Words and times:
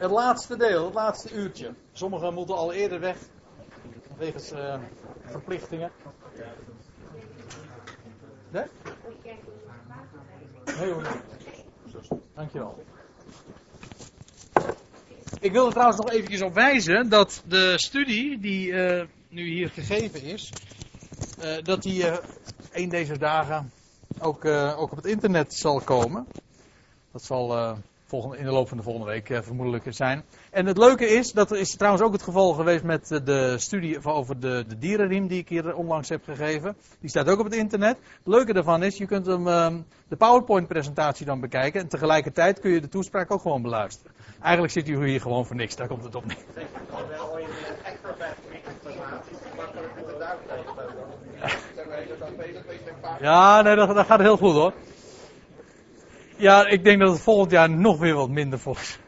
Het 0.00 0.10
laatste 0.10 0.56
deel, 0.56 0.84
het 0.84 0.94
laatste 0.94 1.32
uurtje. 1.32 1.74
Sommigen 1.92 2.34
moeten 2.34 2.56
al 2.56 2.72
eerder 2.72 3.00
weg. 3.00 3.16
Wegens 4.18 4.52
uh, 4.52 4.74
verplichtingen. 5.24 5.90
Nee? 8.50 8.64
Nee 10.78 10.92
hoor. 10.92 11.22
Dankjewel. 12.34 12.84
Ik 15.40 15.52
wil 15.52 15.66
er 15.66 15.72
trouwens 15.72 16.00
nog 16.00 16.10
eventjes 16.10 16.42
op 16.42 16.54
wijzen 16.54 17.08
dat 17.08 17.42
de 17.46 17.72
studie 17.76 18.38
die 18.38 18.68
uh, 18.68 19.04
nu 19.28 19.48
hier 19.48 19.70
gegeven 19.70 20.22
is, 20.22 20.52
uh, 21.42 21.62
dat 21.62 21.82
die 21.82 22.02
uh, 22.02 22.16
een 22.72 22.88
deze 22.88 23.18
dagen 23.18 23.72
ook, 24.18 24.44
ook 24.44 24.90
op 24.90 24.96
het 24.96 25.06
internet 25.06 25.54
zal 25.54 25.80
komen. 25.80 26.26
Dat 27.12 27.22
zal 27.22 27.76
volgende, 28.10 28.36
in 28.36 28.44
de 28.44 28.50
loop 28.50 28.68
van 28.68 28.76
de 28.76 28.82
volgende 28.82 29.10
week 29.10 29.26
vermoedelijk 29.42 29.84
zijn. 29.88 30.24
En 30.50 30.66
het 30.66 30.78
leuke 30.78 31.06
is, 31.06 31.32
dat 31.32 31.52
is 31.52 31.76
trouwens 31.76 32.04
ook 32.04 32.12
het 32.12 32.22
geval 32.22 32.52
geweest 32.52 32.84
met 32.84 33.08
de 33.08 33.54
studie 33.58 34.04
over 34.04 34.40
de, 34.40 34.64
de 34.68 34.78
dierenriem 34.78 35.26
die 35.26 35.38
ik 35.38 35.48
hier 35.48 35.74
onlangs 35.74 36.08
heb 36.08 36.24
gegeven. 36.24 36.76
Die 37.00 37.10
staat 37.10 37.28
ook 37.28 37.38
op 37.38 37.44
het 37.44 37.54
internet. 37.54 37.96
Het 37.96 38.26
leuke 38.26 38.52
daarvan 38.52 38.82
is, 38.82 38.96
je 38.96 39.06
kunt 39.06 39.26
hem, 39.26 39.48
ehm, 39.48 39.80
de 40.08 40.16
PowerPoint 40.16 40.68
presentatie 40.68 41.26
dan 41.26 41.40
bekijken 41.40 41.80
en 41.80 41.88
tegelijkertijd 41.88 42.60
kun 42.60 42.70
je 42.70 42.80
de 42.80 42.88
toespraak 42.88 43.30
ook 43.30 43.40
gewoon 43.40 43.62
beluisteren. 43.62 44.12
Eigenlijk 44.40 44.72
zit 44.72 44.88
u 44.88 45.06
hier 45.06 45.20
gewoon 45.20 45.46
voor 45.46 45.56
niks, 45.56 45.76
daar 45.76 45.88
komt 45.88 46.04
het 46.04 46.14
op 46.14 46.24
neer. 46.24 46.36
Ja, 53.20 53.62
nee, 53.62 53.76
dat 53.76 54.06
gaat 54.06 54.20
heel 54.20 54.36
goed 54.36 54.52
hoor. 54.52 54.72
Ja, 56.40 56.66
ik 56.66 56.84
denk 56.84 57.00
dat 57.00 57.12
het 57.12 57.20
volgend 57.20 57.50
jaar 57.50 57.70
nog 57.70 57.98
weer 57.98 58.14
wat 58.14 58.28
minder 58.28 58.58
volgt. 58.58 58.98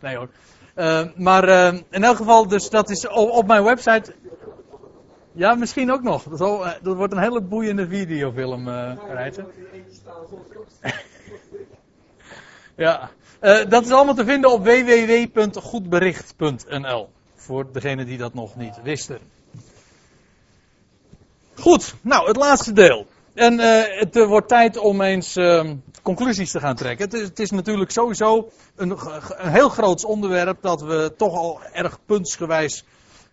Nee 0.00 0.16
hoor. 0.16 0.28
Uh, 0.76 1.02
maar 1.16 1.48
uh, 1.48 1.72
in 1.90 2.04
elk 2.04 2.16
geval, 2.16 2.48
dus 2.48 2.70
dat 2.70 2.90
is 2.90 3.08
op, 3.08 3.46
mijn 3.46 3.64
website. 3.64 4.14
Ja, 5.32 5.54
misschien 5.54 5.92
ook 5.92 6.02
nog. 6.02 6.22
Dat, 6.22 6.38
dat 6.82 6.96
wordt 6.96 7.12
een 7.12 7.18
hele 7.18 7.40
boeiende 7.40 7.88
videofilm, 7.88 8.68
Rijtje. 9.08 9.44
ja. 12.84 13.10
Dat 13.68 13.84
is 13.84 13.90
allemaal 13.90 14.14
te 14.14 14.24
vinden 14.24 14.52
op 14.52 14.64
www.goedbericht.nl. 14.64 17.08
Voor 17.34 17.72
degenen 17.72 18.06
die 18.06 18.18
dat 18.18 18.34
nog 18.34 18.56
niet 18.56 18.82
wisten. 18.82 19.18
Goed, 21.54 21.94
nou 22.00 22.26
het 22.26 22.36
laatste 22.36 22.72
deel. 22.72 23.06
En 23.36 23.52
uh, 23.52 23.82
het 23.98 24.24
wordt 24.26 24.48
tijd 24.48 24.76
om 24.76 25.00
eens 25.00 25.36
uh, 25.36 25.70
conclusies 26.02 26.50
te 26.50 26.60
gaan 26.60 26.74
trekken. 26.74 27.04
Het 27.04 27.14
is, 27.14 27.22
het 27.22 27.38
is 27.38 27.50
natuurlijk 27.50 27.90
sowieso 27.90 28.50
een, 28.76 28.96
heel 29.36 29.68
groot 29.68 30.04
onderwerp 30.04 30.62
dat 30.62 30.82
we 30.82 31.14
toch 31.16 31.34
al 31.34 31.60
erg 31.72 31.98
puntsgewijs 32.06 32.84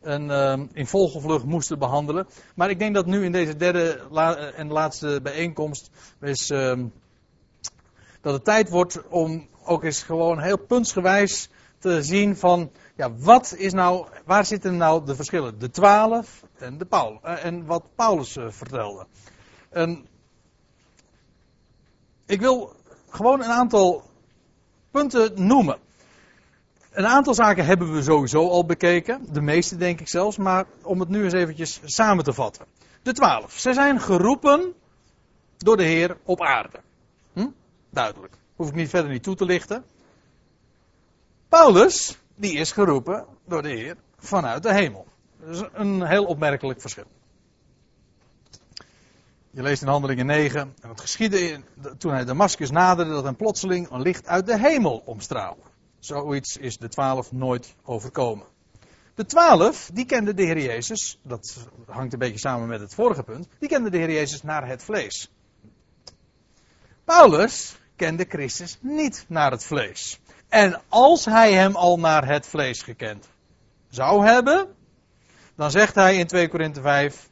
en, 0.02 0.23
uh, 0.30 0.60
in 0.73 0.88
volgevlucht 0.88 1.45
moesten 1.45 1.80
behandelen. 1.80 2.28
Maar 2.56 2.70
ik 2.70 2.80
denk 2.80 2.95
dat 2.95 3.06
nu 3.06 3.23
in 3.23 3.32
deze 3.32 3.56
derde 3.56 4.00
la 4.10 4.36
en 4.36 4.72
laatste 4.72 5.20
bijeenkomst 5.23 5.90
is, 6.22 6.50
ehm, 6.50 6.86
dat 8.22 8.34
het 8.34 8.44
tijd 8.44 8.70
wordt 8.70 9.08
om 9.10 9.48
ook 9.66 9.84
eens 9.84 10.04
gewoon 10.04 10.40
heel 10.40 10.58
puntsgewijs 10.58 11.50
te 11.80 12.04
zien 12.04 12.38
van, 12.38 12.72
ja, 12.95 13.14
wat 13.14 13.56
is 13.58 13.73
nou, 13.73 14.08
waar 14.26 14.45
zitten 14.45 14.78
nou 14.78 15.06
de 15.06 15.16
verschillen? 15.16 15.60
De 15.60 15.70
twaalf 15.70 16.44
en, 16.58 16.78
de 16.78 16.86
Paul, 16.86 17.20
en 17.22 17.66
wat 17.66 17.84
Paulus 17.95 18.38
vertelde. 18.50 19.06
En 19.74 20.06
ik 22.26 22.40
wil 22.40 22.76
gewoon 23.10 23.42
een 23.42 23.52
aantal 23.52 24.04
punten 24.92 25.48
noemen. 25.48 25.78
Een 26.92 27.06
aantal 27.06 27.34
zaken 27.34 27.66
hebben 27.66 27.94
we 27.94 28.02
sowieso 28.02 28.50
al 28.50 28.66
bekeken, 28.66 29.26
de 29.32 29.42
meeste 29.42 29.78
denk 29.78 30.00
ik 30.00 30.08
zelfs, 30.08 30.38
maar 30.38 30.66
om 30.84 31.00
het 31.00 31.10
nu 31.10 31.24
eens 31.24 31.34
eventjes 31.34 31.80
samen 31.84 32.24
te 32.24 32.34
vatten. 32.34 32.66
De 33.02 33.14
twaalf, 33.14 33.60
ze 33.60 33.74
zijn 33.74 34.00
geroepen 34.00 34.73
door 35.58 35.78
de 35.78 35.83
Heer 35.83 36.17
op 36.23 36.42
aarde. 36.42 36.80
Hm? 37.33 37.48
Duidelijk. 37.89 38.33
Hoef 38.56 38.67
ik 38.67 38.76
niet 38.76 38.89
verder 38.89 39.12
niet 39.12 39.23
toe 39.23 39.36
te 39.36 39.45
lichten. 39.45 39.83
Paulus, 41.50 42.17
die 42.36 42.54
is 42.54 42.72
geroepen 42.72 43.26
door 43.45 43.62
de 43.62 43.70
Heer 43.70 43.95
vanuit 44.17 44.64
de 44.64 44.73
hemel. 44.73 45.06
Dat 45.39 45.50
is 45.50 45.64
een 45.73 46.06
heel 46.06 46.26
opmerkelijk 46.26 46.82
verschil. 46.82 47.08
Je 49.55 49.61
leest 49.61 49.81
in 49.81 49.87
Handelingen 49.87 50.25
9, 50.25 50.73
en 50.81 50.89
het 50.89 51.02
geschiedde 51.02 51.61
toen 51.97 52.11
hij 52.11 52.25
Damascus 52.25 52.71
naderde, 52.71 53.11
dat 53.11 53.23
hem 53.23 53.36
plotseling 53.36 53.89
een 53.89 54.02
licht 54.02 54.27
uit 54.27 54.45
de 54.45 54.59
hemel 54.59 55.02
omstraalde. 55.05 55.61
Zoiets 55.99 56.58
is 56.58 56.77
de 56.77 56.89
twaalf 56.89 57.31
nooit 57.31 57.75
overkomen. 57.83 58.45
De 59.15 59.25
twaalf, 59.25 59.89
die 59.93 60.05
kenden 60.05 60.36
de 60.36 60.43
Heer 60.43 60.59
Jezus, 60.59 61.19
dat 61.23 61.67
hangt 61.86 62.14
een 62.14 62.19
beetje 62.19 62.39
samen 62.39 62.67
met 62.67 62.80
het 62.80 62.93
vorige 62.93 63.23
punt, 63.23 63.47
die 63.59 63.69
kenden 63.69 63.91
de 63.91 63.97
Heer 63.97 64.11
Jezus 64.11 64.43
naar 64.43 64.67
het 64.67 64.83
vlees. 64.83 65.31
Paulus 67.03 67.75
kende 67.95 68.25
Christus 68.30 68.77
niet 68.81 69.25
naar 69.27 69.52
het 69.52 69.65
vlees. 69.65 70.20
En 70.49 70.81
als 70.89 71.25
hij 71.25 71.53
hem 71.53 71.75
al 71.75 71.99
naar 71.99 72.27
het 72.27 72.47
vlees 72.47 72.81
gekend 72.81 73.30
zou 73.89 74.25
hebben, 74.25 74.75
dan 75.55 75.71
zegt 75.71 75.95
hij 75.95 76.17
in 76.17 76.27
2 76.27 76.49
Korinthe 76.49 76.81
5, 76.81 77.31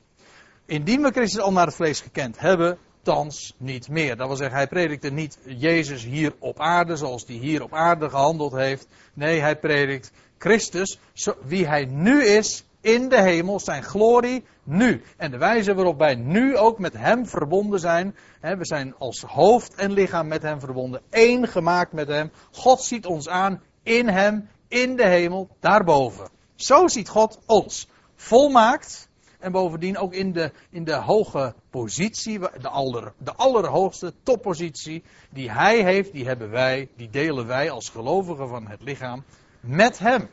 indien 0.71 1.01
we 1.01 1.11
Christus 1.11 1.41
al 1.41 1.51
naar 1.51 1.65
het 1.65 1.75
vlees 1.75 2.01
gekend 2.01 2.39
hebben, 2.39 2.77
thans 3.01 3.55
niet 3.57 3.89
meer. 3.89 4.17
Dat 4.17 4.27
wil 4.27 4.35
zeggen, 4.35 4.57
hij 4.57 4.67
predikte 4.67 5.09
niet 5.09 5.37
Jezus 5.45 6.03
hier 6.03 6.33
op 6.39 6.59
aarde, 6.59 6.95
zoals 6.95 7.23
hij 7.27 7.35
hier 7.35 7.63
op 7.63 7.73
aarde 7.73 8.09
gehandeld 8.09 8.51
heeft. 8.51 8.87
Nee, 9.13 9.41
hij 9.41 9.59
predikt 9.59 10.11
Christus, 10.37 10.99
wie 11.43 11.67
hij 11.67 11.85
nu 11.85 12.23
is, 12.23 12.63
in 12.81 13.09
de 13.09 13.21
hemel, 13.21 13.59
zijn 13.59 13.83
glorie 13.83 14.43
nu. 14.63 15.03
En 15.17 15.31
de 15.31 15.37
wijze 15.37 15.73
waarop 15.73 15.97
wij 15.97 16.15
nu 16.15 16.57
ook 16.57 16.79
met 16.79 16.93
hem 16.93 17.27
verbonden 17.27 17.79
zijn. 17.79 18.15
Hè, 18.39 18.57
we 18.57 18.65
zijn 18.65 18.95
als 18.97 19.21
hoofd 19.21 19.75
en 19.75 19.91
lichaam 19.91 20.27
met 20.27 20.41
hem 20.41 20.59
verbonden, 20.59 21.01
één 21.09 21.47
gemaakt 21.47 21.91
met 21.91 22.07
hem. 22.07 22.31
God 22.51 22.81
ziet 22.81 23.05
ons 23.05 23.27
aan 23.29 23.61
in 23.83 24.07
hem, 24.07 24.49
in 24.67 24.95
de 24.95 25.05
hemel, 25.05 25.49
daarboven. 25.59 26.29
Zo 26.55 26.87
ziet 26.87 27.09
God 27.09 27.39
ons. 27.45 27.87
Volmaakt. 28.15 29.09
En 29.41 29.51
bovendien 29.51 29.97
ook 29.97 30.13
in 30.13 30.31
de, 30.31 30.51
in 30.69 30.83
de 30.83 30.95
hoge 30.95 31.53
positie, 31.69 32.39
de, 32.39 32.69
aller, 32.69 33.13
de 33.17 33.33
allerhoogste 33.33 34.13
toppositie 34.23 35.03
die 35.29 35.51
hij 35.51 35.83
heeft, 35.83 36.11
die 36.11 36.25
hebben 36.25 36.49
wij, 36.49 36.89
die 36.95 37.09
delen 37.09 37.47
wij 37.47 37.71
als 37.71 37.89
gelovigen 37.89 38.47
van 38.47 38.67
het 38.67 38.81
lichaam 38.81 39.23
met 39.59 39.99
hem. 39.99 40.29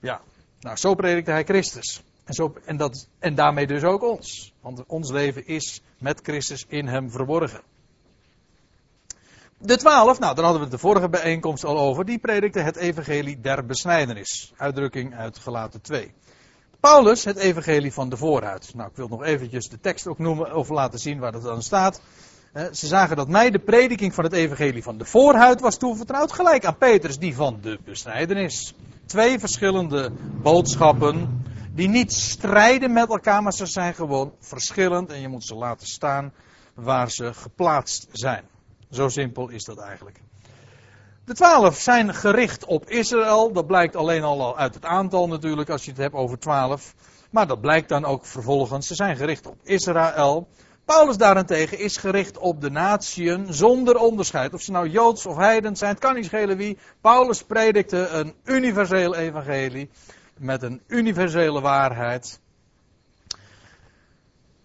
Ja, 0.00 0.20
nou 0.60 0.76
zo 0.76 0.94
predikte 0.94 1.30
hij 1.30 1.44
Christus. 1.44 2.02
En, 2.24 2.34
zo, 2.34 2.54
en, 2.64 2.76
dat, 2.76 3.08
en 3.18 3.34
daarmee 3.34 3.66
dus 3.66 3.82
ook 3.82 4.02
ons. 4.02 4.52
Want 4.60 4.86
ons 4.86 5.10
leven 5.10 5.46
is 5.46 5.82
met 5.98 6.20
Christus 6.22 6.64
in 6.68 6.86
hem 6.86 7.10
verborgen. 7.10 7.60
De 9.58 9.76
twaalf, 9.76 10.18
nou 10.18 10.34
daar 10.34 10.44
hadden 10.44 10.62
we 10.62 10.68
de 10.68 10.78
vorige 10.78 11.08
bijeenkomst 11.08 11.64
al 11.64 11.78
over, 11.78 12.04
die 12.04 12.18
predikte 12.18 12.60
het 12.60 12.76
evangelie 12.76 13.40
der 13.40 13.66
besnijdenis. 13.66 14.52
Uitdrukking 14.56 15.14
uit 15.14 15.38
gelaten 15.38 15.80
2. 15.80 16.12
Paulus 16.80 17.24
het 17.24 17.36
evangelie 17.36 17.92
van 17.92 18.08
de 18.08 18.16
voorhuid. 18.16 18.74
Nou, 18.74 18.90
ik 18.90 18.96
wil 18.96 19.08
nog 19.08 19.22
eventjes 19.22 19.68
de 19.68 19.80
tekst 19.80 20.06
ook 20.06 20.18
noemen 20.18 20.54
of 20.54 20.68
laten 20.68 20.98
zien 20.98 21.18
waar 21.18 21.32
dat 21.32 21.42
dan 21.42 21.62
staat. 21.62 22.00
Ze 22.72 22.86
zagen 22.86 23.16
dat 23.16 23.28
mij 23.28 23.50
de 23.50 23.58
prediking 23.58 24.14
van 24.14 24.24
het 24.24 24.32
evangelie 24.32 24.82
van 24.82 24.98
de 24.98 25.04
voorhuid 25.04 25.60
was 25.60 25.76
toevertrouwd, 25.76 26.32
gelijk 26.32 26.64
aan 26.64 26.76
Petrus 26.76 27.18
die 27.18 27.34
van 27.34 27.58
de 27.60 27.78
besnijdenis. 27.84 28.74
Twee 29.06 29.38
verschillende 29.38 30.10
boodschappen 30.42 31.44
die 31.74 31.88
niet 31.88 32.12
strijden 32.12 32.92
met 32.92 33.08
elkaar, 33.08 33.42
maar 33.42 33.52
ze 33.52 33.66
zijn 33.66 33.94
gewoon 33.94 34.32
verschillend 34.40 35.10
en 35.10 35.20
je 35.20 35.28
moet 35.28 35.44
ze 35.44 35.54
laten 35.54 35.86
staan 35.86 36.32
waar 36.74 37.10
ze 37.10 37.34
geplaatst 37.34 38.08
zijn. 38.12 38.44
Zo 38.90 39.08
simpel 39.08 39.48
is 39.48 39.64
dat 39.64 39.78
eigenlijk. 39.78 40.20
De 41.26 41.34
twaalf 41.34 41.78
zijn 41.78 42.14
gericht 42.14 42.64
op 42.64 42.90
Israël. 42.90 43.52
Dat 43.52 43.66
blijkt 43.66 43.96
alleen 43.96 44.22
al 44.22 44.58
uit 44.58 44.74
het 44.74 44.84
aantal 44.84 45.28
natuurlijk, 45.28 45.70
als 45.70 45.84
je 45.84 45.90
het 45.90 46.00
hebt 46.00 46.14
over 46.14 46.38
twaalf. 46.38 46.94
Maar 47.30 47.46
dat 47.46 47.60
blijkt 47.60 47.88
dan 47.88 48.04
ook 48.04 48.26
vervolgens. 48.26 48.86
Ze 48.86 48.94
zijn 48.94 49.16
gericht 49.16 49.46
op 49.46 49.56
Israël. 49.62 50.48
Paulus 50.84 51.16
daarentegen 51.16 51.78
is 51.78 51.96
gericht 51.96 52.38
op 52.38 52.60
de 52.60 52.70
natieën 52.70 53.54
zonder 53.54 53.96
onderscheid. 53.96 54.54
Of 54.54 54.60
ze 54.60 54.70
nou 54.70 54.88
Joods 54.88 55.26
of 55.26 55.36
Heidens 55.36 55.78
zijn, 55.78 55.90
het 55.90 56.00
kan 56.00 56.14
niet 56.14 56.24
schelen 56.24 56.56
wie. 56.56 56.78
Paulus 57.00 57.42
predikte 57.42 58.08
een 58.08 58.34
universeel 58.44 59.14
evangelie 59.14 59.90
met 60.38 60.62
een 60.62 60.82
universele 60.86 61.60
waarheid. 61.60 62.40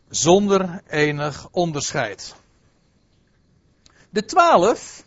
Zonder 0.10 0.82
enig 0.88 1.48
onderscheid. 1.52 2.36
De 4.10 4.26
twaalf, 4.26 5.04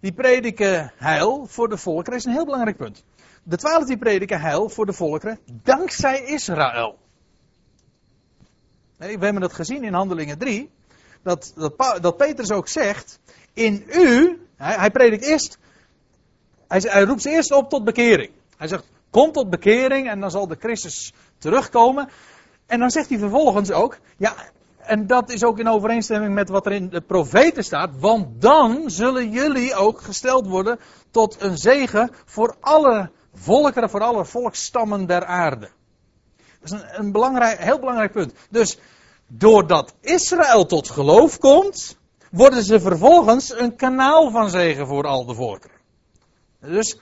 die 0.00 0.12
prediken 0.12 0.92
heil 0.96 1.46
voor 1.46 1.68
de 1.68 1.76
volkeren, 1.76 2.18
is 2.18 2.24
een 2.24 2.32
heel 2.32 2.44
belangrijk 2.44 2.76
punt. 2.76 3.04
De 3.42 3.56
twaalf 3.56 3.84
die 3.84 3.98
prediken 3.98 4.40
heil 4.40 4.68
voor 4.68 4.86
de 4.86 4.92
volkeren 4.92 5.38
dankzij 5.62 6.24
Israël. 6.24 6.98
We 8.96 9.06
hebben 9.06 9.42
het 9.42 9.52
gezien 9.52 9.84
in 9.84 9.92
Handelingen 9.92 10.38
3. 10.38 10.70
Dat, 11.22 11.52
dat, 11.56 11.98
dat 12.02 12.16
Petrus 12.16 12.50
ook 12.50 12.68
zegt. 12.68 13.18
In 13.52 13.84
u. 13.88 14.40
Hij, 14.56 14.74
hij 14.74 14.90
predikt 14.90 15.24
eerst 15.24 15.58
hij, 16.70 16.80
hij 16.80 17.02
roept 17.02 17.22
ze 17.22 17.30
eerst 17.30 17.52
op 17.52 17.70
tot 17.70 17.84
bekering. 17.84 18.30
Hij 18.56 18.68
zegt, 18.68 18.84
kom 19.10 19.32
tot 19.32 19.50
bekering 19.50 20.08
en 20.08 20.20
dan 20.20 20.30
zal 20.30 20.46
de 20.46 20.56
Christus 20.58 21.12
terugkomen. 21.38 22.08
En 22.66 22.78
dan 22.78 22.90
zegt 22.90 23.08
hij 23.08 23.18
vervolgens 23.18 23.70
ook, 23.70 23.98
ja, 24.16 24.34
en 24.82 25.06
dat 25.06 25.30
is 25.30 25.44
ook 25.44 25.58
in 25.58 25.68
overeenstemming 25.68 26.34
met 26.34 26.48
wat 26.48 26.66
er 26.66 26.72
in 26.72 26.88
de 26.88 27.00
profeten 27.00 27.64
staat, 27.64 27.90
want 27.98 28.40
dan 28.40 28.90
zullen 28.90 29.30
jullie 29.30 29.74
ook 29.74 30.00
gesteld 30.00 30.46
worden 30.46 30.78
tot 31.10 31.36
een 31.40 31.56
zegen 31.56 32.10
voor 32.24 32.56
alle 32.60 33.10
volkeren, 33.34 33.90
voor 33.90 34.00
alle 34.00 34.24
volksstammen 34.24 35.06
der 35.06 35.24
aarde. 35.24 35.68
Dat 36.36 36.62
is 36.62 36.70
een, 36.70 36.98
een 36.98 37.12
belangrijk, 37.12 37.58
heel 37.58 37.78
belangrijk 37.78 38.12
punt. 38.12 38.32
Dus 38.50 38.78
doordat 39.26 39.94
Israël 40.00 40.66
tot 40.66 40.90
geloof 40.90 41.38
komt, 41.38 41.98
worden 42.30 42.62
ze 42.62 42.80
vervolgens 42.80 43.58
een 43.58 43.76
kanaal 43.76 44.30
van 44.30 44.50
zegen 44.50 44.86
voor 44.86 45.06
al 45.06 45.24
de 45.24 45.34
volkeren. 45.34 45.76
Dus 46.60 46.98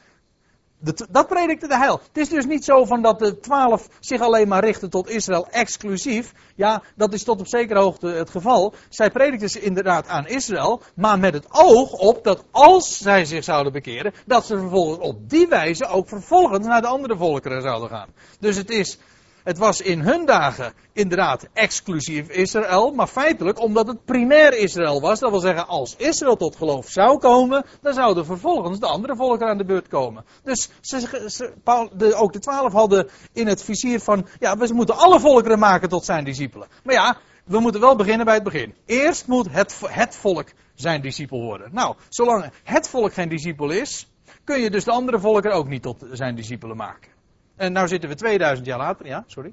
dat 1.10 1.28
predikte 1.28 1.69
de 1.69 1.76
heil. 1.76 2.00
Het 2.06 2.16
is 2.16 2.28
dus 2.28 2.46
niet 2.46 2.64
zo 2.64 2.84
van 2.84 3.02
dat 3.02 3.19
de 3.19 3.40
twaalf 3.40 3.88
zich 4.00 4.20
alleen 4.20 4.48
maar 4.48 4.64
richten 4.64 4.90
tot 4.90 5.08
Israël 5.08 5.48
exclusief. 5.50 6.32
Ja, 6.54 6.82
dat 6.96 7.12
is 7.12 7.25
tot 7.25 7.40
op 7.40 7.46
zekere 7.46 7.80
hoogte 7.80 8.06
het 8.06 8.30
geval. 8.30 8.75
Zij 8.88 9.10
predikten 9.10 9.50
ze 9.50 9.60
inderdaad 9.60 10.08
aan 10.08 10.26
Israël, 10.26 10.82
maar 10.94 11.19
met 11.19 11.34
het 11.34 11.46
oog 11.50 11.92
op 11.92 12.25
dat 12.25 12.44
als 12.50 12.98
zij 12.98 13.25
zich 13.25 13.44
zouden 13.44 13.72
bekeren, 13.72 14.12
dat 14.26 14.46
ze 14.46 14.58
vervolgens 14.58 14.98
op 14.98 15.30
die 15.30 15.48
wijze 15.48 15.86
ook 15.86 16.08
vervolgens 16.08 16.66
naar 16.66 16.81
de 16.81 16.86
andere 16.86 17.16
volkeren 17.16 17.62
zouden 17.62 17.88
gaan. 17.88 18.08
Dus 18.40 18.56
het 18.56 18.70
is 18.70 18.98
het 19.44 19.58
was 19.58 19.81
in 19.81 20.00
hun 20.00 20.26
dagen 20.26 20.73
inderdaad 20.93 21.49
exclusief 21.52 22.29
Israël, 22.29 22.93
maar 22.93 23.06
feitelijk 23.06 23.61
omdat 23.61 23.87
het 23.87 24.05
primair 24.05 24.58
Israël 24.58 25.00
was. 25.00 25.20
Dat 25.20 25.31
wil 25.31 25.40
zeggen, 25.40 25.67
als 25.67 25.96
Israël 25.96 26.37
tot 26.37 26.56
geloof 26.56 26.88
zou 26.88 27.19
komen, 27.19 27.64
dan 27.82 27.94
zouden 27.94 28.25
vervolgens 28.25 28.81
de 28.81 28.87
andere 28.87 29.17
volken 29.17 29.46
aan 29.46 29.58
de 29.58 29.64
beurt 29.64 29.88
komen. 29.88 30.25
Dus 30.43 30.70
ze, 30.81 31.52
de, 31.93 32.14
ook 32.14 32.32
de 32.32 32.38
twaalf 32.38 32.73
hadden 32.73 33.08
in 33.32 33.46
het 33.46 33.62
vizier 33.62 34.00
van, 34.00 34.26
ja, 34.38 34.56
we 34.56 34.75
moeten 34.75 34.96
alle 34.96 35.20
volkeren 35.20 35.58
maken 35.58 35.88
tot 35.88 36.05
zijn 36.05 36.25
discipelen. 36.25 36.69
Maar 36.84 36.94
ja, 36.94 37.17
we 37.44 37.61
moeten 37.61 37.81
wel 37.81 37.96
beginnen 37.96 38.25
bij 38.25 38.34
het 38.34 38.44
begin. 38.44 38.75
Eerst 38.87 39.26
moet 39.26 39.50
het, 39.50 39.81
het 39.84 40.17
volk 40.17 40.49
zijn 40.75 41.02
discipel 41.02 41.43
worden. 41.43 41.69
Nou, 41.73 41.96
zolang 42.08 42.50
het 42.64 42.88
volk 42.88 43.12
geen 43.12 43.29
discipel 43.29 43.70
is, 43.70 44.08
kun 44.44 44.61
je 44.61 44.70
dus 44.70 44.84
de 44.84 44.91
andere 44.91 45.19
volkeren 45.19 45.56
ook 45.56 45.69
niet 45.69 45.82
tot 45.82 46.06
zijn 46.12 46.34
discipelen 46.34 46.76
maken. 46.76 47.18
En 47.58 47.72
nou 47.72 47.88
zitten 47.88 48.08
we 48.08 48.14
2000 48.14 48.66
jaar 48.66 48.78
later, 48.78 49.06
ja, 49.06 49.25
sorry. 49.26 49.52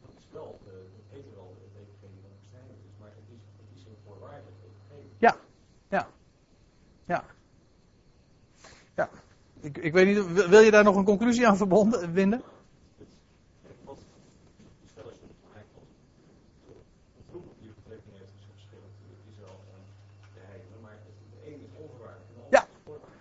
Dat 0.00 0.10
is 0.18 0.26
wel, 0.32 0.60
uh, 0.66 0.72
het 0.72 1.06
heet 1.10 1.24
wel 1.34 1.56
de 1.58 1.64
evangelie 1.64 1.96
van 2.00 2.10
de 2.10 3.00
maar 3.00 3.08
het 3.08 3.28
is, 3.28 3.42
het 3.56 3.76
is 3.76 3.84
een 3.84 3.96
voorwaardelijk 4.06 4.56
Ja, 5.18 5.36
ja, 5.88 6.08
ja. 7.04 7.24
Ja, 8.94 9.08
ik, 9.60 9.78
ik 9.78 9.92
weet 9.92 10.06
niet, 10.06 10.48
wil 10.48 10.60
je 10.60 10.70
daar 10.70 10.84
nog 10.84 10.96
een 10.96 11.04
conclusie 11.04 11.48
aan 11.48 11.56
verbonden, 11.56 12.12
vinden? 12.12 12.42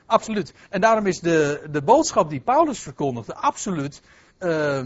Absoluut. 0.08 0.54
En 0.70 0.82
daarom 0.82 1.06
is 1.06 1.20
de, 1.20 1.68
de 1.72 1.82
boodschap 1.82 2.30
die 2.30 2.40
Paulus 2.40 2.80
verkondigde 2.80 3.36
absoluut 3.36 4.02
uh, 4.40 4.86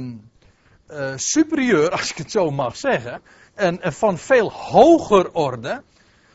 uh, 0.89 1.13
superieur, 1.15 1.91
als 1.97 2.11
ik 2.11 2.17
het 2.17 2.31
zo 2.31 2.51
mag 2.51 2.77
zeggen. 2.77 3.21
En, 3.53 3.79
van 3.81 4.17
veel 4.17 4.51
hoger 4.51 5.31
orde 5.31 5.83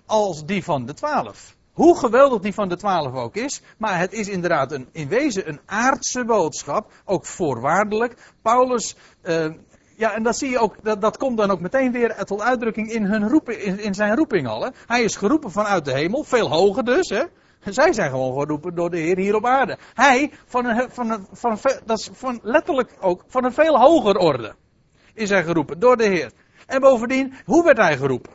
als 0.06 0.44
die 0.44 0.64
van 0.64 0.86
de 0.86 0.94
twaalf. 0.94 1.54
Hoe 1.72 1.98
geweldig 1.98 2.40
die 2.40 2.54
van 2.54 2.68
de 2.68 2.76
twaalf 2.76 3.14
ook 3.14 3.34
is, 3.34 3.62
maar 3.78 3.98
het 3.98 4.12
is 4.12 4.28
inderdaad 4.28 4.72
een, 4.72 4.88
in 4.92 5.08
wezen 5.08 5.48
een 5.48 5.60
aardse 5.66 6.24
boodschap, 6.24 6.92
ook 7.04 7.26
voorwaardelijk. 7.26 8.32
Paulus, 8.42 8.96
uh, 9.22 9.54
ja, 9.96 10.14
en 10.14 10.22
dat 10.22 10.38
zie 10.38 10.50
je 10.50 10.58
ook, 10.58 10.76
dat, 10.82 11.00
dat 11.00 11.16
komt 11.16 11.36
dan 11.36 11.50
ook 11.50 11.60
meteen 11.60 11.92
weer 11.92 12.24
tot 12.24 12.40
uitdrukking 12.40 12.90
in, 12.90 13.04
hun 13.04 13.28
roeping, 13.28 13.58
in, 13.58 13.78
in 13.78 13.94
zijn 13.94 14.16
roeping 14.16 14.48
al. 14.48 14.62
Hè. 14.62 14.68
Hij 14.86 15.02
is 15.02 15.16
geroepen 15.16 15.50
vanuit 15.50 15.84
de 15.84 15.92
hemel, 15.92 16.24
veel 16.24 16.48
hoger 16.48 16.84
dus. 16.84 17.08
Hè. 17.08 17.24
Zij 17.70 17.92
zijn 17.92 18.10
gewoon 18.10 18.40
geroepen 18.40 18.74
door 18.74 18.90
de 18.90 18.98
Heer 18.98 19.16
hier 19.16 19.34
op 19.34 19.46
aarde. 19.46 19.78
Hij, 19.94 20.32
van 20.46 20.64
een, 20.64 20.90
van 20.90 21.10
een, 21.10 21.26
van 21.32 21.58
dat 21.84 21.98
is 21.98 22.10
van 22.12 22.40
letterlijk 22.42 22.92
ook 23.00 23.24
van 23.26 23.44
een 23.44 23.52
veel 23.52 23.78
hoger 23.78 24.16
orde, 24.16 24.54
is 25.14 25.30
hij 25.30 25.44
geroepen 25.44 25.78
door 25.78 25.96
de 25.96 26.04
Heer. 26.04 26.32
En 26.66 26.80
bovendien, 26.80 27.34
hoe 27.44 27.64
werd 27.64 27.76
hij 27.76 27.96
geroepen? 27.96 28.32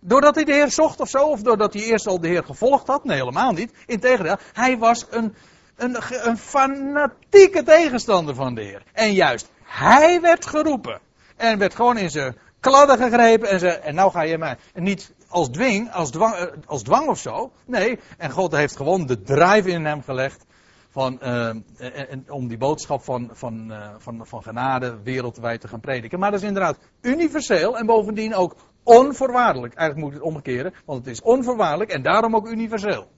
Doordat 0.00 0.34
hij 0.34 0.44
de 0.44 0.52
Heer 0.52 0.70
zocht 0.70 1.00
of 1.00 1.08
zo, 1.08 1.24
of 1.24 1.42
doordat 1.42 1.72
hij 1.72 1.82
eerst 1.82 2.06
al 2.06 2.20
de 2.20 2.28
Heer 2.28 2.44
gevolgd 2.44 2.86
had? 2.86 3.04
Nee, 3.04 3.18
helemaal 3.18 3.52
niet. 3.52 3.72
Integendeel, 3.86 4.36
hij 4.52 4.78
was 4.78 5.06
een, 5.10 5.34
een, 5.76 5.96
een 6.08 6.38
fanatieke 6.38 7.62
tegenstander 7.62 8.34
van 8.34 8.54
de 8.54 8.62
Heer. 8.62 8.82
En 8.92 9.12
juist, 9.12 9.50
hij 9.62 10.20
werd 10.20 10.46
geroepen. 10.46 11.00
En 11.36 11.58
werd 11.58 11.74
gewoon 11.74 11.96
in 11.96 12.10
zijn 12.10 12.36
kladden 12.60 12.98
gegrepen 12.98 13.48
en 13.48 13.58
zei, 13.58 13.72
en 13.72 13.94
nou 13.94 14.10
ga 14.10 14.22
je 14.22 14.38
mij, 14.38 14.56
niet 14.74 15.14
als 15.28 15.48
dwing, 15.48 15.92
als 15.92 16.10
dwang, 16.10 16.34
eh, 16.34 16.46
als 16.66 16.82
dwang 16.82 17.08
of 17.08 17.18
zo. 17.18 17.52
Nee, 17.66 17.98
en 18.18 18.30
God 18.30 18.52
heeft 18.52 18.76
gewoon 18.76 19.06
de 19.06 19.22
drive 19.22 19.70
in 19.70 19.84
hem 19.84 20.02
gelegd. 20.02 20.44
Van, 20.88 21.18
uh, 21.22 21.48
en, 21.78 22.24
om 22.28 22.48
die 22.48 22.58
boodschap 22.58 23.02
van, 23.02 23.30
van, 23.32 23.70
uh, 23.70 23.94
van, 23.98 24.26
van 24.26 24.42
genade 24.42 25.02
wereldwijd 25.02 25.60
te 25.60 25.68
gaan 25.68 25.80
prediken. 25.80 26.18
Maar 26.18 26.30
dat 26.30 26.40
is 26.40 26.46
inderdaad 26.46 26.78
universeel 27.00 27.78
en 27.78 27.86
bovendien 27.86 28.34
ook 28.34 28.56
onvoorwaardelijk. 28.82 29.74
Eigenlijk 29.74 30.08
moet 30.08 30.18
ik 30.18 30.24
het 30.24 30.34
omkeren, 30.34 30.74
want 30.84 30.98
het 30.98 31.14
is 31.14 31.22
onvoorwaardelijk 31.22 31.90
en 31.90 32.02
daarom 32.02 32.36
ook 32.36 32.48
universeel. 32.48 33.08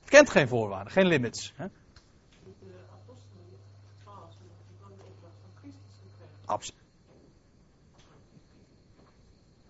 Het 0.00 0.10
kent 0.10 0.30
geen 0.30 0.48
voorwaarden, 0.48 0.92
geen 0.92 1.06
limits. 1.06 1.52
Hè? 1.56 1.66
Absoluut. 6.44 6.83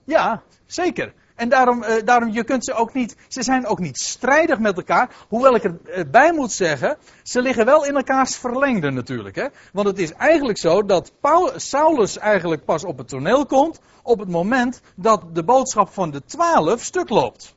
Ja, 0.04 0.42
zeker. 0.66 1.12
En 1.34 1.48
daarom, 1.48 1.82
uh, 1.82 1.88
daarom, 2.04 2.30
je 2.30 2.44
kunt 2.44 2.64
ze 2.64 2.74
ook 2.74 2.94
niet, 2.94 3.16
ze 3.28 3.42
zijn 3.42 3.66
ook 3.66 3.78
niet 3.78 3.98
strijdig 3.98 4.58
met 4.58 4.76
elkaar. 4.76 5.10
Hoewel 5.28 5.54
ik 5.54 5.64
erbij 5.84 6.32
moet 6.32 6.52
zeggen, 6.52 6.96
ze 7.22 7.42
liggen 7.42 7.64
wel 7.64 7.84
in 7.84 7.96
elkaars 7.96 8.36
verlengde 8.36 8.90
natuurlijk. 8.90 9.36
Hè? 9.36 9.46
Want 9.72 9.86
het 9.86 9.98
is 9.98 10.12
eigenlijk 10.12 10.58
zo 10.58 10.84
dat 10.84 11.12
Saulus 11.56 12.18
eigenlijk 12.18 12.64
pas 12.64 12.84
op 12.84 12.98
het 12.98 13.08
toneel 13.08 13.46
komt 13.46 13.80
op 14.02 14.18
het 14.18 14.28
moment 14.28 14.80
dat 14.96 15.34
de 15.34 15.44
boodschap 15.44 15.88
van 15.88 16.10
de 16.10 16.24
twaalf 16.24 16.82
stuk 16.82 17.08
loopt. 17.08 17.54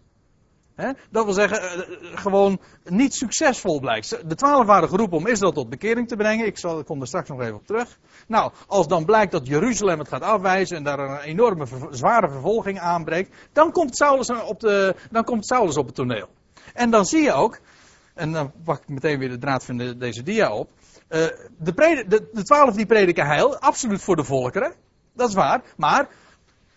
Dat 1.09 1.25
wil 1.25 1.33
zeggen, 1.33 1.62
eh, 1.62 1.79
eh, 1.79 2.18
gewoon 2.18 2.59
niet 2.83 3.15
succesvol 3.15 3.79
blijkt. 3.79 4.29
De 4.29 4.35
twaalf 4.35 4.65
waren 4.65 4.89
geroepen 4.89 5.18
om 5.18 5.27
Israël 5.27 5.51
tot 5.51 5.69
bekering 5.69 6.07
te 6.07 6.16
brengen. 6.16 6.45
Ik, 6.45 6.57
zal, 6.57 6.83
kom 6.83 7.02
er 7.02 7.07
straks 7.07 7.30
nog 7.30 7.42
even 7.42 7.56
op 7.56 7.66
terug. 7.66 7.99
Nou, 8.28 8.52
als 8.68 8.87
dan 8.87 9.06
blijkt 9.06 9.31
dat 9.31 9.47
Jeruzalem 9.47 9.99
het 9.99 10.07
gaat 10.07 10.21
afwijzen 10.21 10.78
en 10.78 10.83
daar 10.83 10.99
een 10.99 11.19
enorme 11.19 11.66
zware 11.92 12.30
vervolging 12.30 12.80
aanbreekt, 12.80 13.35
dan 13.54 13.71
komt, 13.71 13.95
Saulus 13.97 14.30
op 14.30 14.59
de, 14.59 14.95
dan 15.11 15.23
komt 15.23 15.45
Saulus 15.45 15.78
op 15.78 15.85
het 15.85 15.95
toneel. 15.95 16.28
En 16.73 16.90
dan 16.90 17.06
zie 17.06 17.21
je 17.21 17.31
ook, 17.31 17.59
en 18.13 18.31
dan 18.31 18.52
pak 18.63 18.81
ik 18.81 18.87
meteen 18.87 19.19
weer 19.19 19.30
de 19.30 19.37
draad 19.37 19.66
van 19.66 19.78
de, 19.78 19.97
deze 19.97 20.23
dia 20.23 20.54
op. 20.54 20.69
De, 21.07 22.06
de, 22.07 22.30
de 22.33 22.44
twaalf 22.44 22.75
die 22.75 22.85
prediken 22.85 23.25
heil, 23.25 23.57
absoluut 23.57 24.02
voor 24.02 24.16
de 24.16 24.23
volkeren. 24.23 24.73
Dat 25.13 25.30
is 25.30 25.35
waar. 25.35 25.61
Maar 25.78 26.07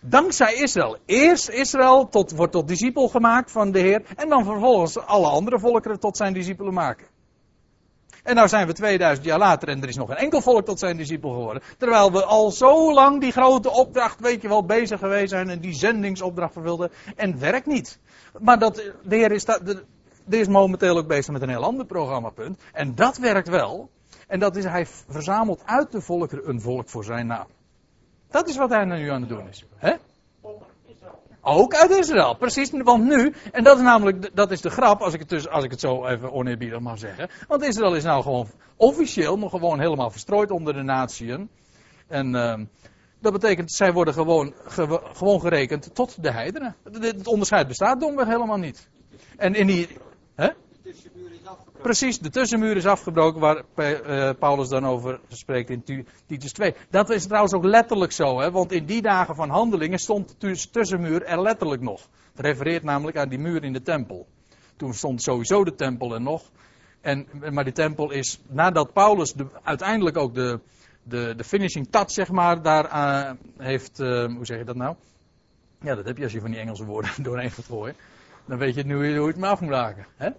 Dankzij 0.03 0.53
Israël. 0.53 0.97
Eerst 1.05 1.49
Israël 1.49 2.09
tot, 2.09 2.31
wordt 2.31 2.51
tot 2.51 2.67
discipel 2.67 3.07
gemaakt 3.07 3.51
van 3.51 3.71
de 3.71 3.79
Heer. 3.79 4.03
En 4.15 4.29
dan 4.29 4.45
vervolgens 4.45 4.97
alle 4.97 5.27
andere 5.27 5.59
volkeren 5.59 5.99
tot 5.99 6.17
zijn 6.17 6.33
discipelen 6.33 6.73
maken. 6.73 7.07
En 8.23 8.35
nou 8.35 8.47
zijn 8.47 8.67
we 8.67 8.73
2000 8.73 9.25
jaar 9.25 9.37
later 9.37 9.67
en 9.67 9.81
er 9.81 9.87
is 9.87 9.95
nog 9.95 10.09
een 10.09 10.15
enkel 10.15 10.41
volk 10.41 10.65
tot 10.65 10.79
zijn 10.79 10.97
discipel 10.97 11.29
geworden. 11.29 11.61
Terwijl 11.77 12.11
we 12.11 12.23
al 12.23 12.51
zo 12.51 12.93
lang 12.93 13.21
die 13.21 13.31
grote 13.31 13.69
opdracht, 13.69 14.19
weet 14.19 14.41
je 14.41 14.47
wel, 14.47 14.65
bezig 14.65 14.99
geweest 14.99 15.29
zijn 15.29 15.49
en 15.49 15.59
die 15.59 15.73
zendingsopdracht 15.73 16.53
vervulden. 16.53 16.91
En 17.15 17.39
werkt 17.39 17.65
niet. 17.65 17.99
Maar 18.39 18.59
dat, 18.59 18.75
de 19.03 19.15
Heer 19.15 19.31
is, 19.31 19.45
de 19.45 19.85
is 20.25 20.47
momenteel 20.47 20.97
ook 20.97 21.07
bezig 21.07 21.33
met 21.33 21.41
een 21.41 21.49
heel 21.49 21.63
ander 21.63 21.85
programmapunt. 21.85 22.61
En 22.73 22.95
dat 22.95 23.17
werkt 23.17 23.49
wel. 23.49 23.89
En 24.27 24.39
dat 24.39 24.55
is, 24.55 24.63
hij 24.63 24.85
verzamelt 24.85 25.61
uit 25.65 25.91
de 25.91 26.01
volkeren 26.01 26.49
een 26.49 26.61
volk 26.61 26.89
voor 26.89 27.03
zijn 27.03 27.27
naam. 27.27 27.47
Dat 28.31 28.49
is 28.49 28.57
wat 28.57 28.69
hij 28.69 28.85
nu 28.85 29.09
aan 29.09 29.21
het 29.21 29.29
doen 29.29 29.47
is. 29.47 29.65
Ook 31.41 31.73
uit 31.75 31.91
Israël, 31.91 32.35
precies. 32.35 32.71
Want 32.71 33.03
nu, 33.03 33.33
en 33.51 33.63
dat 33.63 33.77
is 33.77 33.83
namelijk, 33.83 34.35
dat 34.35 34.51
is 34.51 34.61
de 34.61 34.69
grap, 34.69 35.01
als 35.01 35.13
ik 35.13 35.19
het, 35.19 35.29
dus, 35.29 35.47
als 35.47 35.63
ik 35.63 35.71
het 35.71 35.79
zo 35.79 36.05
even 36.05 36.31
oneerbiedig 36.31 36.79
mag 36.79 36.99
zeggen. 36.99 37.29
Want 37.47 37.63
Israël 37.63 37.95
is 37.95 38.03
nou 38.03 38.23
gewoon 38.23 38.47
officieel 38.75 39.37
nog 39.37 39.51
gewoon 39.51 39.79
helemaal 39.79 40.09
verstrooid 40.09 40.51
onder 40.51 40.73
de 40.73 40.81
natieën. 40.81 41.49
En 42.07 42.35
uh, 42.35 42.59
dat 43.19 43.31
betekent, 43.31 43.71
zij 43.71 43.93
worden 43.93 44.13
gewoon, 44.13 44.53
gewoon 45.13 45.39
gerekend 45.39 45.95
tot 45.95 46.23
de 46.23 46.31
heidenen. 46.31 46.75
Het 46.91 47.27
onderscheid 47.27 47.67
bestaat 47.67 47.99
domweg 47.99 48.27
helemaal 48.27 48.57
niet. 48.57 48.89
En 49.37 49.53
in 49.53 49.67
die, 49.67 49.87
hè? 50.35 50.49
Precies, 51.81 52.19
de 52.19 52.29
tussenmuur 52.29 52.75
is 52.77 52.85
afgebroken 52.85 53.39
waar 53.39 53.63
uh, 53.75 54.29
Paulus 54.39 54.69
dan 54.69 54.85
over 54.85 55.19
spreekt 55.27 55.69
in 55.69 56.05
Titus 56.27 56.51
2. 56.51 56.75
Dat 56.89 57.09
is 57.09 57.25
trouwens 57.25 57.53
ook 57.53 57.63
letterlijk 57.63 58.11
zo, 58.11 58.39
hè, 58.39 58.51
want 58.51 58.71
in 58.71 58.85
die 58.85 59.01
dagen 59.01 59.35
van 59.35 59.49
handelingen 59.49 59.99
stond 59.99 60.35
de 60.37 60.67
tussenmuur 60.71 61.23
er 61.23 61.41
letterlijk 61.41 61.81
nog. 61.81 62.09
Het 62.35 62.45
refereert 62.45 62.83
namelijk 62.83 63.17
aan 63.17 63.29
die 63.29 63.39
muur 63.39 63.63
in 63.63 63.73
de 63.73 63.81
tempel. 63.81 64.27
Toen 64.77 64.93
stond 64.93 65.21
sowieso 65.21 65.63
de 65.63 65.75
tempel 65.75 66.13
er 66.13 66.21
nog. 66.21 66.51
En, 67.01 67.27
maar 67.51 67.63
die 67.63 67.73
tempel 67.73 68.11
is, 68.11 68.41
nadat 68.47 68.93
Paulus 68.93 69.33
de, 69.33 69.45
uiteindelijk 69.63 70.17
ook 70.17 70.35
de, 70.35 70.59
de, 71.03 71.33
de 71.37 71.43
finishing 71.43 71.87
touch, 71.89 72.11
zeg 72.11 72.31
maar, 72.31 72.61
daar 72.61 72.85
uh, 72.85 73.31
heeft, 73.57 73.97
hoe 73.97 74.45
zeg 74.45 74.57
je 74.57 74.65
dat 74.65 74.75
nou? 74.75 74.95
Ja, 75.79 75.95
dat 75.95 76.05
heb 76.05 76.17
je 76.17 76.23
als 76.23 76.33
je 76.33 76.41
van 76.41 76.51
die 76.51 76.59
Engelse 76.59 76.85
woorden 76.85 77.11
doorheen 77.23 77.51
gaat 77.51 77.65
gooien. 77.65 77.95
Dan 78.45 78.57
weet 78.57 78.75
je 78.75 78.83
nu 78.83 78.95
hoe 78.95 79.05
je 79.05 79.27
het 79.27 79.37
me 79.37 79.47
af 79.47 79.61
moet 79.61 79.69
maken. 79.69 80.05
Hè? 80.15 80.29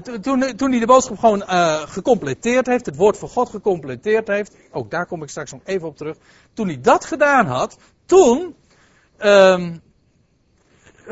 Toen, 0.00 0.56
toen 0.56 0.70
hij 0.70 0.80
de 0.80 0.86
boodschap 0.86 1.18
gewoon 1.18 1.42
uh, 1.42 1.82
gecompleteerd 1.82 2.66
heeft, 2.66 2.86
het 2.86 2.96
woord 2.96 3.18
van 3.18 3.28
God 3.28 3.48
gecompleteerd 3.48 4.28
heeft, 4.28 4.56
ook 4.70 4.90
daar 4.90 5.06
kom 5.06 5.22
ik 5.22 5.28
straks 5.28 5.52
nog 5.52 5.60
even 5.64 5.88
op 5.88 5.96
terug. 5.96 6.16
Toen 6.52 6.66
hij 6.66 6.80
dat 6.80 7.04
gedaan 7.04 7.46
had, 7.46 7.78
toen 8.06 8.54
um, 9.18 9.82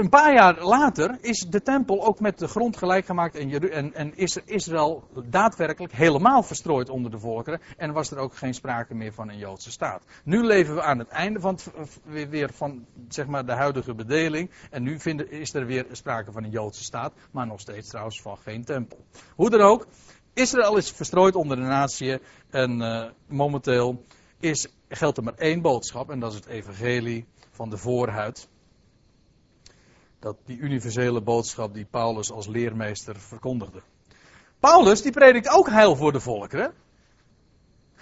een 0.00 0.08
paar 0.08 0.32
jaar 0.32 0.64
later 0.64 1.18
is 1.20 1.38
de 1.48 1.62
tempel 1.62 2.04
ook 2.04 2.20
met 2.20 2.38
de 2.38 2.48
grond 2.48 2.76
gelijk 2.76 3.06
gemaakt 3.06 3.34
en, 3.34 3.70
en, 3.70 3.94
en 3.94 4.16
is 4.16 4.36
Israël 4.36 5.08
daadwerkelijk 5.24 5.92
helemaal 5.92 6.42
verstrooid 6.42 6.88
onder 6.88 7.10
de 7.10 7.18
volkeren 7.18 7.60
en 7.76 7.92
was 7.92 8.10
er 8.10 8.18
ook 8.18 8.36
geen 8.36 8.54
sprake 8.54 8.94
meer 8.94 9.12
van 9.12 9.28
een 9.28 9.38
Joodse 9.38 9.70
staat. 9.70 10.04
Nu 10.24 10.44
leven 10.44 10.74
we 10.74 10.82
aan 10.82 10.98
het 10.98 11.08
einde 11.08 11.40
van, 11.40 11.58
weer 12.04 12.50
van 12.52 12.86
zeg 13.08 13.26
maar, 13.26 13.46
de 13.46 13.52
huidige 13.52 13.94
bedeling 13.94 14.50
en 14.70 14.82
nu 14.82 15.00
vinden, 15.00 15.30
is 15.30 15.54
er 15.54 15.66
weer 15.66 15.86
sprake 15.92 16.32
van 16.32 16.44
een 16.44 16.50
Joodse 16.50 16.84
staat, 16.84 17.12
maar 17.30 17.46
nog 17.46 17.60
steeds 17.60 17.88
trouwens 17.88 18.22
van 18.22 18.38
geen 18.38 18.64
tempel. 18.64 19.04
Hoe 19.34 19.50
dan 19.50 19.60
ook, 19.60 19.86
Israël 20.34 20.76
is 20.76 20.90
verstrooid 20.90 21.34
onder 21.34 21.56
de 21.56 21.62
natie 21.62 22.20
en 22.50 22.80
uh, 22.80 23.04
momenteel 23.26 24.04
is, 24.38 24.68
geldt 24.88 25.16
er 25.16 25.24
maar 25.24 25.34
één 25.34 25.60
boodschap 25.60 26.10
en 26.10 26.20
dat 26.20 26.32
is 26.32 26.36
het 26.36 26.46
evangelie 26.46 27.26
van 27.50 27.70
de 27.70 27.76
voorhuid 27.76 28.48
dat 30.20 30.36
die 30.44 30.58
universele 30.58 31.20
boodschap 31.20 31.74
die 31.74 31.84
Paulus 31.84 32.32
als 32.32 32.46
leermeester 32.46 33.20
verkondigde. 33.20 33.82
Paulus 34.60 35.02
die 35.02 35.12
predikt 35.12 35.48
ook 35.48 35.68
heil 35.68 35.96
voor 35.96 36.12
de 36.12 36.20
volkeren. 36.20 36.72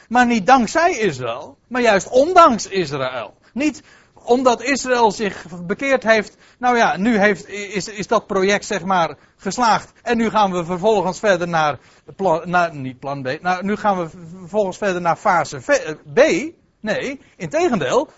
Maar 0.08 0.26
niet 0.26 0.46
dankzij 0.46 0.98
Israël, 0.98 1.58
maar 1.68 1.82
juist 1.82 2.08
ondanks 2.08 2.66
Israël. 2.66 3.34
Niet 3.52 3.82
omdat 4.14 4.62
Israël 4.62 5.10
zich 5.10 5.46
bekeerd 5.66 6.02
heeft. 6.02 6.36
Nou 6.58 6.76
ja, 6.76 6.96
nu 6.96 7.18
heeft, 7.18 7.48
is, 7.48 7.88
is 7.88 8.06
dat 8.06 8.26
project 8.26 8.64
zeg 8.64 8.84
maar 8.84 9.16
geslaagd. 9.36 9.92
En 10.02 10.16
nu 10.16 10.30
gaan 10.30 10.52
we 10.52 10.64
vervolgens 10.64 11.18
verder 11.18 11.48
naar, 11.48 11.78
plan, 12.16 12.50
naar 12.50 12.74
niet 12.74 12.98
plan 12.98 13.22
B. 13.22 13.38
Nou, 13.40 13.64
nu 13.64 13.76
gaan 13.76 13.98
we 13.98 14.08
vervolgens 14.38 14.76
verder 14.76 15.00
naar 15.00 15.16
fase 15.16 15.60
B. 16.14 16.20
Nee, 16.80 17.20
integendeel. 17.36 18.08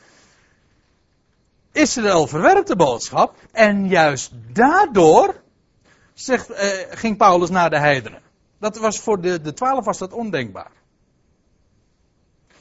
Israël 1.73 2.27
verwerpt 2.27 2.69
de 2.69 2.77
boodschap 2.77 3.35
en 3.53 3.89
juist 3.89 4.33
daardoor 4.53 5.35
zegt, 6.15 6.51
eh, 6.51 6.69
ging 6.91 7.17
Paulus 7.17 7.51
naar 7.51 7.71
de 7.71 7.79
heidenen. 7.79 8.23
Dat 8.59 8.79
was 8.79 9.01
voor 9.01 9.21
de, 9.21 9.41
de 9.41 9.53
twaalf 9.53 9.85
was 9.85 9.99
dat 9.99 10.13
ondenkbaar. 10.13 10.71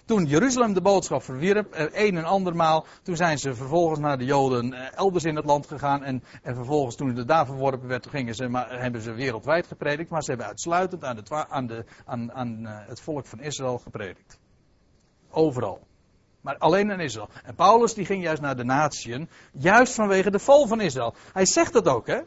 Toen 0.05 0.25
Jeruzalem 0.25 0.73
de 0.73 0.81
boodschap 0.81 1.23
verwierp, 1.23 1.73
eh, 1.73 2.05
een 2.05 2.17
en 2.17 2.23
andermaal, 2.23 2.85
toen 3.03 3.15
zijn 3.15 3.37
ze 3.37 3.55
vervolgens 3.55 3.99
naar 3.99 4.17
de 4.17 4.25
Joden 4.25 4.73
eh, 4.73 4.97
elders 4.97 5.23
in 5.23 5.35
het 5.35 5.45
land 5.45 5.67
gegaan. 5.67 6.03
En, 6.03 6.23
en 6.43 6.55
vervolgens 6.55 6.95
toen 6.95 7.15
het 7.15 7.27
daar 7.27 7.45
verworpen 7.45 7.87
werd, 7.87 8.07
gingen 8.07 8.35
ze, 8.35 8.47
maar, 8.47 8.79
hebben 8.79 9.01
ze 9.01 9.11
wereldwijd 9.11 9.67
gepredikt. 9.67 10.09
Maar 10.09 10.23
ze 10.23 10.29
hebben 10.29 10.47
uitsluitend 10.47 11.03
aan, 11.03 11.15
de, 11.15 11.47
aan, 11.49 11.67
de, 11.67 11.85
aan, 12.05 12.31
aan 12.31 12.59
uh, 12.61 12.77
het 12.87 13.01
volk 13.01 13.25
van 13.25 13.39
Israël 13.39 13.77
gepredikt. 13.77 14.39
Overal. 15.31 15.87
Maar 16.41 16.57
alleen 16.57 16.89
in 16.89 16.99
Israël. 16.99 17.29
En 17.43 17.55
Paulus 17.55 17.93
die 17.93 18.05
ging 18.05 18.23
juist 18.23 18.41
naar 18.41 18.55
de 18.55 18.63
natieën, 18.63 19.29
juist 19.51 19.93
vanwege 19.93 20.31
de 20.31 20.39
val 20.39 20.67
van 20.67 20.81
Israël. 20.81 21.15
Hij 21.33 21.45
zegt 21.45 21.73
dat 21.73 21.87
ook, 21.87 22.07
hè? 22.07 22.19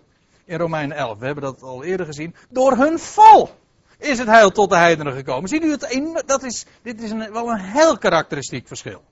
In 0.44 0.58
Romeinen 0.58 0.96
11. 0.96 1.18
We 1.18 1.24
hebben 1.24 1.44
dat 1.44 1.62
al 1.62 1.84
eerder 1.84 2.06
gezien. 2.06 2.34
Door 2.48 2.76
hun 2.76 2.98
val 2.98 3.50
is 3.98 4.18
het 4.18 4.28
heil 4.28 4.50
tot 4.50 4.70
de 4.70 4.76
heidenen 4.76 5.12
gekomen. 5.12 5.48
Ziet 5.48 5.64
u 5.64 5.70
het? 5.70 6.22
Dat 6.26 6.42
is, 6.42 6.66
dit 6.82 7.02
is 7.02 7.10
een, 7.10 7.32
wel 7.32 7.50
een 7.50 7.60
heel 7.60 7.98
karakteristiek 7.98 8.66
verschil. 8.66 9.02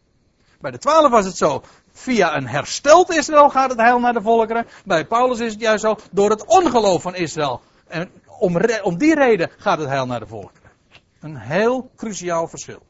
Bij 0.61 0.71
de 0.71 0.78
twaalf 0.78 1.11
was 1.11 1.25
het 1.25 1.37
zo. 1.37 1.62
Via 1.92 2.37
een 2.37 2.47
hersteld 2.47 3.14
Israël 3.14 3.49
gaat 3.49 3.71
het 3.71 3.78
heil 3.78 4.00
naar 4.00 4.12
de 4.12 4.23
volkeren. 4.23 4.66
Bij 4.85 5.07
Paulus 5.07 5.40
is 5.40 5.52
het 5.52 5.61
juist 5.61 5.83
zo. 5.83 5.97
Door 6.11 6.30
het 6.30 6.45
ongeloof 6.45 7.02
van 7.02 7.14
Israël. 7.14 7.61
En 7.87 8.11
om, 8.38 8.61
om 8.83 8.99
die 8.99 9.14
reden 9.14 9.50
gaat 9.57 9.78
het 9.78 9.88
heil 9.88 10.07
naar 10.07 10.21
de 10.21 10.26
volkeren. 10.26 10.71
Een 11.21 11.37
heel 11.37 11.90
cruciaal 11.97 12.49
verschil. 12.49 12.83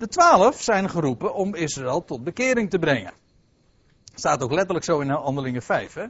De 0.00 0.08
twaalf 0.08 0.62
zijn 0.62 0.90
geroepen 0.90 1.34
om 1.34 1.54
Israël 1.54 2.04
tot 2.04 2.24
bekering 2.24 2.70
te 2.70 2.78
brengen. 2.78 3.12
Staat 4.14 4.42
ook 4.42 4.52
letterlijk 4.52 4.84
zo 4.84 5.00
in 5.00 5.10
Handelingen 5.10 5.62
5. 5.62 5.94
Hè? 5.94 6.04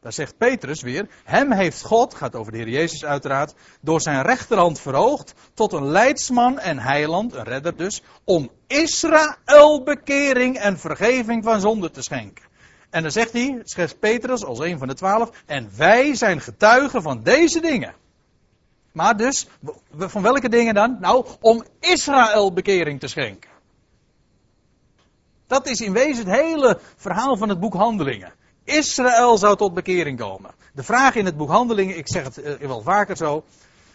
Daar 0.00 0.12
zegt 0.12 0.36
Petrus 0.36 0.82
weer: 0.82 1.08
Hem 1.24 1.52
heeft 1.52 1.82
God, 1.82 2.14
gaat 2.14 2.34
over 2.34 2.52
de 2.52 2.58
Heer 2.58 2.68
Jezus 2.68 3.04
uiteraard, 3.04 3.54
door 3.80 4.00
zijn 4.00 4.22
rechterhand 4.22 4.80
verhoogd 4.80 5.34
tot 5.54 5.72
een 5.72 5.86
leidsman 5.86 6.58
en 6.58 6.78
heiland, 6.78 7.34
een 7.34 7.44
redder 7.44 7.76
dus, 7.76 8.02
om 8.24 8.50
Israël 8.66 9.82
bekering 9.84 10.58
en 10.58 10.78
vergeving 10.78 11.44
van 11.44 11.60
zonde 11.60 11.90
te 11.90 12.02
schenken. 12.02 12.44
En 12.90 13.02
dan 13.02 13.10
zegt 13.10 13.32
hij, 13.32 13.60
schrijft 13.64 13.98
Petrus 13.98 14.44
als 14.44 14.58
een 14.58 14.78
van 14.78 14.88
de 14.88 14.94
twaalf, 14.94 15.30
en 15.46 15.70
wij 15.76 16.14
zijn 16.14 16.40
getuigen 16.40 17.02
van 17.02 17.22
deze 17.22 17.60
dingen. 17.60 17.94
Maar 18.92 19.16
dus, 19.16 19.46
van 19.96 20.22
welke 20.22 20.48
dingen 20.48 20.74
dan? 20.74 20.96
Nou, 21.00 21.26
om 21.40 21.64
Israël 21.80 22.52
bekering 22.52 23.00
te 23.00 23.08
schenken. 23.08 23.50
Dat 25.46 25.66
is 25.66 25.80
in 25.80 25.92
wezen 25.92 26.30
het 26.30 26.40
hele 26.40 26.78
verhaal 26.96 27.36
van 27.36 27.48
het 27.48 27.60
boek 27.60 27.74
Handelingen. 27.74 28.32
Israël 28.64 29.38
zou 29.38 29.56
tot 29.56 29.74
bekering 29.74 30.18
komen. 30.18 30.50
De 30.74 30.82
vraag 30.82 31.14
in 31.14 31.24
het 31.24 31.36
boek 31.36 31.48
Handelingen, 31.48 31.96
ik 31.96 32.08
zeg 32.08 32.24
het 32.24 32.38
uh, 32.38 32.54
wel 32.54 32.82
vaker 32.82 33.16
zo, 33.16 33.44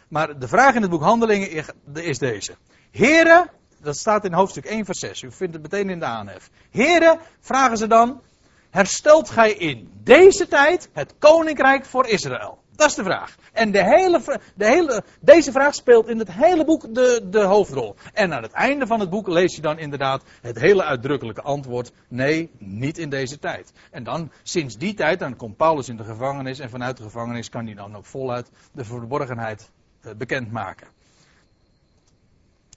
maar 0.07 0.39
de 0.39 0.47
vraag 0.47 0.75
in 0.75 0.81
het 0.81 0.91
boek 0.91 1.01
Handelingen 1.01 1.65
is 1.93 2.17
deze. 2.17 2.55
Heren, 2.91 3.49
dat 3.81 3.97
staat 3.97 4.25
in 4.25 4.33
hoofdstuk 4.33 4.65
1 4.65 4.85
vers 4.85 4.99
6, 4.99 5.21
u 5.21 5.31
vindt 5.31 5.53
het 5.53 5.61
meteen 5.61 5.89
in 5.89 5.99
de 5.99 6.05
aanhef. 6.05 6.49
Heren, 6.69 7.19
vragen 7.39 7.77
ze 7.77 7.87
dan, 7.87 8.21
herstelt 8.69 9.29
gij 9.29 9.51
in 9.51 9.91
deze 10.03 10.47
tijd 10.47 10.89
het 10.93 11.13
koninkrijk 11.19 11.85
voor 11.85 12.07
Israël? 12.07 12.57
Dat 12.77 12.87
is 12.87 12.95
de 12.95 13.03
vraag. 13.03 13.35
En 13.53 13.71
de 13.71 13.83
hele, 13.83 14.39
de 14.55 14.65
hele, 14.65 15.03
deze 15.19 15.51
vraag 15.51 15.75
speelt 15.75 16.07
in 16.07 16.19
het 16.19 16.31
hele 16.31 16.65
boek 16.65 16.95
de, 16.95 17.27
de 17.29 17.43
hoofdrol. 17.43 17.95
En 18.13 18.33
aan 18.33 18.43
het 18.43 18.51
einde 18.51 18.87
van 18.87 18.99
het 18.99 19.09
boek 19.09 19.27
lees 19.27 19.55
je 19.55 19.61
dan 19.61 19.79
inderdaad 19.79 20.23
het 20.41 20.59
hele 20.59 20.83
uitdrukkelijke 20.83 21.41
antwoord: 21.41 21.91
nee, 22.07 22.51
niet 22.57 22.97
in 22.97 23.09
deze 23.09 23.39
tijd. 23.39 23.73
En 23.91 24.03
dan, 24.03 24.31
sinds 24.43 24.77
die 24.77 24.93
tijd, 24.93 25.19
dan 25.19 25.35
komt 25.35 25.57
Paulus 25.57 25.89
in 25.89 25.97
de 25.97 26.03
gevangenis. 26.03 26.59
En 26.59 26.69
vanuit 26.69 26.97
de 26.97 27.03
gevangenis 27.03 27.49
kan 27.49 27.65
hij 27.65 27.75
dan 27.75 27.95
ook 27.95 28.05
voluit 28.05 28.49
de 28.71 28.85
verborgenheid 28.85 29.69
eh, 30.01 30.11
bekendmaken. 30.17 30.87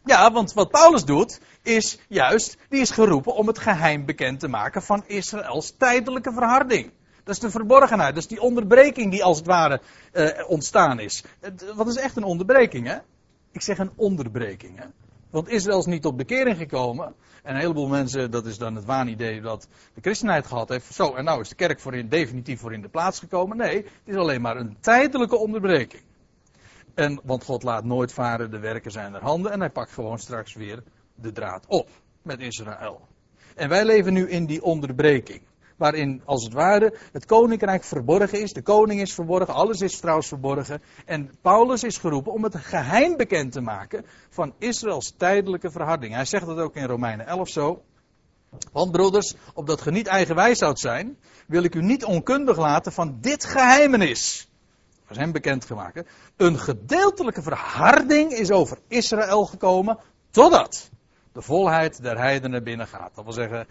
Ja, 0.04 0.32
want 0.32 0.52
wat 0.52 0.70
Paulus 0.70 1.04
doet, 1.04 1.40
is 1.62 1.98
juist, 2.08 2.56
die 2.68 2.80
is 2.80 2.90
geroepen 2.90 3.34
om 3.34 3.46
het 3.46 3.58
geheim 3.58 4.04
bekend 4.04 4.40
te 4.40 4.48
maken 4.48 4.82
van 4.82 5.04
Israëls 5.06 5.74
tijdelijke 5.78 6.32
verharding. 6.32 6.92
Dat 7.30 7.42
is 7.42 7.50
de 7.50 7.58
verborgenheid. 7.58 8.14
Dat 8.14 8.22
is 8.22 8.28
die 8.28 8.40
onderbreking 8.40 9.10
die 9.10 9.24
als 9.24 9.36
het 9.36 9.46
ware 9.46 9.80
uh, 10.12 10.28
ontstaan 10.48 10.98
is. 10.98 11.24
wat 11.74 11.88
is 11.88 11.96
echt 11.96 12.16
een 12.16 12.24
onderbreking, 12.24 12.86
hè? 12.86 12.96
Ik 13.52 13.62
zeg 13.62 13.78
een 13.78 13.90
onderbreking, 13.96 14.78
hè? 14.78 14.84
Want 15.30 15.48
Israël 15.48 15.78
is 15.78 15.86
niet 15.86 16.02
tot 16.02 16.16
bekering 16.16 16.56
gekomen. 16.56 17.14
En 17.42 17.54
een 17.54 17.60
heleboel 17.60 17.88
mensen, 17.88 18.30
dat 18.30 18.46
is 18.46 18.58
dan 18.58 18.74
het 18.74 18.84
waanidee 18.84 19.40
dat 19.40 19.68
de 19.94 20.00
christenheid 20.00 20.46
gehad 20.46 20.68
heeft. 20.68 20.94
Zo, 20.94 21.14
en 21.14 21.24
nou 21.24 21.40
is 21.40 21.48
de 21.48 21.54
kerk 21.54 21.80
voor 21.80 21.94
in, 21.94 22.08
definitief 22.08 22.60
voor 22.60 22.72
in 22.72 22.82
de 22.82 22.88
plaats 22.88 23.18
gekomen. 23.18 23.56
Nee, 23.56 23.76
het 23.76 23.86
is 24.04 24.16
alleen 24.16 24.40
maar 24.40 24.56
een 24.56 24.76
tijdelijke 24.80 25.36
onderbreking. 25.36 26.02
En, 26.94 27.20
want 27.24 27.44
God 27.44 27.62
laat 27.62 27.84
nooit 27.84 28.12
varen, 28.12 28.50
de 28.50 28.58
werken 28.58 28.90
zijn 28.90 29.14
er 29.14 29.22
handen. 29.22 29.52
En 29.52 29.60
hij 29.60 29.70
pakt 29.70 29.92
gewoon 29.92 30.18
straks 30.18 30.54
weer 30.54 30.82
de 31.14 31.32
draad 31.32 31.66
op 31.66 31.88
met 32.22 32.40
Israël. 32.40 33.08
En 33.54 33.68
wij 33.68 33.84
leven 33.84 34.12
nu 34.12 34.28
in 34.28 34.46
die 34.46 34.62
onderbreking 34.62 35.40
waarin 35.80 36.22
als 36.24 36.44
het 36.44 36.52
ware 36.52 36.94
het 37.12 37.26
koninkrijk 37.26 37.84
verborgen 37.84 38.40
is. 38.40 38.52
De 38.52 38.62
koning 38.62 39.00
is 39.00 39.14
verborgen, 39.14 39.54
alles 39.54 39.80
is 39.80 40.00
trouwens 40.00 40.28
verborgen. 40.28 40.82
En 41.06 41.30
Paulus 41.40 41.82
is 41.82 41.98
geroepen 41.98 42.32
om 42.32 42.44
het 42.44 42.56
geheim 42.56 43.16
bekend 43.16 43.52
te 43.52 43.60
maken 43.60 44.04
van 44.28 44.54
Israëls 44.58 45.14
tijdelijke 45.16 45.70
verharding. 45.70 46.14
Hij 46.14 46.24
zegt 46.24 46.46
dat 46.46 46.58
ook 46.58 46.76
in 46.76 46.86
Romeinen 46.86 47.26
11 47.26 47.48
zo. 47.48 47.82
Want 48.72 48.92
broeders, 48.92 49.34
opdat 49.54 49.80
ge 49.80 49.90
niet 49.90 50.06
eigenwijs 50.06 50.58
zou 50.58 50.76
zijn, 50.76 51.18
wil 51.46 51.62
ik 51.62 51.74
u 51.74 51.82
niet 51.82 52.04
onkundig 52.04 52.56
laten 52.56 52.92
van 52.92 53.18
dit 53.20 53.44
geheimenis. 53.44 54.48
Dat 55.02 55.10
is 55.10 55.16
hem 55.16 55.32
bekendgemaakt. 55.32 56.08
Een 56.36 56.58
gedeeltelijke 56.58 57.42
verharding 57.42 58.32
is 58.32 58.50
over 58.50 58.78
Israël 58.88 59.44
gekomen, 59.44 59.98
totdat 60.30 60.90
de 61.32 61.42
volheid 61.42 62.02
der 62.02 62.18
heidenen 62.18 62.64
binnengaat. 62.64 63.14
Dat 63.14 63.24
wil 63.24 63.32
zeggen, 63.32 63.66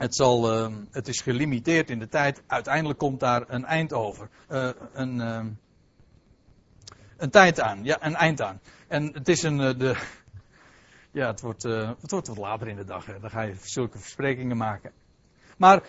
het, 0.00 0.18
uh, 0.18 0.66
het 0.90 1.08
is 1.08 1.20
gelimiteerd 1.20 1.90
in 1.90 1.98
de 1.98 2.08
tijd. 2.08 2.42
Uiteindelijk 2.46 2.98
komt 2.98 3.20
daar 3.20 3.44
een 3.46 3.64
eind 3.64 3.92
over. 3.92 4.28
Uh, 4.48 4.68
een, 4.92 5.16
uh, 5.16 5.44
een 7.16 7.30
tijd 7.30 7.60
aan. 7.60 7.84
Ja, 7.84 7.96
een 8.00 8.14
eind 8.14 8.40
aan. 8.40 8.60
En 8.88 9.10
het 9.12 9.28
is 9.28 9.42
een. 9.42 9.60
Eh, 9.60 9.78
de, 9.78 9.96
ja, 11.20 11.26
het 11.26 11.40
wordt, 11.40 11.62
het 11.62 12.10
wordt 12.10 12.28
wat 12.28 12.36
later 12.36 12.68
in 12.68 12.76
de 12.76 12.84
dag. 12.84 13.06
Hè. 13.06 13.20
Dan 13.20 13.30
ga 13.30 13.40
je 13.40 13.54
zulke 13.62 13.98
versprekingen 13.98 14.56
maken. 14.56 14.92
Maar 15.56 15.82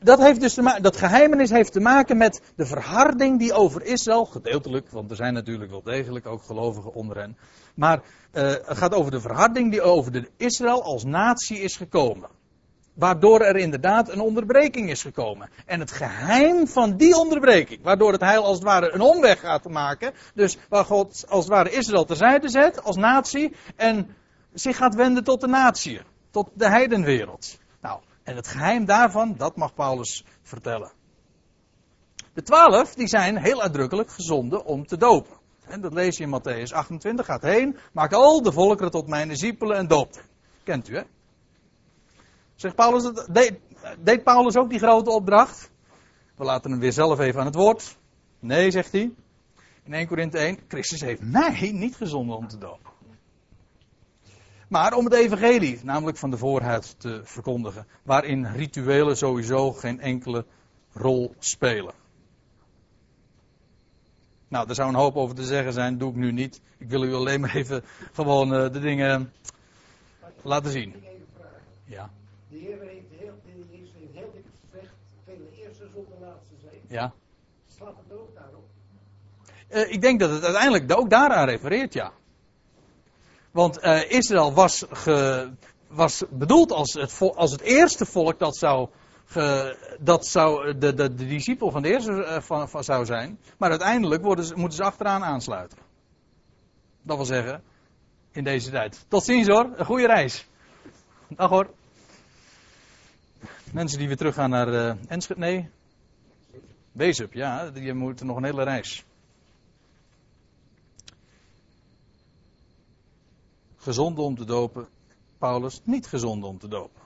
dat, 0.00 0.18
heeft 0.18 0.40
dus 0.40 0.54
dat 0.80 0.96
geheimenis 0.96 1.50
heeft 1.50 1.72
te 1.72 1.80
maken 1.80 2.16
met 2.16 2.42
de 2.54 2.66
verharding 2.66 3.38
die 3.38 3.52
over 3.52 3.82
Israël, 3.82 4.24
gedeeltelijk, 4.24 4.90
want 4.90 5.10
er 5.10 5.16
zijn 5.16 5.34
natuurlijk 5.34 5.70
wel 5.70 5.82
degelijk 5.82 6.26
ook 6.26 6.42
gelovigen 6.42 6.94
onder 6.94 7.16
hen. 7.16 7.36
Maar 7.74 8.02
het 8.32 8.78
gaat 8.78 8.94
over 8.94 9.10
de 9.10 9.20
verharding 9.20 9.70
die 9.70 9.82
over 9.82 10.12
de 10.12 10.30
Israël 10.36 10.82
als 10.82 11.04
natie 11.04 11.58
is 11.58 11.76
gekomen. 11.76 12.28
Waardoor 12.96 13.40
er 13.40 13.56
inderdaad 13.56 14.08
een 14.08 14.20
onderbreking 14.20 14.90
is 14.90 15.02
gekomen. 15.02 15.50
En 15.66 15.80
het 15.80 15.92
geheim 15.92 16.66
van 16.66 16.96
die 16.96 17.16
onderbreking, 17.16 17.82
waardoor 17.82 18.12
het 18.12 18.20
heil 18.20 18.44
als 18.44 18.54
het 18.54 18.64
ware 18.64 18.92
een 18.92 19.00
omweg 19.00 19.40
gaat 19.40 19.68
maken. 19.68 20.12
Dus 20.34 20.58
waar 20.68 20.84
God 20.84 21.24
als 21.28 21.44
het 21.44 21.54
ware 21.54 21.70
Israël 21.70 22.04
terzijde 22.04 22.48
zet 22.48 22.82
als 22.82 22.96
natie. 22.96 23.56
En 23.76 24.16
zich 24.52 24.76
gaat 24.76 24.94
wenden 24.94 25.24
tot 25.24 25.40
de 25.40 25.46
natie. 25.46 26.00
Tot 26.30 26.50
de 26.54 26.68
heidenwereld. 26.68 27.58
Nou, 27.80 28.00
en 28.22 28.36
het 28.36 28.48
geheim 28.48 28.84
daarvan, 28.84 29.34
dat 29.36 29.56
mag 29.56 29.74
Paulus 29.74 30.24
vertellen. 30.42 30.92
De 32.34 32.42
twaalf, 32.42 32.94
die 32.94 33.08
zijn 33.08 33.36
heel 33.36 33.62
uitdrukkelijk 33.62 34.10
gezonden 34.10 34.64
om 34.64 34.86
te 34.86 34.96
dopen. 34.96 35.36
En 35.66 35.80
dat 35.80 35.92
lees 35.92 36.16
je 36.16 36.24
in 36.24 36.40
Matthäus 36.40 36.72
28. 36.72 37.26
Gaat 37.26 37.42
heen, 37.42 37.76
maak 37.92 38.12
al 38.12 38.42
de 38.42 38.52
volkeren 38.52 38.90
tot 38.90 39.06
mijn 39.06 39.28
discipelen 39.28 39.76
en 39.76 39.86
doopt. 39.86 40.24
Kent 40.62 40.88
u, 40.88 40.96
hè? 40.96 41.02
Zegt 42.56 42.74
Paulus, 42.74 43.26
deed, 43.28 43.58
deed 43.98 44.24
Paulus 44.24 44.56
ook 44.56 44.70
die 44.70 44.78
grote 44.78 45.10
opdracht? 45.10 45.70
We 46.34 46.44
laten 46.44 46.70
hem 46.70 46.80
weer 46.80 46.92
zelf 46.92 47.18
even 47.18 47.40
aan 47.40 47.46
het 47.46 47.54
woord. 47.54 47.96
Nee, 48.38 48.70
zegt 48.70 48.92
hij. 48.92 49.14
In 49.82 49.92
1 49.92 50.06
Korinthe 50.06 50.38
1, 50.38 50.58
Christus 50.68 51.00
heeft 51.00 51.22
mij 51.22 51.70
niet 51.72 51.96
gezonden 51.96 52.36
om 52.36 52.48
te 52.48 52.58
dopen. 52.58 52.90
Maar 54.68 54.92
om 54.92 55.04
het 55.04 55.14
evangelie, 55.14 55.80
namelijk 55.82 56.18
van 56.18 56.30
de 56.30 56.38
voorhuid, 56.38 57.00
te 57.00 57.20
verkondigen. 57.24 57.86
Waarin 58.02 58.46
rituelen 58.46 59.16
sowieso 59.16 59.72
geen 59.72 60.00
enkele 60.00 60.44
rol 60.92 61.34
spelen. 61.38 61.94
Nou, 64.48 64.68
er 64.68 64.74
zou 64.74 64.88
een 64.88 64.94
hoop 64.94 65.16
over 65.16 65.36
te 65.36 65.44
zeggen 65.44 65.72
zijn, 65.72 65.98
doe 65.98 66.10
ik 66.10 66.16
nu 66.16 66.32
niet. 66.32 66.60
Ik 66.78 66.88
wil 66.88 67.04
u 67.04 67.14
alleen 67.14 67.40
maar 67.40 67.54
even 67.54 67.84
gewoon 68.12 68.54
uh, 68.54 68.72
de 68.72 68.80
dingen 68.80 69.32
laten 70.42 70.70
zien. 70.70 70.94
Ja. 71.84 72.10
De 72.48 72.56
Heer 72.56 72.80
heeft 72.80 73.10
heel, 73.10 73.34
de 73.44 73.50
heeft 73.70 74.14
heel 74.14 74.30
dik 74.32 74.44
gezegd, 74.70 74.92
vele 75.24 75.50
eerste 75.52 75.88
zullen 75.92 76.08
de 76.08 76.24
laatste 76.24 76.54
zijn. 76.62 76.80
Ja. 76.88 77.12
Slaat 77.66 77.94
het 78.06 78.18
ook 78.18 78.34
daarop? 78.34 78.64
Uh, 79.70 79.92
ik 79.92 80.00
denk 80.00 80.20
dat 80.20 80.30
het 80.30 80.44
uiteindelijk 80.44 80.98
ook 80.98 81.10
daaraan 81.10 81.48
refereert, 81.48 81.92
ja. 81.92 82.12
Want 83.50 83.82
uh, 83.82 84.10
Israël 84.10 84.52
was, 84.52 84.84
ge, 84.90 85.50
was 85.88 86.24
bedoeld 86.30 86.72
als 86.72 86.92
het, 86.92 87.20
als 87.34 87.52
het 87.52 87.60
eerste 87.60 88.06
volk 88.06 88.38
dat 88.38 88.56
zou, 88.56 88.88
ge, 89.24 89.76
dat 90.00 90.26
zou 90.26 90.78
de, 90.78 90.94
de, 90.94 91.14
de 91.14 91.26
discipel 91.26 91.70
van 91.70 91.82
de 91.82 91.88
eerste 91.88 92.10
uh, 92.10 92.40
van, 92.40 92.68
van, 92.68 92.84
zou 92.84 93.04
zijn. 93.04 93.38
Maar 93.58 93.70
uiteindelijk 93.70 94.22
worden 94.22 94.44
ze, 94.44 94.54
moeten 94.56 94.76
ze 94.76 94.84
achteraan 94.84 95.24
aansluiten. 95.24 95.78
Dat 97.02 97.16
wil 97.16 97.26
zeggen, 97.26 97.62
in 98.30 98.44
deze 98.44 98.70
tijd. 98.70 99.04
Tot 99.08 99.24
ziens 99.24 99.48
hoor, 99.48 99.70
een 99.74 99.84
goede 99.84 100.06
reis. 100.06 100.48
Dag 101.28 101.50
hoor. 101.50 101.70
Mensen 103.72 103.98
die 103.98 104.06
weer 104.06 104.16
teruggaan 104.16 104.50
naar 104.50 104.68
uh, 104.68 104.94
Enschede, 105.06 105.40
nee. 105.40 105.70
Ja, 107.30 107.70
die 107.70 107.94
moeten 107.94 108.26
nog 108.26 108.36
een 108.36 108.44
hele 108.44 108.62
reis. 108.62 109.04
Gezonde 113.76 114.20
om 114.20 114.36
te 114.36 114.44
dopen, 114.44 114.88
Paulus 115.38 115.80
niet 115.84 116.06
gezonde 116.06 116.46
om 116.46 116.58
te 116.58 116.68
dopen. 116.68 117.02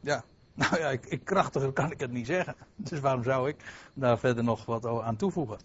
Ja, 0.00 0.24
nou 0.54 0.78
ja, 0.78 0.88
ik, 0.88 1.06
ik, 1.06 1.24
krachtiger 1.24 1.72
kan 1.72 1.90
ik 1.90 2.00
het 2.00 2.10
niet 2.12 2.26
zeggen. 2.26 2.54
Dus 2.76 3.00
waarom 3.00 3.22
zou 3.22 3.48
ik 3.48 3.56
daar 3.94 4.18
verder 4.18 4.44
nog 4.44 4.64
wat 4.64 4.86
aan 4.86 5.16
toevoegen? 5.16 5.58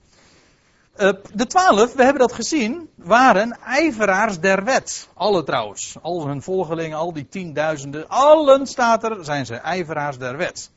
Uh, 0.98 1.12
de 1.34 1.46
twaalf, 1.46 1.94
we 1.94 2.04
hebben 2.04 2.22
dat 2.22 2.34
gezien, 2.34 2.90
waren 2.96 3.58
ijveraars 3.60 4.40
der 4.40 4.64
wet. 4.64 5.10
Alle 5.14 5.44
trouwens. 5.44 5.98
Al 6.02 6.28
hun 6.28 6.42
volgelingen, 6.42 6.98
al 6.98 7.14
die 7.14 7.28
tienduizenden. 7.28 8.08
Allen 8.08 8.68
staat 8.68 9.04
er, 9.04 9.26
zijn 9.26 9.46
ze 9.46 9.56
ijveraars 9.56 10.18
der 10.18 10.38
wet. 10.38 10.72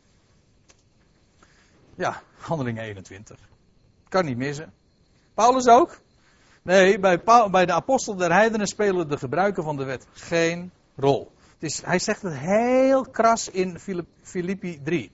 Ja, 1.94 2.22
handeling 2.38 2.80
21. 2.80 3.36
Kan 4.08 4.24
niet 4.24 4.36
missen. 4.36 4.72
Paulus 5.34 5.68
ook? 5.68 5.98
Nee, 6.62 6.98
bij, 6.98 7.22
bij 7.50 7.66
de 7.66 7.72
apostel 7.72 8.16
der 8.16 8.32
heidenen 8.32 8.66
spelen 8.66 9.08
de 9.08 9.18
gebruiken 9.18 9.62
van 9.62 9.76
de 9.76 9.84
wet 9.84 10.06
geen 10.12 10.70
rol. 10.96 11.32
Het 11.58 11.70
is, 11.70 11.82
hij 11.84 11.98
zegt 11.98 12.22
het 12.22 12.36
heel 12.36 13.02
kras 13.02 13.48
in 13.50 13.78
Filippi 14.22 14.80
3. 14.82 15.12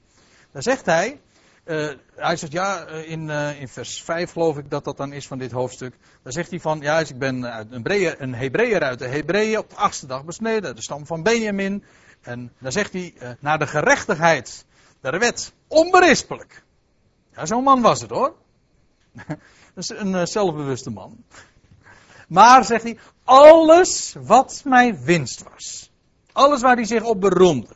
Daar 0.52 0.62
zegt 0.62 0.86
hij, 0.86 1.20
uh, 1.64 1.90
hij 2.14 2.36
zegt 2.36 2.52
ja, 2.52 2.84
eh, 2.84 3.10
in, 3.10 3.28
uh, 3.28 3.60
in 3.60 3.68
vers 3.68 4.02
5 4.02 4.32
geloof 4.32 4.58
ik 4.58 4.70
dat 4.70 4.84
dat 4.84 4.96
dan 4.96 5.12
is 5.12 5.26
van 5.26 5.38
dit 5.38 5.50
hoofdstuk. 5.50 5.96
Daar 6.22 6.32
zegt 6.32 6.50
hij 6.50 6.60
van, 6.60 6.80
ja, 6.80 6.98
ik 6.98 7.18
ben 7.18 7.42
een, 7.74 7.82
Breer, 7.82 8.20
een 8.20 8.34
Hebreeër 8.34 8.82
uit 8.82 8.98
de 8.98 9.08
Hebreeën 9.08 9.58
op 9.58 9.70
de 9.70 9.76
achtste 9.76 10.06
dag 10.06 10.24
besneden, 10.24 10.76
de 10.76 10.82
stam 10.82 11.06
van 11.06 11.22
Benjamin. 11.22 11.84
En 12.20 12.52
dan 12.58 12.72
zegt 12.72 12.92
hij, 12.92 13.14
naar 13.40 13.58
de 13.58 13.66
gerechtigheid 13.66 14.64
der 15.00 15.18
wet, 15.18 15.52
onberispelijk. 15.68 16.62
Ja, 17.34 17.46
zo'n 17.46 17.64
man 17.64 17.82
was 17.82 18.00
het 18.00 18.10
hoor. 18.10 18.34
Dat 19.74 19.84
is 19.84 19.88
een 19.88 20.26
zelfbewuste 20.26 20.90
man. 20.90 21.24
Maar, 22.28 22.64
zegt 22.64 22.82
hij, 22.82 22.98
alles 23.24 24.16
wat 24.20 24.62
mij 24.64 24.98
winst 25.00 25.42
was. 25.42 25.90
Alles 26.32 26.60
waar 26.60 26.76
hij 26.76 26.84
zich 26.84 27.02
op 27.02 27.20
beroemde. 27.20 27.68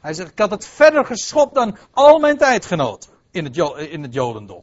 Hij 0.00 0.14
zegt, 0.14 0.30
ik 0.30 0.38
had 0.38 0.50
het 0.50 0.66
verder 0.66 1.06
geschopt 1.06 1.54
dan 1.54 1.76
al 1.90 2.18
mijn 2.18 2.36
tijdgenoten 2.36 3.10
in 3.30 3.44
het, 3.44 3.56
in 3.90 4.02
het 4.02 4.14
Jodendom. 4.14 4.62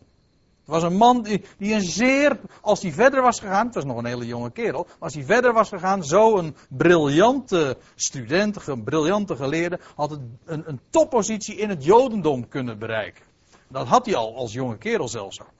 Het 0.65 0.73
was 0.73 0.83
een 0.83 0.97
man 0.97 1.21
die, 1.21 1.45
die, 1.57 1.73
een 1.73 1.81
zeer, 1.81 2.39
als 2.61 2.81
hij 2.81 2.91
verder 2.91 3.21
was 3.21 3.39
gegaan, 3.39 3.65
het 3.65 3.75
was 3.75 3.83
nog 3.83 3.97
een 3.97 4.05
hele 4.05 4.25
jonge 4.25 4.51
kerel, 4.51 4.87
als 4.99 5.13
hij 5.13 5.23
verder 5.23 5.53
was 5.53 5.69
gegaan, 5.69 6.03
zo 6.03 6.37
een 6.37 6.55
briljante 6.69 7.77
student, 7.95 8.67
een 8.67 8.83
briljante 8.83 9.35
geleerde, 9.35 9.79
had 9.95 10.11
een, 10.11 10.39
een 10.45 10.79
toppositie 10.89 11.55
in 11.55 11.69
het 11.69 11.83
Jodendom 11.83 12.47
kunnen 12.47 12.79
bereiken. 12.79 13.23
Dat 13.67 13.87
had 13.87 14.05
hij 14.05 14.15
al 14.15 14.35
als 14.35 14.53
jonge 14.53 14.77
kerel 14.77 15.07
zelfs 15.07 15.41
ook. 15.41 15.53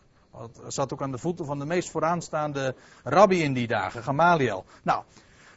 Hij 0.61 0.71
zat 0.71 0.93
ook 0.93 1.01
aan 1.01 1.11
de 1.11 1.17
voeten 1.17 1.45
van 1.45 1.59
de 1.59 1.65
meest 1.65 1.89
vooraanstaande 1.89 2.75
rabbi 3.03 3.43
in 3.43 3.53
die 3.53 3.67
dagen, 3.67 4.03
Gamaliel. 4.03 4.65
Nou, 4.83 5.03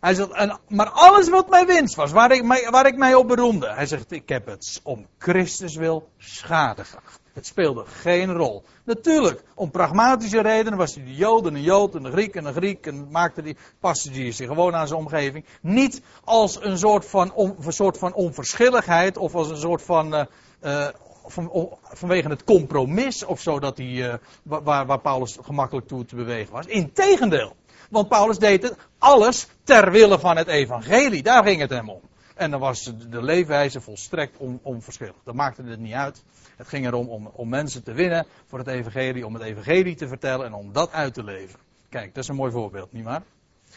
hij 0.01 0.15
zegt, 0.15 0.31
en, 0.31 0.59
maar 0.69 0.91
alles 0.91 1.29
wat 1.29 1.49
mij 1.49 1.67
winst 1.67 1.95
was, 1.95 2.11
waar 2.11 2.33
ik, 2.33 2.45
mij, 2.45 2.69
waar 2.71 2.87
ik 2.87 2.97
mij 2.97 3.15
op 3.15 3.29
beroemde. 3.29 3.69
Hij 3.73 3.87
zegt, 3.87 4.13
ik 4.13 4.29
heb 4.29 4.47
het 4.47 4.81
om 4.83 5.07
Christus 5.19 5.77
wil 5.77 6.09
schade 6.19 6.85
geacht. 6.85 7.21
Het 7.33 7.47
speelde 7.47 7.85
geen 7.87 8.33
rol. 8.33 8.63
Natuurlijk, 8.85 9.43
om 9.55 9.71
pragmatische 9.71 10.41
redenen 10.41 10.79
was 10.79 10.95
hij 10.95 11.05
de 11.05 11.15
Jood 11.15 11.47
en 11.47 11.55
een 11.55 11.63
Jood 11.63 11.95
en 11.95 12.05
een 12.05 12.13
Griek 12.13 12.35
en 12.35 12.45
een 12.45 12.55
Griek. 12.55 12.87
En 12.87 13.11
maakte 13.11 13.43
die, 13.43 13.57
paste 13.81 14.11
hij 14.11 14.33
zich 14.33 14.47
gewoon 14.47 14.75
aan 14.75 14.89
zijn 14.89 15.01
omgeving. 15.01 15.45
Niet 15.61 16.03
als 16.25 16.63
een 16.63 16.79
soort 16.79 17.07
van, 17.07 17.55
soort 17.69 17.99
van 17.99 18.15
onverschilligheid 18.15 19.17
of 19.17 19.35
als 19.35 19.51
een 19.51 19.57
soort 19.57 19.83
van... 19.83 20.15
Uh, 20.15 20.25
uh, 20.63 20.89
van, 21.33 21.77
vanwege 21.83 22.29
het 22.29 22.45
compromis 22.45 23.25
of 23.25 23.41
zo 23.41 23.61
dat 23.61 23.77
hij, 23.77 23.87
uh, 23.87 24.14
waar, 24.43 24.87
waar 24.87 25.01
Paulus 25.01 25.38
gemakkelijk 25.43 25.87
toe 25.87 26.05
te 26.05 26.17
bewegen 26.17 26.53
was. 26.53 26.67
Integendeel. 26.67 27.57
Want 27.91 28.09
Paulus 28.09 28.38
deed 28.38 28.62
het 28.62 28.77
alles 28.99 29.49
ter 29.64 29.91
wille 29.91 30.19
van 30.19 30.37
het 30.37 30.47
evangelie. 30.47 31.23
Daar 31.23 31.45
ging 31.45 31.61
het 31.61 31.71
hem 31.71 31.91
om. 31.91 32.01
En 32.35 32.51
dan 32.51 32.61
was 32.61 32.93
de 33.11 33.23
leefwijze 33.23 33.81
volstrekt 33.81 34.37
on, 34.37 34.61
onverschillig. 34.62 35.14
Dat 35.25 35.35
maakte 35.35 35.62
het 35.62 35.81
niet 35.81 35.93
uit. 35.93 36.25
Het 36.57 36.69
ging 36.69 36.87
erom 36.87 37.09
om, 37.09 37.27
om 37.27 37.49
mensen 37.49 37.83
te 37.83 37.93
winnen 37.93 38.27
voor 38.47 38.59
het 38.59 38.69
evangelie, 38.69 39.27
om 39.27 39.35
het 39.35 39.43
evangelie 39.43 39.95
te 39.95 40.09
vertellen 40.09 40.47
en 40.47 40.53
om 40.53 40.73
dat 40.73 40.93
uit 40.93 41.14
te 41.14 41.25
leven. 41.25 41.59
Kijk, 41.88 42.14
dat 42.14 42.23
is 42.23 42.29
een 42.29 42.37
mooi 42.37 42.53
voorbeeld, 42.53 42.93
nietwaar? 42.93 43.23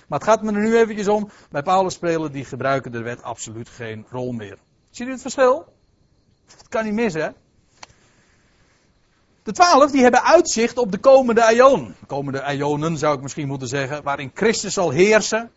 Maar 0.08 0.20
het 0.20 0.28
gaat 0.28 0.42
me 0.42 0.52
er 0.52 0.62
nu 0.62 0.78
eventjes 0.78 1.08
om. 1.08 1.30
Bij 1.50 1.62
Paulus 1.62 1.94
spelen 1.94 2.32
die 2.32 2.46
gebruiken 2.46 2.92
de 2.92 3.02
wet 3.02 3.24
absoluut 3.24 3.70
geen 3.70 4.06
rol 4.10 4.32
meer. 4.32 4.58
Zie 4.90 5.06
je 5.06 5.12
het 5.12 5.22
verschil? 5.22 5.66
Dat 6.58 6.68
kan 6.70 6.86
niet 6.86 6.94
missen? 6.94 7.36
De 9.44 9.52
twaalf 9.52 9.92
die 9.92 10.02
hebben 10.02 10.24
uitzicht 10.24 10.78
op 10.78 10.92
de 10.92 10.98
komende 10.98 11.44
aion. 11.44 11.96
komende 12.08 12.42
aionen 12.42 12.98
zou 12.98 13.16
ik 13.16 13.22
misschien 13.22 13.48
moeten 13.48 13.68
zeggen, 13.68 14.04
waarin 14.04 14.32
Christus 14.34 14.74
zal 14.74 14.90
heersen. 14.90 15.52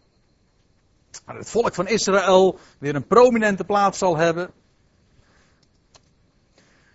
Waar 1.25 1.37
het 1.37 1.51
volk 1.51 1.75
van 1.75 1.89
Israël 1.89 2.59
weer 2.79 2.95
een 2.95 3.07
prominente 3.07 3.65
plaats 3.65 3.99
zal 3.99 4.17
hebben. 4.17 4.51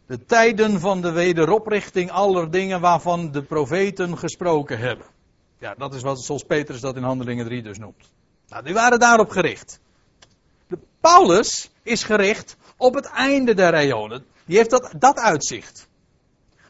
De 0.06 0.26
tijden 0.26 0.80
van 0.80 1.02
de 1.02 1.12
wederoprichting 1.12 2.12
aller 2.12 2.52
dingen 2.52 2.82
waarvan 2.82 3.32
de 3.32 3.44
profeten 3.44 4.18
gesproken 4.18 4.80
hebben. 4.80 5.06
Ja, 5.60 5.76
dat 5.78 5.94
is 5.94 6.02
wat 6.02 6.24
zoals 6.24 6.44
Petrus 6.44 6.82
dat 6.82 6.96
in 6.96 7.04
Handelingen 7.04 7.46
3 7.46 7.62
dus 7.62 7.78
noemt. 7.78 8.10
Nou, 8.48 8.64
die 8.64 8.74
waren 8.74 9.00
daarop 9.00 9.30
gericht. 9.30 9.80
De 10.68 10.78
Paulus 11.00 11.72
is 11.84 12.04
gericht 12.04 12.58
op 12.80 12.94
het 12.94 13.06
einde 13.06 13.54
der 13.54 13.74
eonen. 13.74 14.26
Die 14.46 14.58
heeft 14.58 14.70
dat, 14.70 14.94
dat 14.98 15.18
uitzicht. 15.18 15.88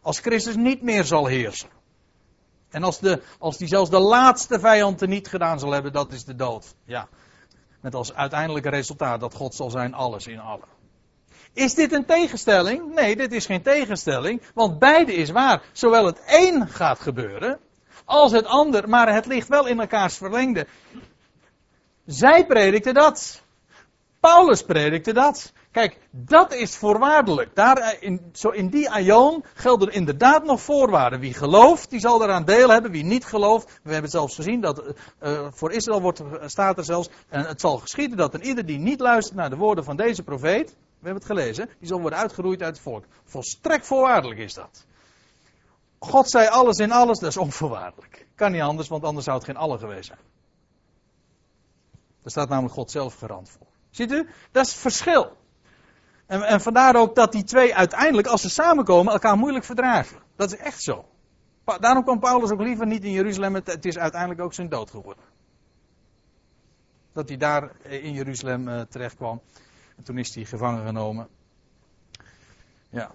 Als 0.02 0.20
Christus 0.20 0.56
niet 0.56 0.82
meer 0.82 1.04
zal 1.04 1.26
heersen. 1.26 1.70
En 2.70 2.84
als, 2.84 3.00
de, 3.00 3.22
als 3.40 3.58
die 3.58 3.68
zelfs 3.68 3.90
de 3.90 4.00
laatste 4.00 4.60
vijand 4.60 5.08
niet 5.08 5.28
gedaan 5.28 5.60
zal 5.60 5.72
hebben, 5.72 5.94
dat 5.94 6.12
is 6.12 6.24
de 6.24 6.36
dood. 6.36 6.76
Ja. 6.84 7.08
Met 7.82 7.96
als 7.96 8.14
uiteindelijke 8.14 8.70
resultaat 8.70 9.20
dat 9.20 9.34
God 9.34 9.56
zal 9.56 9.70
zijn 9.70 9.94
alles 9.94 10.28
in 10.28 10.40
allen. 10.40 10.68
Is 11.54 11.74
dit 11.74 11.92
een 11.94 12.06
tegenstelling? 12.06 12.94
Nee, 12.96 13.16
dit 13.16 13.32
is 13.32 13.46
geen 13.46 13.62
tegenstelling, 13.62 14.42
want 14.54 14.80
beide 14.80 15.14
is 15.14 15.30
waar. 15.30 15.64
Zowel 15.72 16.06
het 16.06 16.22
een 16.26 16.68
gaat 16.68 17.00
gebeuren, 17.00 17.60
als 18.06 18.32
het 18.32 18.46
ander, 18.46 18.90
maar 18.90 19.14
het 19.14 19.26
ligt 19.26 19.48
wel 19.48 19.68
in 19.68 19.80
elkaars 19.80 20.18
verlengde. 20.18 20.68
Zij 22.06 22.46
predikte 22.46 22.94
dat. 22.94 23.42
Paulus 24.20 24.64
predikte 24.64 25.14
dat. 25.14 25.54
Kijk, 25.72 26.00
dat 26.12 26.54
is 26.54 26.78
voorwaardelijk. 26.78 27.56
Daar 27.56 27.78
eh, 27.78 28.02
in, 28.02 28.30
zo 28.34 28.50
in 28.50 28.70
die 28.70 28.90
aion 28.90 29.44
gelden 29.54 29.94
inderdaad 29.94 30.44
nog 30.44 30.62
voorwaarden. 30.62 31.20
Wie 31.20 31.34
gelooft, 31.34 31.90
die 31.90 32.00
zal 32.00 32.24
eraan 32.24 32.46
deel 32.46 32.70
hebben. 32.70 32.92
Wie 32.92 33.04
niet 33.04 33.26
gelooft, 33.26 33.80
we 33.84 33.94
hebben 33.94 34.12
zelfs 34.12 34.36
gezien 34.36 34.62
dat 34.62 34.84
uh, 35.22 35.48
voor 35.52 35.72
Israël 35.72 36.02
wordt, 36.02 36.22
staat 36.46 36.78
er 36.78 36.84
zelfs, 36.84 37.10
en 37.30 37.46
het 37.46 37.62
zal 37.62 37.78
geschieden 37.78 38.18
dat 38.18 38.34
een 38.34 38.46
ieder 38.46 38.66
die 38.66 38.78
niet 38.78 39.00
luistert 39.00 39.38
naar 39.38 39.50
de 39.50 39.56
woorden 39.56 39.84
van 39.84 39.98
deze 39.98 40.24
profeet, 40.24 40.70
we 40.70 41.06
hebben 41.08 41.24
het 41.24 41.32
gelezen, 41.32 41.70
die 41.80 41.88
zal 41.88 42.02
worden 42.02 42.20
uitgeroeid 42.20 42.62
uit 42.62 42.74
het 42.74 42.84
volk. 42.84 43.06
Volstrekt 43.24 43.86
voorwaardelijk 43.86 44.40
is 44.40 44.54
dat. 44.54 44.86
God 46.00 46.30
zei 46.30 46.48
alles 46.48 46.78
in 46.78 46.92
alles, 46.92 47.20
dat 47.20 47.30
is 47.30 47.38
onvoorwaardelijk. 47.38 48.28
Kan 48.36 48.52
niet 48.52 48.62
anders, 48.62 48.88
want 48.88 49.04
anders 49.04 49.26
zou 49.26 49.38
het 49.38 49.46
geen 49.46 49.58
alle 49.58 49.78
geweest 49.78 50.06
zijn. 50.06 50.20
Daar 52.22 52.32
staat 52.32 52.50
namelijk 52.50 52.74
God 52.74 52.92
zelf 52.92 53.16
garant 53.16 53.50
voor. 53.50 53.68
Ziet 53.90 54.12
u? 54.12 54.30
Dat 54.52 54.66
is 54.66 54.72
het 54.72 54.82
verschil. 54.82 55.38
En, 56.30 56.42
en 56.42 56.62
vandaar 56.62 56.96
ook 56.96 57.16
dat 57.16 57.32
die 57.32 57.44
twee 57.44 57.76
uiteindelijk, 57.76 58.28
als 58.28 58.42
ze 58.42 58.50
samenkomen, 58.50 59.14
elkaar 59.14 59.38
moeilijk 59.38 59.66
verdragen. 59.66 60.18
Dat 60.36 60.54
is 60.54 60.58
echt 60.58 60.82
zo. 60.82 61.06
Daarom 61.80 62.04
kwam 62.04 62.20
Paulus 62.20 62.52
ook 62.52 62.62
liever 62.62 62.86
niet 62.86 63.04
in 63.04 63.12
Jeruzalem. 63.12 63.56
Het 63.56 63.86
is 63.86 63.98
uiteindelijk 63.98 64.42
ook 64.42 64.54
zijn 64.54 64.70
dood 64.70 64.90
geworden. 64.90 65.24
Dat 67.14 67.28
hij 67.28 67.38
daar 67.38 67.72
in 67.84 68.14
Jeruzalem 68.14 68.68
uh, 68.68 68.82
terecht 68.82 69.16
kwam. 69.16 69.42
En 69.98 70.04
toen 70.04 70.18
is 70.18 70.36
hij 70.36 70.46
gevangen 70.46 70.86
genomen. 70.86 71.28
Ja. 72.90 73.12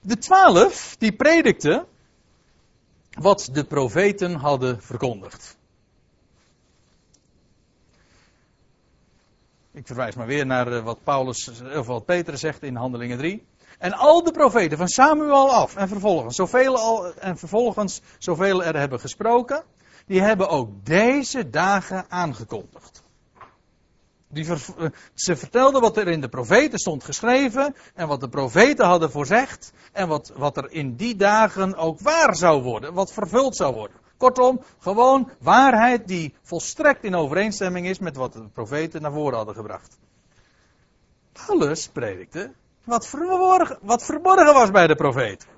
De 0.00 0.18
twaalf, 0.18 0.96
die 0.98 1.12
predikten 1.12 1.86
wat 3.10 3.48
de 3.52 3.64
profeten 3.64 4.34
hadden 4.34 4.82
verkondigd. 4.82 5.56
Ik 9.74 9.86
verwijs 9.86 10.14
maar 10.14 10.26
weer 10.26 10.46
naar 10.46 10.72
eh, 10.72 10.84
wat 10.84 11.04
Paulus, 11.04 11.50
of 11.76 11.86
wat 11.86 12.04
Peter 12.04 12.38
zegt 12.38 12.62
in 12.62 12.76
Handelingen 12.76 13.18
3. 13.18 13.46
En 13.78 13.92
al 13.92 14.22
de 14.22 14.30
profeten 14.30 14.78
van 14.78 14.88
Samuel 14.88 15.52
af 15.52 15.76
en 15.76 15.88
vervolgens, 15.88 16.36
zoveel 16.36 16.78
al, 16.78 17.14
en 17.14 17.38
vervolgens 17.38 18.00
zoveel 18.18 18.64
er 18.64 18.78
hebben 18.78 19.00
gesproken, 19.00 19.64
die 20.06 20.20
hebben 20.20 20.48
ook 20.48 20.84
deze 20.84 21.50
dagen 21.50 22.04
aangekondigd. 22.08 23.02
Die 24.28 24.46
eh, 24.46 24.86
ze 25.14 25.36
vertelden 25.36 25.80
wat 25.80 25.96
er 25.96 26.08
in 26.08 26.20
de 26.20 26.28
profeten 26.28 26.78
stond 26.78 27.04
geschreven 27.04 27.74
en 27.94 28.08
wat 28.08 28.20
de 28.20 28.28
profeten 28.28 28.86
hadden 28.86 29.10
voorzegd 29.10 29.72
en 29.92 30.08
wat, 30.08 30.32
wat 30.36 30.56
er 30.56 30.70
in 30.70 30.96
die 30.96 31.16
dagen 31.16 31.76
ook 31.76 32.00
waar 32.00 32.36
zou 32.36 32.62
worden, 32.62 32.94
wat 32.94 33.12
vervuld 33.12 33.56
zou 33.56 33.74
worden. 33.74 33.96
Kortom, 34.24 34.60
gewoon 34.78 35.30
waarheid 35.40 36.08
die 36.08 36.34
volstrekt 36.42 37.04
in 37.04 37.14
overeenstemming 37.14 37.86
is 37.86 37.98
met 37.98 38.16
wat 38.16 38.32
de 38.32 38.48
profeten 38.48 39.02
naar 39.02 39.12
voren 39.12 39.36
hadden 39.36 39.54
gebracht. 39.54 39.98
Paulus 41.32 41.88
predikte 41.88 42.52
wat 42.84 43.06
verborgen, 43.06 43.78
wat 43.82 44.04
verborgen 44.04 44.54
was 44.54 44.70
bij 44.70 44.86
de 44.86 44.94
profeten. 44.94 45.48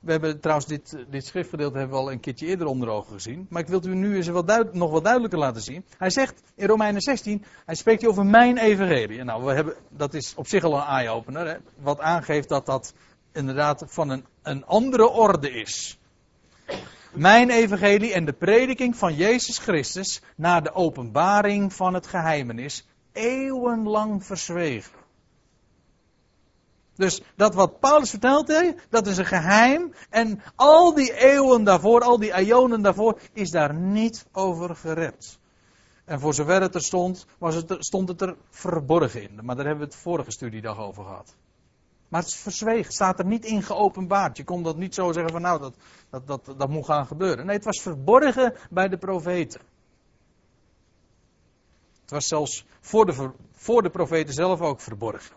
We 0.00 0.10
hebben 0.10 0.40
trouwens 0.40 0.68
dit, 0.68 0.96
dit 1.10 1.26
schriftgedeelte 1.26 1.78
hebben 1.78 1.96
we 1.96 2.02
al 2.02 2.12
een 2.12 2.20
keertje 2.20 2.46
eerder 2.46 2.66
onder 2.66 2.88
ogen 2.88 3.12
gezien. 3.12 3.46
Maar 3.50 3.62
ik 3.62 3.68
wil 3.68 3.86
u 3.86 3.94
nu 3.94 4.16
eens 4.16 4.28
wat 4.28 4.72
nog 4.72 4.90
wat 4.90 5.04
duidelijker 5.04 5.38
laten 5.38 5.62
zien. 5.62 5.84
Hij 5.98 6.10
zegt 6.10 6.42
in 6.54 6.66
Romeinen 6.66 7.00
16, 7.00 7.44
hij 7.66 7.74
spreekt 7.74 8.06
over 8.06 8.26
mijn 8.26 8.58
evangelie. 8.58 9.24
Nou, 9.24 9.44
we 9.44 9.52
hebben, 9.52 9.74
dat 9.88 10.14
is 10.14 10.34
op 10.34 10.46
zich 10.46 10.64
al 10.64 10.76
een 10.76 10.86
eye-opener. 10.86 11.60
Wat 11.76 12.00
aangeeft 12.00 12.48
dat 12.48 12.66
dat 12.66 12.94
inderdaad 13.32 13.84
van 13.86 14.08
een, 14.08 14.24
een 14.42 14.66
andere 14.66 15.08
orde 15.08 15.50
is. 15.50 15.98
Mijn 17.12 17.50
evangelie 17.50 18.12
en 18.12 18.24
de 18.24 18.32
prediking 18.32 18.96
van 18.96 19.14
Jezus 19.14 19.58
Christus 19.58 20.22
naar 20.36 20.62
de 20.62 20.72
openbaring 20.72 21.72
van 21.72 21.94
het 21.94 22.06
geheimenis 22.06 22.86
eeuwenlang 23.12 24.24
verzwegen. 24.24 24.98
Dus 27.00 27.22
dat 27.36 27.54
wat 27.54 27.80
Paulus 27.80 28.10
vertelt 28.10 28.74
dat 28.90 29.06
is 29.06 29.16
een 29.16 29.26
geheim. 29.26 29.94
En 30.10 30.42
al 30.54 30.94
die 30.94 31.14
eeuwen 31.14 31.64
daarvoor, 31.64 32.00
al 32.00 32.18
die 32.18 32.32
eonen 32.32 32.82
daarvoor, 32.82 33.20
is 33.32 33.50
daar 33.50 33.74
niet 33.74 34.26
over 34.32 34.76
gered. 34.76 35.38
En 36.04 36.20
voor 36.20 36.34
zover 36.34 36.60
het 36.60 36.74
er 36.74 36.82
stond, 36.82 37.26
was 37.38 37.54
het 37.54 37.76
stond 37.78 38.08
het 38.08 38.20
er 38.20 38.36
verborgen 38.50 39.22
in. 39.22 39.38
Maar 39.42 39.56
daar 39.56 39.66
hebben 39.66 39.86
we 39.86 39.92
het 39.92 40.02
vorige 40.02 40.30
studiedag 40.30 40.78
over 40.78 41.04
gehad. 41.04 41.36
Maar 42.10 42.20
het 42.20 42.30
is 42.30 42.36
verzwegen, 42.36 42.92
staat 42.92 43.18
er 43.18 43.24
niet 43.24 43.44
in 43.44 43.62
geopenbaard. 43.62 44.36
Je 44.36 44.44
kon 44.44 44.62
dat 44.62 44.76
niet 44.76 44.94
zo 44.94 45.12
zeggen 45.12 45.32
van 45.32 45.42
nou, 45.42 45.60
dat, 45.60 45.74
dat, 46.10 46.26
dat, 46.26 46.58
dat 46.58 46.68
moet 46.68 46.84
gaan 46.84 47.06
gebeuren. 47.06 47.46
Nee, 47.46 47.56
het 47.56 47.64
was 47.64 47.82
verborgen 47.82 48.54
bij 48.70 48.88
de 48.88 48.98
profeten. 48.98 49.60
Het 52.00 52.10
was 52.10 52.26
zelfs 52.26 52.64
voor 52.80 53.06
de, 53.06 53.30
voor 53.52 53.82
de 53.82 53.90
profeten 53.90 54.34
zelf 54.34 54.60
ook 54.60 54.80
verborgen. 54.80 55.36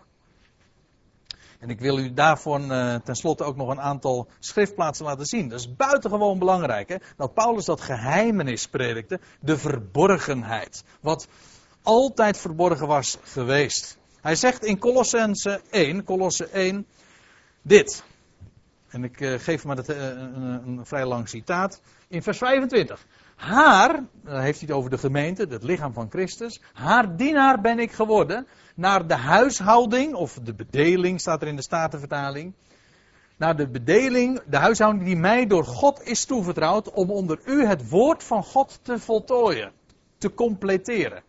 En 1.60 1.70
ik 1.70 1.80
wil 1.80 1.98
u 1.98 2.14
daarvoor 2.14 2.60
uh, 2.60 2.96
tenslotte 2.96 3.44
ook 3.44 3.56
nog 3.56 3.70
een 3.70 3.82
aantal 3.82 4.28
schriftplaatsen 4.40 5.06
laten 5.06 5.26
zien. 5.26 5.50
Dat 5.50 5.60
is 5.60 5.76
buitengewoon 5.76 6.40
belangrijk, 6.40 6.90
hè? 6.90 6.96
dat 7.18 7.34
Paulus 7.34 7.66
dat 7.66 7.82
geheimenis 7.82 8.68
predikte, 8.68 9.20
de 9.40 9.58
verborgenheid. 9.58 10.84
Wat 11.02 11.28
altijd 11.82 12.38
verborgen 12.38 12.88
was 12.88 13.18
geweest. 13.24 13.98
Hij 14.24 14.36
zegt 14.36 14.66
in 14.66 14.80
Colossense 14.80 15.62
1, 15.70 16.04
Colosse 16.04 16.48
1, 16.48 16.86
dit. 17.62 18.04
En 18.90 19.04
ik 19.04 19.20
uh, 19.20 19.40
geef 19.40 19.66
maar 19.66 19.78
een, 19.78 20.68
een, 20.68 20.86
vrij 20.86 21.06
lang 21.06 21.30
citaat. 21.30 21.82
In 22.08 22.24
vers 22.24 22.38
25. 22.38 23.06
Haar, 23.36 24.04
dan 24.24 24.40
heeft 24.40 24.60
hij 24.60 24.68
het 24.68 24.78
over 24.78 24.90
de 24.90 24.98
gemeente, 24.98 25.46
het 25.50 25.64
lichaam 25.64 25.94
van 25.94 26.10
Christus. 26.10 26.62
Haar 26.74 27.16
dienaar 27.16 27.62
ben 27.62 27.80
ik 27.80 27.92
geworden. 27.92 28.48
Naar 28.76 29.08
de 29.08 29.16
huishouding, 29.16 30.14
of 30.14 30.40
de 30.44 30.54
bedeling 30.54 31.20
staat 31.20 31.42
er 31.42 31.48
in 31.48 31.56
de 31.56 31.62
Statenvertaling. 31.62 32.54
Naar 33.38 33.56
de 33.56 33.70
bedeling, 33.70 34.42
de 34.46 34.58
huishouding 34.58 35.06
die 35.06 35.18
mij 35.18 35.48
door 35.48 35.66
God 35.66 36.04
is 36.04 36.26
toevertrouwd. 36.26 36.92
Om 36.92 37.12
onder 37.12 37.40
u 37.46 37.66
het 37.66 37.90
woord 37.90 38.24
van 38.24 38.44
God 38.44 38.80
te 38.82 39.00
voltooien. 39.00 39.72
Te 40.18 40.34
completeren. 40.34 41.24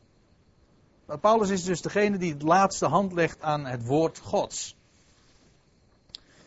Maar 1.06 1.18
Paulus 1.18 1.50
is 1.50 1.64
dus 1.64 1.82
degene 1.82 2.18
die 2.18 2.32
het 2.32 2.42
laatste 2.42 2.86
hand 2.86 3.12
legt 3.12 3.42
aan 3.42 3.66
het 3.66 3.86
woord 3.86 4.18
Gods. 4.18 4.76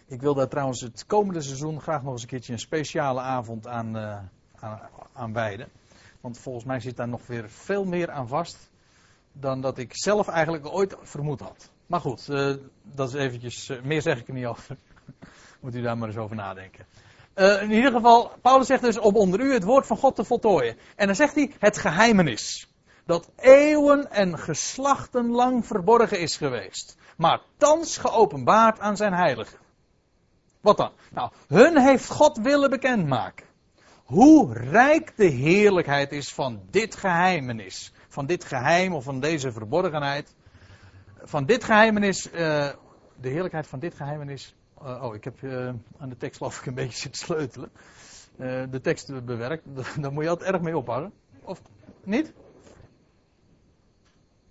Ik 0.06 0.22
wil 0.22 0.34
daar 0.34 0.48
trouwens 0.48 0.82
het 0.82 1.06
komende 1.06 1.42
seizoen 1.42 1.82
graag 1.82 2.04
nog 2.04 2.12
eens 2.12 2.22
een 2.22 2.28
keertje 2.28 2.54
een 2.54 2.60
speciale 2.60 3.22
avond 3.22 3.68
aan, 3.68 3.98
uh, 3.98 4.20
aan, 4.60 4.80
aan 5.14 5.34
wijden. 5.34 5.70
Want 6.22 6.38
volgens 6.38 6.66
mij 6.66 6.80
zit 6.80 6.96
daar 6.96 7.08
nog 7.08 7.28
weer 7.28 7.50
veel 7.50 7.86
meer 7.86 8.12
aan 8.12 8.28
vast 8.28 8.70
dan 9.32 9.62
dat 9.62 9.78
ik 9.78 9.96
zelf 9.96 10.28
eigenlijk 10.28 10.66
ooit 10.66 10.96
vermoed 11.02 11.40
had. 11.40 11.70
Maar 11.88 12.00
goed, 12.00 12.28
uh, 12.30 12.56
dat 12.82 13.08
is 13.08 13.14
eventjes, 13.14 13.70
uh, 13.70 13.82
meer 13.82 14.02
zeg 14.02 14.20
ik 14.20 14.28
er 14.28 14.34
niet 14.34 14.46
over. 14.46 14.78
Moet 15.62 15.76
u 15.76 15.82
daar 15.82 15.98
maar 15.98 16.08
eens 16.08 16.18
over 16.18 16.36
nadenken. 16.36 16.86
In 17.36 17.72
ieder 17.72 17.92
geval, 17.92 18.32
Paulus 18.42 18.68
zegt 18.68 18.82
dus 18.82 18.98
om 18.98 19.16
onder 19.16 19.40
u 19.40 19.54
het 19.54 19.64
woord 19.64 19.86
van 19.88 19.98
God 19.98 20.16
te 20.16 20.24
voltooien. 20.24 20.78
En 20.96 21.06
dan 21.06 21.16
zegt 21.16 21.36
hij 21.36 21.52
het 21.60 21.78
geheimenis 21.78 22.68
dat 23.08 23.32
eeuwen 23.36 24.12
en 24.12 24.40
geslachten 24.40 25.30
lang 25.30 25.66
verborgen 25.66 26.20
is 26.20 26.38
geweest, 26.38 26.98
maar 27.18 27.42
thans 27.58 27.98
geopenbaard 27.98 28.80
aan 28.80 28.98
zijn 28.98 29.14
heiligen. 29.14 29.58
Wat 30.62 30.78
dan? 30.78 30.92
Nou, 31.12 31.32
hun 31.48 31.78
heeft 31.78 32.10
God 32.10 32.38
willen 32.38 32.70
bekendmaken. 32.70 33.46
Hoe 34.06 34.54
rijk 34.54 35.14
de 35.16 35.26
heerlijkheid 35.26 36.12
is 36.12 36.34
van 36.34 36.62
dit 36.70 36.96
geheimenis. 36.96 37.94
Van 38.08 38.26
dit 38.26 38.44
geheim 38.44 38.94
of 38.94 39.04
van 39.04 39.20
deze 39.20 39.52
verborgenheid. 39.52 40.36
Van 41.22 41.46
dit 41.46 41.64
geheimenis, 41.64 42.28
uh, 42.28 42.34
de 43.16 43.30
heerlijkheid 43.30 43.68
van 43.68 43.80
dit 43.80 43.94
geheimenis. 43.94 44.56
Uh, 44.84 45.04
oh, 45.04 45.16
ik 45.16 45.24
heb 45.24 45.42
uh, 45.42 45.68
aan 45.98 46.10
de 46.10 46.18
tekst 46.18 46.38
geloof 46.38 46.60
ik 46.60 46.66
een 46.66 46.74
beetje 46.84 46.98
zitten 46.98 47.22
sleutelen. 47.22 47.72
de 48.72 48.80
tekst 48.82 49.26
bewerkt, 49.26 49.64
daar 50.02 50.14
moet 50.14 50.24
je 50.24 50.30
altijd 50.30 50.54
erg 50.54 50.62
mee 50.62 50.78
ophouden. 50.78 51.14
Of 51.42 51.62
niet? 52.04 52.34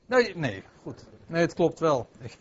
Nee, 0.07 0.37
nee, 0.37 0.63
goed. 0.83 1.05
Nee, 1.27 1.41
het 1.41 1.55
klopt 1.55 1.79
wel. 1.79 2.09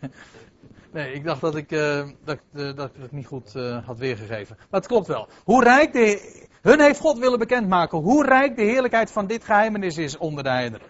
Nee, 0.92 1.12
ik 1.12 1.24
dacht 1.24 1.40
dat 1.40 1.56
ik, 1.56 1.72
uh, 1.72 2.08
dat, 2.24 2.38
uh, 2.52 2.76
dat 2.76 2.90
ik 2.94 3.02
het 3.02 3.12
niet 3.12 3.26
goed 3.26 3.54
uh, 3.56 3.86
had 3.86 3.98
weergegeven. 3.98 4.56
Maar 4.58 4.80
het 4.80 4.88
klopt 4.88 5.06
wel. 5.06 5.28
Hoe 5.44 5.64
rijk 5.64 5.92
de. 5.92 6.46
Hun 6.62 6.80
heeft 6.80 7.00
God 7.00 7.18
willen 7.18 7.38
bekendmaken 7.38 7.98
hoe 7.98 8.24
rijk 8.24 8.56
de 8.56 8.62
heerlijkheid 8.62 9.10
van 9.10 9.26
dit 9.26 9.44
geheimenis 9.44 9.96
is 9.96 10.16
onder 10.16 10.44
de 10.44 10.50
heidenen. 10.50 10.86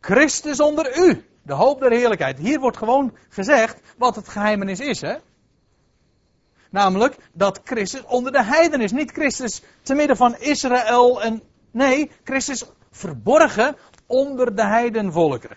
Christus 0.00 0.60
onder 0.60 0.98
u, 0.98 1.24
de 1.42 1.52
hoop 1.52 1.80
der 1.80 1.90
heerlijkheid. 1.90 2.38
Hier 2.38 2.60
wordt 2.60 2.76
gewoon 2.76 3.16
gezegd 3.28 3.80
wat 3.98 4.16
het 4.16 4.28
geheimenis 4.28 4.80
is, 4.80 5.00
hè? 5.00 5.16
Namelijk 6.70 7.16
dat 7.32 7.60
Christus 7.64 8.04
onder 8.04 8.32
de 8.32 8.44
heiden 8.44 8.80
is. 8.80 8.92
Niet 8.92 9.12
Christus 9.12 9.62
te 9.82 9.94
midden 9.94 10.16
van 10.16 10.36
Israël 10.38 11.22
en 11.22 11.42
Nee, 11.74 12.10
Christus 12.24 12.64
verborgen 12.90 13.76
onder 14.06 14.56
de 14.56 14.66
heidenvolkeren. 14.66 15.56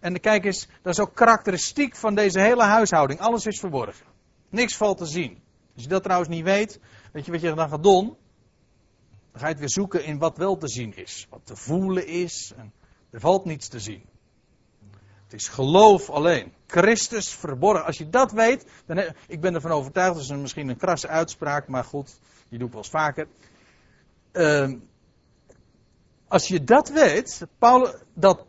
En 0.00 0.20
kijk 0.20 0.44
eens, 0.44 0.68
dat 0.82 0.92
is 0.92 1.00
ook 1.00 1.14
karakteristiek 1.14 1.96
van 1.96 2.14
deze 2.14 2.40
hele 2.40 2.62
huishouding. 2.62 3.20
Alles 3.20 3.46
is 3.46 3.60
verborgen. 3.60 4.06
Niks 4.48 4.76
valt 4.76 4.98
te 4.98 5.06
zien. 5.06 5.42
Als 5.74 5.82
je 5.82 5.88
dat 5.88 6.02
trouwens 6.02 6.30
niet 6.30 6.44
weet, 6.44 6.80
weet 7.12 7.24
je 7.24 7.32
wat 7.32 7.40
je 7.40 7.54
dan 7.54 7.68
gaat 7.68 7.82
doen? 7.82 8.16
Dan 9.32 9.40
ga 9.40 9.46
je 9.46 9.52
het 9.52 9.58
weer 9.58 9.70
zoeken 9.70 10.04
in 10.04 10.18
wat 10.18 10.36
wel 10.36 10.56
te 10.56 10.68
zien 10.68 10.96
is. 10.96 11.26
Wat 11.30 11.40
te 11.44 11.56
voelen 11.56 12.06
is. 12.06 12.52
En 12.56 12.72
er 13.10 13.20
valt 13.20 13.44
niets 13.44 13.68
te 13.68 13.80
zien. 13.80 14.02
Het 15.24 15.40
is 15.40 15.48
geloof 15.48 16.10
alleen. 16.10 16.52
Christus 16.66 17.34
verborgen. 17.34 17.84
Als 17.84 17.98
je 17.98 18.08
dat 18.08 18.32
weet, 18.32 18.66
dan 18.86 19.14
ik 19.26 19.40
ben 19.40 19.54
ervan 19.54 19.70
overtuigd, 19.70 20.14
dat 20.14 20.22
is 20.22 20.30
misschien 20.30 20.68
een 20.68 20.76
krasse 20.76 21.08
uitspraak, 21.08 21.68
maar 21.68 21.84
goed, 21.84 22.20
die 22.48 22.58
doe 22.58 22.66
ik 22.66 22.72
wel 22.72 22.82
eens 22.82 22.90
vaker. 22.90 23.28
Uh, 24.32 24.72
als 26.30 26.48
je 26.48 26.64
dat 26.64 26.88
weet, 26.88 27.46
dat 28.14 28.46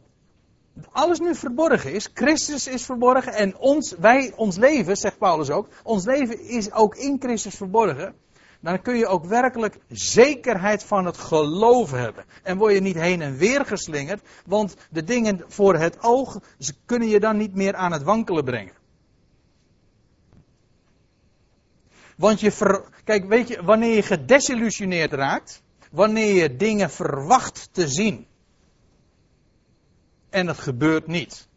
alles 0.92 1.20
nu 1.20 1.36
verborgen 1.36 1.94
is, 1.94 2.10
Christus 2.14 2.68
is 2.68 2.86
verborgen 2.86 3.34
en 3.34 3.58
ons, 3.58 3.96
wij, 4.00 4.34
ons 4.36 4.58
leven, 4.58 4.98
zegt 4.98 5.18
Paulus 5.18 5.50
ook, 5.50 5.68
ons 5.84 6.06
leven 6.06 6.40
is 6.42 6.72
ook 6.72 6.96
in 6.96 7.18
Christus 7.20 7.56
verborgen. 7.56 8.16
Dan 8.60 8.82
kun 8.82 8.98
je 8.98 9.08
ook 9.08 9.26
werkelijk 9.26 9.78
zekerheid 9.88 10.84
van 10.84 11.06
het 11.06 11.18
geloof 11.18 11.92
hebben. 11.92 12.26
En 12.44 12.58
word 12.58 12.74
je 12.74 12.82
niet 12.82 12.96
heen 12.96 13.22
en 13.22 13.38
weer 13.38 13.66
geslingerd, 13.66 14.22
want 14.46 14.76
de 14.92 15.04
dingen 15.04 15.44
voor 15.48 15.76
het 15.76 16.04
oog 16.04 16.40
ze 16.58 16.74
kunnen 16.86 17.08
je 17.08 17.20
dan 17.20 17.38
niet 17.38 17.56
meer 17.56 17.76
aan 17.76 17.92
het 17.92 18.04
wankelen 18.04 18.44
brengen. 18.44 18.74
Want 22.18 22.40
je 22.40 22.52
ver, 22.52 22.84
kijk, 23.04 23.26
weet 23.26 23.48
je, 23.48 23.64
wanneer 23.64 23.96
je 23.96 24.02
gedesillusioneerd 24.02 25.14
raakt, 25.14 25.64
wanneer 25.92 26.34
je 26.34 26.56
dingen 26.56 26.90
verwacht 26.90 27.70
te 27.72 27.88
zien. 27.88 28.28
En 30.30 30.48
het 30.48 30.60
gebeurt 30.60 31.08
niet. 31.08 31.50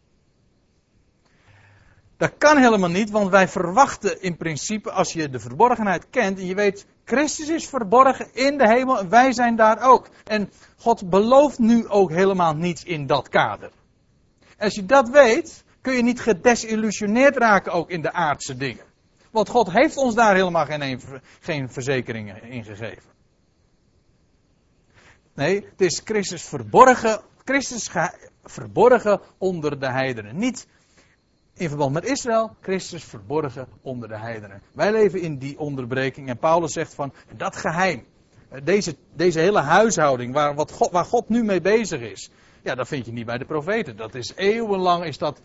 Dat 2.17 2.33
kan 2.39 2.59
helemaal 2.59 2.91
niet, 2.91 3.11
want 3.11 3.31
wij 3.31 3.49
verwachten 3.49 4.23
in 4.23 4.37
principe, 4.37 4.91
als 4.91 5.13
je 5.13 5.29
de 5.29 5.41
verborgenheid 5.41 6.07
kent 6.11 6.39
en 6.39 6.47
je 6.47 6.55
weet, 6.55 6.87
Christus 7.05 7.49
is 7.49 7.69
verborgen 7.69 8.35
in 8.35 8.59
de 8.59 8.69
hemel 8.69 8.99
en 8.99 9.09
wij 9.09 9.33
zijn 9.33 9.57
daar 9.57 9.83
ook. 9.83 10.09
En 10.25 10.51
God 10.77 11.11
belooft 11.11 11.59
nu 11.59 11.89
ook 11.89 12.11
helemaal 12.11 12.55
niets 12.55 12.85
in 12.85 13.07
dat 13.07 13.29
kader. 13.29 13.71
Als 14.59 14.75
je 14.75 14.87
dat 14.87 15.09
weet, 15.09 15.65
kun 15.81 15.95
je 15.95 16.03
niet 16.03 16.21
gedesillusioneerd 16.21 17.37
raken 17.37 17.73
ook 17.73 17.91
in 17.91 18.03
de 18.03 18.13
aardse 18.13 18.57
dingen. 18.57 18.85
Want 19.31 19.49
God 19.49 19.71
heeft 19.71 19.97
ons 19.97 20.15
daar 20.15 20.35
helemaal 20.35 20.67
geen, 20.67 21.01
geen 21.41 21.71
verzekeringen 21.71 22.43
in 22.43 22.65
gegeven. 22.65 23.13
Nee, 25.35 25.67
het 25.71 25.81
is 25.81 26.01
Christus 26.05 26.43
verborgen, 26.43 27.21
Christus 27.45 27.91
verborgen 28.45 29.21
onder 29.39 29.81
de 29.81 29.91
heidenen. 29.91 30.37
Niet 30.37 30.67
in 31.55 31.69
verband 31.69 31.93
met 31.93 32.05
Israël, 32.05 32.57
Christus 32.61 33.05
verborgen 33.05 33.69
onder 33.83 34.09
de 34.09 34.19
heidenen. 34.19 34.63
Wij 34.73 34.93
leven 34.93 35.21
in 35.21 35.39
die 35.39 35.59
onderbreking 35.59 36.29
en 36.29 36.39
Paulus 36.39 36.73
zegt 36.73 36.95
van 36.95 37.13
dat 37.37 37.57
geheim, 37.57 38.07
deze, 38.63 38.97
deze 39.15 39.39
hele 39.39 39.61
huishouding 39.61 40.35
waar, 40.35 40.55
wat 40.55 40.71
God, 40.71 40.91
waar 40.91 41.05
God 41.05 41.29
nu 41.29 41.45
mee 41.45 41.61
bezig 41.61 42.01
is, 42.01 42.31
ja, 42.63 42.75
dat 42.75 42.89
vind 42.89 43.07
je 43.07 43.13
niet 43.13 43.27
bij 43.27 43.39
de 43.39 43.45
profeten. 43.45 43.97
Dat 43.97 44.15
is 44.15 44.33
eeuwenlang, 44.37 45.05
is 45.05 45.19
dat, 45.19 45.41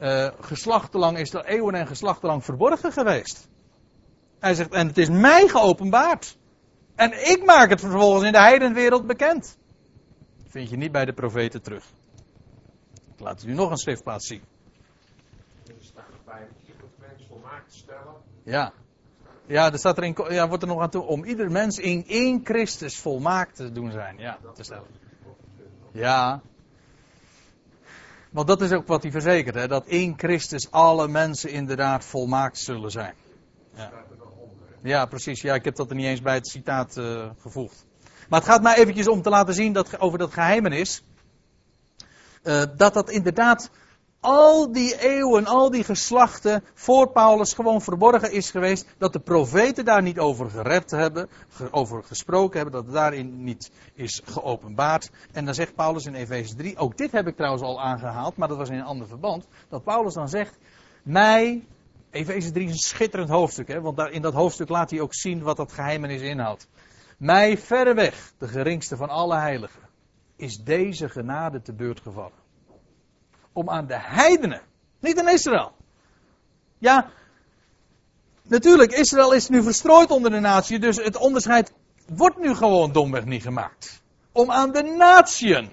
uh, 0.00 0.28
geslachtenlang, 0.40 1.18
is 1.18 1.30
dat 1.30 1.44
eeuwen 1.44 1.74
en 1.74 1.86
geslachtenlang 1.86 2.44
verborgen 2.44 2.92
geweest. 2.92 3.48
Hij 4.38 4.54
zegt, 4.54 4.72
en 4.72 4.86
het 4.86 4.98
is 4.98 5.08
mij 5.08 5.48
geopenbaard. 5.48 6.38
En 7.00 7.30
ik 7.30 7.44
maak 7.44 7.70
het 7.70 7.80
vervolgens 7.80 8.24
in 8.24 8.32
de 8.32 8.40
heidenwereld 8.40 9.06
bekend. 9.06 9.58
Dat 10.42 10.50
vind 10.50 10.70
je 10.70 10.76
niet 10.76 10.92
bij 10.92 11.04
de 11.04 11.12
profeten 11.12 11.62
terug. 11.62 11.84
Ik 13.14 13.20
laat 13.20 13.44
u 13.44 13.52
nog 13.52 13.70
een 13.70 13.76
schriftplaats 13.76 14.26
zien. 14.26 14.42
Er 15.66 15.74
staat 15.80 16.04
bij 16.24 16.48
ieder 16.66 16.84
mens 16.98 17.22
volmaakt 17.28 17.70
te 17.70 17.76
stellen. 17.76 18.14
Ja. 18.42 18.72
Ja, 19.46 19.72
er 19.72 19.78
staat 19.78 19.96
er 19.96 20.04
in, 20.04 20.16
ja, 20.28 20.48
wordt 20.48 20.62
er 20.62 20.68
nog 20.68 20.80
aan 20.80 20.90
toe 20.90 21.02
om 21.02 21.24
ieder 21.24 21.50
mens 21.50 21.78
in 21.78 22.04
één 22.06 22.40
Christus 22.44 22.98
volmaakt 22.98 23.56
te 23.56 23.72
doen 23.72 23.90
zijn. 23.90 24.18
Ja, 24.18 24.38
te 24.54 24.62
stellen. 24.62 24.86
Ja. 25.92 26.40
Want 28.30 28.46
dat 28.46 28.60
is 28.60 28.72
ook 28.72 28.86
wat 28.86 29.02
hij 29.02 29.12
verzekert, 29.12 29.54
hè, 29.54 29.68
dat 29.68 29.86
in 29.86 30.14
Christus 30.16 30.70
alle 30.70 31.08
mensen 31.08 31.50
inderdaad 31.50 32.04
volmaakt 32.04 32.58
zullen 32.58 32.90
zijn. 32.90 33.14
Ja. 33.74 33.92
Ja, 34.82 35.06
precies. 35.06 35.40
Ja, 35.40 35.54
ik 35.54 35.64
heb 35.64 35.76
dat 35.76 35.90
er 35.90 35.96
niet 35.96 36.06
eens 36.06 36.22
bij 36.22 36.34
het 36.34 36.48
citaat 36.48 36.96
uh, 36.96 37.30
gevoegd. 37.38 37.86
Maar 38.28 38.40
het 38.40 38.48
gaat 38.48 38.62
mij 38.62 38.76
eventjes 38.76 39.08
om 39.08 39.22
te 39.22 39.30
laten 39.30 39.54
zien 39.54 39.72
dat, 39.72 40.00
over 40.00 40.18
dat 40.18 40.32
geheimenis. 40.32 41.02
Uh, 42.42 42.62
dat 42.76 42.94
dat 42.94 43.10
inderdaad 43.10 43.70
al 44.20 44.72
die 44.72 45.00
eeuwen, 45.00 45.46
al 45.46 45.70
die 45.70 45.84
geslachten 45.84 46.64
voor 46.74 47.10
Paulus 47.10 47.52
gewoon 47.52 47.82
verborgen 47.82 48.32
is 48.32 48.50
geweest. 48.50 48.86
Dat 48.98 49.12
de 49.12 49.20
profeten 49.20 49.84
daar 49.84 50.02
niet 50.02 50.18
over 50.18 50.50
gerept 50.50 50.90
hebben, 50.90 51.28
over 51.70 52.04
gesproken 52.04 52.56
hebben, 52.56 52.74
dat 52.74 52.84
het 52.84 52.94
daarin 52.94 53.44
niet 53.44 53.70
is 53.94 54.22
geopenbaard. 54.24 55.10
En 55.32 55.44
dan 55.44 55.54
zegt 55.54 55.74
Paulus 55.74 56.06
in 56.06 56.14
Efeze 56.14 56.54
3, 56.54 56.76
ook 56.76 56.96
dit 56.96 57.12
heb 57.12 57.26
ik 57.26 57.36
trouwens 57.36 57.62
al 57.62 57.80
aangehaald, 57.80 58.36
maar 58.36 58.48
dat 58.48 58.56
was 58.56 58.68
in 58.68 58.78
een 58.78 58.84
ander 58.84 59.06
verband. 59.06 59.46
Dat 59.68 59.84
Paulus 59.84 60.14
dan 60.14 60.28
zegt, 60.28 60.58
mij 61.02 61.64
Efeze 62.10 62.50
3 62.50 62.66
is 62.66 62.72
een 62.72 62.78
schitterend 62.78 63.28
hoofdstuk, 63.28 63.68
hè, 63.68 63.80
want 63.80 63.96
daar, 63.96 64.10
in 64.10 64.22
dat 64.22 64.34
hoofdstuk 64.34 64.68
laat 64.68 64.90
hij 64.90 65.00
ook 65.00 65.14
zien 65.14 65.42
wat 65.42 65.56
dat 65.56 65.72
geheimenis 65.72 66.20
inhoudt. 66.20 66.68
Mij 67.18 67.58
verreweg, 67.58 68.32
de 68.38 68.48
geringste 68.48 68.96
van 68.96 69.08
alle 69.08 69.36
heiligen, 69.36 69.82
is 70.36 70.56
deze 70.56 71.08
genade 71.08 71.62
te 71.62 71.72
beurt 71.72 72.00
gevallen. 72.00 72.38
Om 73.52 73.70
aan 73.70 73.86
de 73.86 73.98
heidenen, 73.98 74.60
niet 75.00 75.18
aan 75.18 75.28
Israël. 75.28 75.72
Ja, 76.78 77.10
natuurlijk, 78.42 78.92
Israël 78.92 79.32
is 79.32 79.48
nu 79.48 79.62
verstrooid 79.62 80.10
onder 80.10 80.30
de 80.30 80.40
natie, 80.40 80.78
dus 80.78 80.96
het 80.96 81.16
onderscheid 81.16 81.72
wordt 82.06 82.38
nu 82.38 82.54
gewoon 82.54 82.92
domweg 82.92 83.24
niet 83.24 83.42
gemaakt. 83.42 84.02
Om 84.32 84.50
aan 84.50 84.72
de 84.72 84.82
natieën 84.82 85.70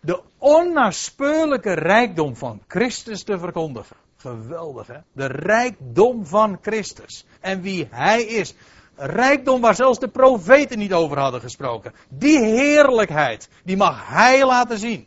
de 0.00 0.22
onnaspeurlijke 0.38 1.72
rijkdom 1.72 2.36
van 2.36 2.62
Christus 2.66 3.22
te 3.22 3.38
verkondigen. 3.38 3.96
Geweldig 4.20 4.86
hè. 4.86 4.98
De 5.12 5.26
rijkdom 5.26 6.26
van 6.26 6.58
Christus. 6.62 7.26
En 7.40 7.60
wie 7.60 7.88
hij 7.90 8.22
is. 8.22 8.54
Rijkdom 8.96 9.60
waar 9.60 9.74
zelfs 9.74 9.98
de 9.98 10.08
profeten 10.08 10.78
niet 10.78 10.92
over 10.92 11.18
hadden 11.18 11.40
gesproken. 11.40 11.92
Die 12.08 12.38
heerlijkheid, 12.38 13.48
die 13.64 13.76
mag 13.76 14.08
hij 14.08 14.46
laten 14.46 14.78
zien. 14.78 15.06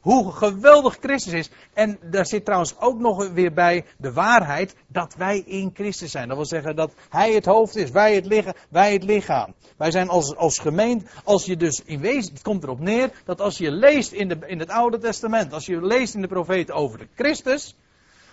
Hoe 0.00 0.32
geweldig 0.32 0.96
Christus 1.00 1.32
is. 1.32 1.50
En 1.74 1.98
daar 2.02 2.26
zit 2.26 2.44
trouwens 2.44 2.78
ook 2.78 2.98
nog 2.98 3.28
weer 3.28 3.52
bij 3.52 3.84
de 3.98 4.12
waarheid 4.12 4.74
dat 4.86 5.14
wij 5.14 5.38
in 5.38 5.70
Christus 5.74 6.10
zijn. 6.10 6.28
Dat 6.28 6.36
wil 6.36 6.46
zeggen 6.46 6.76
dat 6.76 6.92
hij 7.08 7.32
het 7.32 7.44
hoofd 7.44 7.76
is, 7.76 7.90
wij 7.90 8.14
het, 8.14 8.26
liggen, 8.26 8.54
wij 8.68 8.92
het 8.92 9.04
lichaam. 9.04 9.54
Wij 9.76 9.90
zijn 9.90 10.08
als, 10.08 10.36
als 10.36 10.58
gemeente, 10.58 11.06
als 11.24 11.44
je 11.44 11.56
dus 11.56 11.82
in 11.84 12.00
wezen, 12.00 12.32
het 12.32 12.42
komt 12.42 12.62
erop 12.62 12.80
neer 12.80 13.10
dat 13.24 13.40
als 13.40 13.58
je 13.58 13.70
leest 13.70 14.12
in, 14.12 14.28
de, 14.28 14.38
in 14.46 14.58
het 14.58 14.70
Oude 14.70 14.98
Testament, 14.98 15.52
als 15.52 15.66
je 15.66 15.86
leest 15.86 16.14
in 16.14 16.20
de 16.20 16.28
profeten 16.28 16.74
over 16.74 16.98
de 16.98 17.08
Christus, 17.14 17.74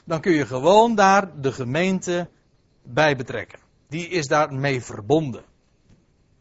dan 0.07 0.21
kun 0.21 0.31
je 0.31 0.45
gewoon 0.45 0.95
daar 0.95 1.41
de 1.41 1.51
gemeente 1.51 2.29
bij 2.83 3.15
betrekken. 3.15 3.59
Die 3.89 4.07
is 4.07 4.27
daarmee 4.27 4.81
verbonden. 4.81 5.43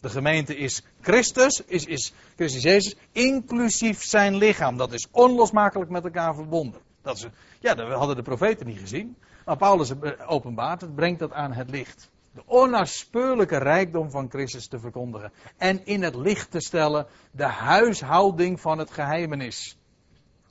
De 0.00 0.08
gemeente 0.08 0.56
is 0.56 0.82
Christus, 1.00 1.62
is, 1.66 1.84
is 1.84 2.12
Christus 2.36 2.62
Jezus, 2.62 2.96
inclusief 3.12 4.02
zijn 4.02 4.36
lichaam. 4.36 4.76
Dat 4.76 4.92
is 4.92 5.08
onlosmakelijk 5.10 5.90
met 5.90 6.04
elkaar 6.04 6.34
verbonden. 6.34 6.80
Dat 7.02 7.16
is, 7.16 7.26
ja, 7.60 7.74
dat 7.74 7.92
hadden 7.92 8.16
de 8.16 8.22
profeten 8.22 8.66
niet 8.66 8.78
gezien. 8.78 9.16
Maar 9.44 9.56
Paulus 9.56 9.92
openbaart 10.26 10.80
het, 10.80 10.94
brengt 10.94 11.18
dat 11.18 11.32
aan 11.32 11.52
het 11.52 11.70
licht. 11.70 12.10
De 12.34 12.42
onnaspeurlijke 12.46 13.58
rijkdom 13.58 14.10
van 14.10 14.30
Christus 14.30 14.68
te 14.68 14.78
verkondigen. 14.78 15.32
En 15.56 15.86
in 15.86 16.02
het 16.02 16.14
licht 16.14 16.50
te 16.50 16.60
stellen 16.60 17.06
de 17.30 17.46
huishouding 17.46 18.60
van 18.60 18.78
het 18.78 18.90
geheimenis. 18.90 19.76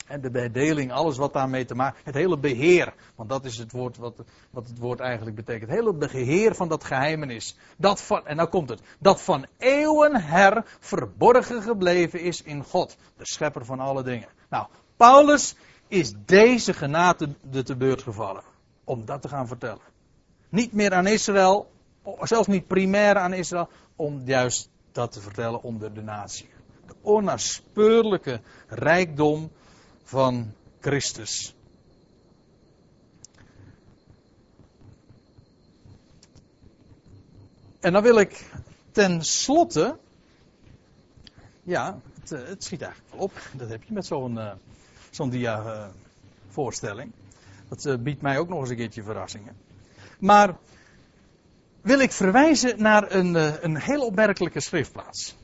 En 0.06 0.22
de 0.22 0.30
bedeling, 0.30 0.92
alles 0.92 1.18
wat 1.18 1.34
daarmee 1.34 1.66
te 1.66 1.76
maken. 1.76 2.00
Het 2.04 2.16
hele 2.16 2.38
beheer. 2.38 2.94
Want 3.16 3.30
dat 3.30 3.46
is 3.46 3.58
het 3.58 3.72
woord 3.72 3.98
wat, 3.98 4.24
wat 4.50 4.68
het 4.68 4.80
woord 4.80 5.00
eigenlijk 5.00 5.36
betekent. 5.36 5.70
Het 5.70 5.80
hele 5.80 5.94
beheer 5.94 6.56
van 6.56 6.68
dat 6.68 6.84
geheimenis. 6.84 7.58
Dat 7.78 8.02
van, 8.02 8.26
en 8.28 8.36
nou 8.36 8.50
komt 8.50 8.70
het. 8.70 8.82
Dat 9.00 9.22
van 9.22 9.46
eeuwen 9.58 10.22
her 10.22 10.64
verborgen 10.80 11.62
gebleven 11.62 12.20
is 12.22 12.42
in 12.42 12.64
God. 12.64 12.98
De 13.18 13.26
schepper 13.26 13.66
van 13.66 13.80
alle 13.80 14.04
dingen. 14.04 14.28
Nou, 14.50 14.68
Paulus 14.96 15.56
is 15.88 16.14
deze 16.26 16.74
genade 16.74 17.36
de 17.42 17.64
te 17.64 17.76
beurt 17.76 18.02
gevallen. 18.02 18.44
Om 18.84 19.06
dat 19.06 19.22
te 19.22 19.28
gaan 19.28 19.48
vertellen. 19.48 19.84
Niet 20.50 20.74
meer 20.74 20.94
aan 20.94 21.08
Israël. 21.08 21.72
Zelfs 22.20 22.48
niet 22.48 22.68
primair 22.68 23.18
aan 23.18 23.34
Israël. 23.34 23.70
Om 23.96 24.22
juist 24.26 24.70
dat 24.92 25.12
te 25.12 25.22
vertellen 25.22 25.64
onder 25.64 25.94
de 25.94 26.02
natie. 26.02 26.50
De 26.88 26.94
onnaspeurlijke 27.02 28.42
rijkdom 28.68 29.52
van 30.06 30.54
Christus. 30.80 31.56
En 37.80 37.94
dan 37.94 38.04
wil 38.04 38.20
ik 38.20 38.46
ten 38.92 39.24
slotte 39.24 39.98
Ja, 41.64 42.00
het, 42.20 42.32
eh, 42.32 42.48
het 42.48 42.64
schiet 42.64 42.82
eigenlijk 42.82 43.14
wel 43.14 43.24
op. 43.24 43.34
Dat 43.52 43.70
heb 43.70 43.84
je 43.84 43.94
met 43.94 44.06
zo'n 44.06 44.36
uh, 44.36 44.52
zo'n 45.10 45.30
dia-voorstelling. 45.30 47.12
dat 47.68 47.86
uh, 47.86 47.96
biedt 47.96 48.22
mij 48.22 48.38
ook 48.38 48.50
nog 48.50 48.60
eens 48.60 48.70
een 48.70 48.76
keertje 48.76 49.04
verrassingen. 49.04 49.56
Maar 50.20 50.58
wil 51.82 52.00
ik 52.00 52.12
verwijzen 52.12 52.82
naar 52.82 53.12
een, 53.12 53.34
een 53.66 53.76
heel 53.76 54.06
opmerkelijke 54.06 54.60
schriftplaats. 54.60 55.36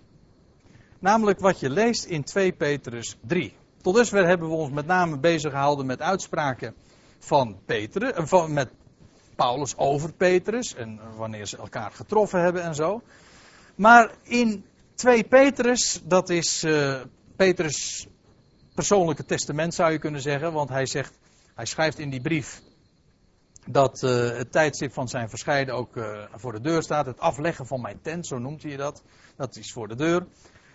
Namelijk 1.00 1.40
wat 1.40 1.60
je 1.60 1.70
leest 1.70 2.04
in 2.06 2.24
2 2.24 2.52
Petrus 2.52 3.18
3. 3.22 3.54
Tot 3.82 3.96
dusver 3.96 4.28
hebben 4.28 4.50
we 4.50 4.56
ons 4.56 4.72
met 4.72 4.86
name 4.86 5.18
bezig 5.18 5.52
gehouden 5.52 5.86
met 5.86 6.02
uitspraken 6.02 6.76
van 7.20 7.60
Petrus, 7.66 8.12
van, 8.16 8.54
met 8.54 8.70
Paulus 9.36 9.78
over 9.78 10.14
Petrus 10.14 10.76
en 10.76 11.00
wanneer 11.16 11.46
ze 11.46 11.58
elkaar 11.58 11.92
getroffen 11.92 12.42
hebben 12.42 12.64
en 12.64 12.76
zo. 12.76 13.02
Maar 13.76 14.12
in 14.24 14.66
2 14.96 15.24
Petrus, 15.24 16.02
dat 16.04 16.30
is 16.30 16.64
uh, 16.64 17.02
Petrus 17.36 18.08
persoonlijke 18.76 19.26
testament 19.26 19.74
zou 19.74 19.92
je 19.92 20.00
kunnen 20.00 20.22
zeggen, 20.22 20.54
want 20.54 20.70
hij 20.70 20.86
zegt, 20.86 21.20
hij 21.56 21.66
schrijft 21.66 22.00
in 22.00 22.10
die 22.10 22.22
brief 22.22 22.62
dat 23.68 24.02
het 24.02 24.52
tijdstip 24.52 24.94
van 24.94 25.08
zijn 25.08 25.30
verscheiden 25.30 25.76
ook 25.76 25.90
voor 26.32 26.52
de 26.52 26.62
deur 26.62 26.84
staat. 26.84 27.06
Het 27.06 27.20
afleggen 27.20 27.68
van 27.68 27.82
mijn 27.82 28.02
tent, 28.02 28.28
zo 28.28 28.38
noemt 28.38 28.64
hij 28.64 28.76
dat. 28.76 29.04
Dat 29.36 29.56
is 29.56 29.72
voor 29.72 29.88
de 29.88 29.96
deur. 29.96 30.26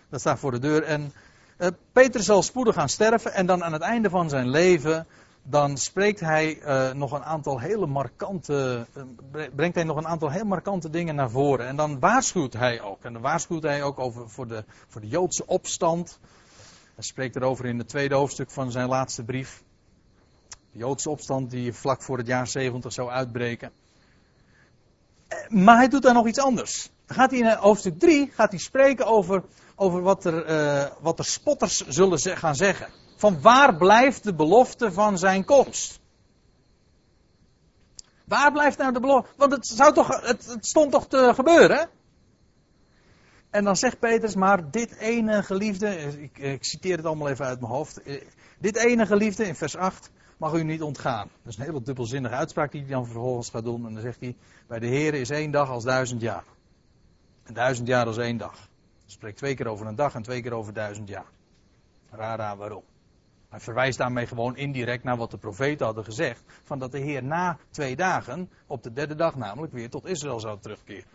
Dat 0.09 0.19
staat 0.19 0.39
voor 0.39 0.51
de 0.51 0.59
deur. 0.59 0.83
En 0.83 1.13
uh, 1.57 1.67
Petrus 1.91 2.25
zal 2.25 2.43
spoedig 2.43 2.75
gaan 2.75 2.89
sterven 2.89 3.33
en 3.33 3.45
dan 3.45 3.63
aan 3.63 3.73
het 3.73 3.81
einde 3.81 4.09
van 4.09 4.29
zijn 4.29 4.49
leven 4.49 5.07
dan 5.49 5.77
spreekt 5.77 6.19
hij 6.19 6.59
uh, 6.61 6.93
nog 6.93 7.11
een 7.11 7.23
aantal 7.23 7.59
hele 7.59 7.85
markante, 7.85 8.85
uh, 9.33 9.43
brengt 9.55 9.75
hij 9.75 9.83
nog 9.83 9.97
een 9.97 10.07
aantal 10.07 10.31
heel 10.31 10.45
markante 10.45 10.89
dingen 10.89 11.15
naar 11.15 11.29
voren. 11.29 11.67
En 11.67 11.75
dan 11.75 11.99
waarschuwt 11.99 12.53
hij 12.53 12.81
ook. 12.81 13.03
En 13.03 13.13
dan 13.13 13.21
waarschuwt 13.21 13.63
hij 13.63 13.83
ook 13.83 13.99
over, 13.99 14.29
voor, 14.29 14.47
de, 14.47 14.63
voor 14.87 15.01
de 15.01 15.07
Joodse 15.07 15.45
opstand. 15.45 16.19
Hij 16.95 17.03
spreekt 17.03 17.35
erover 17.35 17.65
in 17.65 17.77
het 17.77 17.89
tweede 17.89 18.15
hoofdstuk 18.15 18.51
van 18.51 18.71
zijn 18.71 18.87
laatste 18.87 19.23
brief. 19.23 19.63
De 20.71 20.77
Joodse 20.77 21.09
opstand 21.09 21.49
die 21.49 21.73
vlak 21.73 22.01
voor 22.01 22.17
het 22.17 22.27
jaar 22.27 22.47
70 22.47 22.93
zou 22.93 23.09
uitbreken. 23.09 23.71
Eh, 25.27 25.49
maar 25.49 25.77
hij 25.77 25.87
doet 25.87 26.03
daar 26.03 26.13
nog 26.13 26.27
iets 26.27 26.39
anders. 26.39 26.89
Dan 27.05 27.17
gaat 27.17 27.31
hij 27.31 27.39
in 27.39 27.53
hoofdstuk 27.53 27.99
3 27.99 28.31
gaat 28.33 28.51
hij 28.51 28.59
spreken 28.59 29.05
over, 29.05 29.43
over 29.79 30.01
wat, 30.01 30.25
er, 30.25 30.49
uh, 30.49 30.85
wat 30.99 31.19
er 31.19 31.25
spotters 31.25 31.87
zullen 31.87 32.19
gaan 32.19 32.55
zeggen. 32.55 32.87
Van 33.15 33.41
waar 33.41 33.75
blijft 33.75 34.23
de 34.23 34.33
belofte 34.33 34.91
van 34.91 35.17
zijn 35.17 35.45
komst? 35.45 35.99
Waar 38.23 38.51
blijft 38.51 38.77
nou 38.77 38.93
de 38.93 38.99
belofte? 38.99 39.29
Want 39.37 39.51
het, 39.51 39.67
zou 39.67 39.93
toch, 39.93 40.21
het, 40.21 40.57
stond 40.59 40.91
toch 40.91 41.07
te 41.07 41.31
gebeuren? 41.35 41.89
En 43.49 43.63
dan 43.63 43.75
zegt 43.75 43.99
Petrus, 43.99 44.35
maar 44.35 44.71
dit 44.71 44.95
ene 44.95 45.43
geliefde, 45.43 45.95
ik, 46.21 46.37
ik, 46.37 46.63
citeer 46.63 46.97
het 46.97 47.05
allemaal 47.05 47.29
even 47.29 47.45
uit 47.45 47.59
mijn 47.59 47.71
hoofd. 47.71 48.01
Eh, 48.01 48.21
dit 48.59 48.75
ene 48.75 49.05
geliefde 49.05 49.47
in 49.47 49.55
vers 49.55 49.75
8 49.75 50.11
mag 50.37 50.53
u 50.53 50.63
niet 50.63 50.81
ontgaan. 50.81 51.29
Dat 51.43 51.53
is 51.53 51.57
een 51.57 51.65
hele 51.65 51.81
dubbelzinnige 51.81 52.35
uitspraak 52.35 52.71
die 52.71 52.81
hij 52.81 52.89
dan 52.89 53.05
vervolgens 53.05 53.49
gaat 53.49 53.63
doen. 53.63 53.85
En 53.85 53.93
dan 53.93 54.01
zegt 54.01 54.19
hij, 54.19 54.35
bij 54.67 54.79
de 54.79 54.87
Heer 54.87 55.13
is 55.13 55.29
één 55.29 55.51
dag 55.51 55.69
als 55.69 55.83
duizend 55.83 56.21
jaar. 56.21 56.43
En 57.43 57.53
duizend 57.53 57.87
jaar 57.87 58.05
als 58.05 58.17
één 58.17 58.37
dag. 58.37 58.69
Spreekt 59.09 59.37
twee 59.37 59.55
keer 59.55 59.67
over 59.67 59.87
een 59.87 59.95
dag 59.95 60.15
en 60.15 60.21
twee 60.21 60.41
keer 60.41 60.53
over 60.53 60.73
duizend 60.73 61.07
jaar. 61.09 61.31
Rara 62.11 62.57
waarom. 62.57 62.83
Hij 63.49 63.59
verwijst 63.59 63.97
daarmee 63.97 64.27
gewoon 64.27 64.55
indirect 64.55 65.03
naar 65.03 65.17
wat 65.17 65.31
de 65.31 65.37
profeten 65.37 65.85
hadden 65.85 66.03
gezegd. 66.03 66.43
Van 66.63 66.79
dat 66.79 66.91
de 66.91 66.99
Heer 66.99 67.23
na 67.23 67.57
twee 67.69 67.95
dagen, 67.95 68.49
op 68.67 68.83
de 68.83 68.93
derde 68.93 69.15
dag 69.15 69.35
namelijk, 69.35 69.73
weer 69.73 69.89
tot 69.89 70.05
Israël 70.05 70.39
zou 70.39 70.59
terugkeren. 70.59 71.09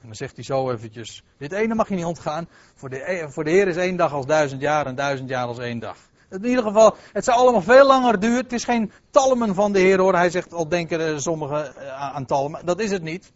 En 0.00 0.08
dan 0.08 0.14
zegt 0.14 0.34
hij 0.34 0.44
zo 0.44 0.70
eventjes, 0.70 1.24
dit 1.38 1.52
ene 1.52 1.74
mag 1.74 1.88
je 1.88 1.94
niet 1.94 2.04
ontgaan. 2.04 2.48
Voor 2.74 2.88
de, 2.88 3.10
e- 3.10 3.28
voor 3.28 3.44
de 3.44 3.50
Heer 3.50 3.68
is 3.68 3.76
één 3.76 3.96
dag 3.96 4.12
als 4.12 4.26
duizend 4.26 4.60
jaar 4.60 4.86
en 4.86 4.94
duizend 4.94 5.28
jaar 5.28 5.46
als 5.46 5.58
één 5.58 5.78
dag. 5.78 5.96
In 6.30 6.44
ieder 6.44 6.64
geval, 6.64 6.96
het 7.12 7.24
zou 7.24 7.38
allemaal 7.38 7.62
veel 7.62 7.86
langer 7.86 8.20
duren. 8.20 8.42
Het 8.42 8.52
is 8.52 8.64
geen 8.64 8.92
talmen 9.10 9.54
van 9.54 9.72
de 9.72 9.78
Heer 9.78 9.98
hoor. 9.98 10.14
Hij 10.14 10.30
zegt, 10.30 10.52
al 10.52 10.68
denken 10.68 11.22
sommigen 11.22 11.76
eh, 11.76 12.14
aan 12.14 12.26
talmen. 12.26 12.66
Dat 12.66 12.80
is 12.80 12.90
het 12.90 13.02
niet. 13.02 13.32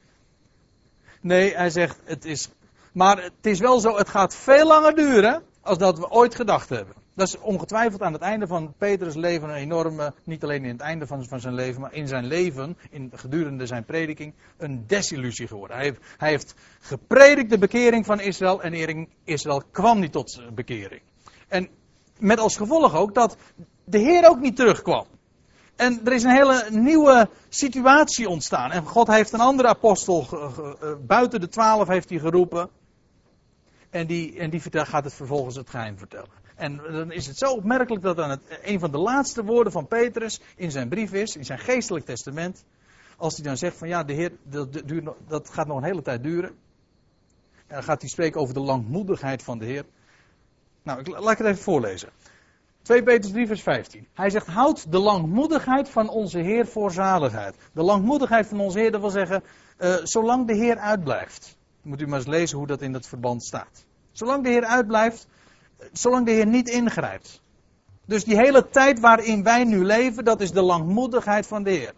Nee, 1.20 1.56
hij 1.56 1.70
zegt, 1.70 2.00
het 2.04 2.24
is, 2.24 2.48
maar 2.96 3.22
het 3.22 3.46
is 3.46 3.58
wel 3.58 3.80
zo, 3.80 3.96
het 3.96 4.08
gaat 4.08 4.34
veel 4.34 4.66
langer 4.66 4.94
duren 4.94 5.42
als 5.60 5.78
dat 5.78 5.98
we 5.98 6.10
ooit 6.10 6.34
gedacht 6.34 6.68
hebben. 6.68 6.94
Dat 7.14 7.26
is 7.26 7.38
ongetwijfeld 7.38 8.02
aan 8.02 8.12
het 8.12 8.22
einde 8.22 8.46
van 8.46 8.74
Petrus' 8.78 9.14
leven 9.14 9.48
een 9.48 9.54
enorme, 9.54 10.14
niet 10.24 10.42
alleen 10.42 10.64
in 10.64 10.70
het 10.70 10.80
einde 10.80 11.06
van, 11.06 11.24
van 11.24 11.40
zijn 11.40 11.54
leven, 11.54 11.80
maar 11.80 11.94
in 11.94 12.08
zijn 12.08 12.26
leven, 12.26 12.76
in, 12.90 13.10
gedurende 13.14 13.66
zijn 13.66 13.84
prediking, 13.84 14.34
een 14.56 14.84
desillusie 14.86 15.46
geworden. 15.46 15.76
Hij 15.76 15.84
heeft, 15.86 16.00
hij 16.16 16.28
heeft 16.28 16.54
gepredikt 16.80 17.50
de 17.50 17.58
bekering 17.58 18.06
van 18.06 18.20
Israël 18.20 18.62
en 18.62 19.08
Israël 19.24 19.62
kwam 19.70 19.98
niet 19.98 20.12
tot 20.12 20.40
bekering. 20.54 21.02
En 21.48 21.68
met 22.18 22.38
als 22.38 22.56
gevolg 22.56 22.94
ook 22.94 23.14
dat 23.14 23.36
de 23.84 23.98
Heer 23.98 24.28
ook 24.28 24.40
niet 24.40 24.56
terugkwam. 24.56 25.06
En 25.76 26.00
er 26.04 26.12
is 26.12 26.22
een 26.22 26.36
hele 26.36 26.66
nieuwe 26.70 27.28
situatie 27.48 28.28
ontstaan. 28.28 28.70
En 28.70 28.86
God 28.86 29.06
heeft 29.06 29.32
een 29.32 29.40
andere 29.40 29.68
apostel, 29.68 30.26
eh, 30.30 30.92
buiten 31.06 31.40
de 31.40 31.48
twaalf 31.48 31.88
heeft 31.88 32.10
hij 32.10 32.18
geroepen. 32.18 32.70
En 33.96 34.06
die, 34.06 34.38
en 34.38 34.50
die 34.50 34.60
gaat 34.60 35.04
het 35.04 35.14
vervolgens 35.14 35.56
het 35.56 35.70
geheim 35.70 35.98
vertellen. 35.98 36.28
En 36.54 36.76
dan 36.76 37.12
is 37.12 37.26
het 37.26 37.38
zo 37.38 37.52
opmerkelijk 37.52 38.02
dat 38.02 38.16
dan 38.16 38.30
het, 38.30 38.40
een 38.62 38.80
van 38.80 38.90
de 38.90 38.98
laatste 38.98 39.44
woorden 39.44 39.72
van 39.72 39.86
Petrus 39.86 40.40
in 40.56 40.70
zijn 40.70 40.88
brief 40.88 41.12
is, 41.12 41.36
in 41.36 41.44
zijn 41.44 41.58
geestelijk 41.58 42.04
testament. 42.04 42.64
Als 43.16 43.34
hij 43.34 43.44
dan 43.44 43.56
zegt 43.56 43.76
van 43.76 43.88
ja, 43.88 44.04
de 44.04 44.12
Heer, 44.12 44.32
dat, 44.42 44.82
dat 45.28 45.50
gaat 45.50 45.66
nog 45.66 45.76
een 45.76 45.84
hele 45.84 46.02
tijd 46.02 46.22
duren. 46.22 46.50
En 47.66 47.74
dan 47.74 47.82
gaat 47.82 48.00
hij 48.00 48.10
spreken 48.10 48.40
over 48.40 48.54
de 48.54 48.60
langmoedigheid 48.60 49.42
van 49.42 49.58
de 49.58 49.64
Heer. 49.64 49.84
Nou, 50.82 51.00
ik, 51.00 51.06
laat 51.06 51.32
ik 51.32 51.38
het 51.38 51.46
even 51.46 51.62
voorlezen. 51.62 52.08
2 52.82 53.02
Petrus 53.02 53.32
3 53.32 53.46
vers 53.46 53.62
15. 53.62 54.06
Hij 54.14 54.30
zegt, 54.30 54.46
houd 54.46 54.92
de 54.92 54.98
langmoedigheid 54.98 55.88
van 55.88 56.08
onze 56.08 56.38
Heer 56.38 56.66
voor 56.66 56.90
zaligheid. 56.90 57.56
De 57.72 57.82
langmoedigheid 57.82 58.46
van 58.46 58.60
onze 58.60 58.78
Heer, 58.78 58.92
dat 58.92 59.00
wil 59.00 59.10
zeggen, 59.10 59.42
uh, 59.78 59.94
zolang 60.02 60.46
de 60.46 60.54
Heer 60.54 60.78
uitblijft. 60.78 61.56
Moet 61.82 62.00
u 62.00 62.06
maar 62.06 62.18
eens 62.18 62.28
lezen 62.28 62.58
hoe 62.58 62.66
dat 62.66 62.82
in 62.82 62.94
het 62.94 63.06
verband 63.06 63.44
staat. 63.44 63.85
Zolang 64.16 64.42
de 64.42 64.48
Heer 64.48 64.64
uitblijft, 64.64 65.26
zolang 65.92 66.26
de 66.26 66.32
Heer 66.32 66.46
niet 66.46 66.68
ingrijpt. 66.68 67.40
Dus 68.06 68.24
die 68.24 68.36
hele 68.36 68.68
tijd 68.68 69.00
waarin 69.00 69.42
wij 69.42 69.64
nu 69.64 69.84
leven, 69.84 70.24
dat 70.24 70.40
is 70.40 70.50
de 70.50 70.62
langmoedigheid 70.62 71.46
van 71.46 71.62
de 71.62 71.70
Heer. 71.70 71.92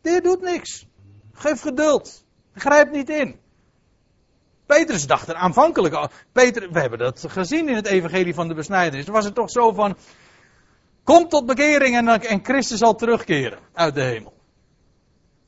De 0.00 0.10
Heer 0.10 0.22
doet 0.22 0.40
niks. 0.40 0.86
Geef 1.32 1.60
geduld. 1.60 2.24
Grijp 2.54 2.90
niet 2.90 3.10
in. 3.10 3.38
Petrus 4.66 5.06
dacht 5.06 5.28
er 5.28 5.34
aanvankelijk 5.34 5.94
al. 5.94 6.10
Peter, 6.32 6.72
we 6.72 6.80
hebben 6.80 6.98
dat 6.98 7.24
gezien 7.28 7.68
in 7.68 7.74
het 7.74 7.86
evangelie 7.86 8.34
van 8.34 8.48
de 8.48 8.54
besnijdenis. 8.54 9.06
Was 9.06 9.24
het 9.24 9.34
toch 9.34 9.50
zo 9.50 9.72
van, 9.72 9.96
kom 11.04 11.28
tot 11.28 11.46
bekering 11.46 11.96
en, 11.96 12.08
en 12.08 12.44
Christus 12.44 12.78
zal 12.78 12.94
terugkeren 12.94 13.58
uit 13.72 13.94
de 13.94 14.02
hemel. 14.02 14.32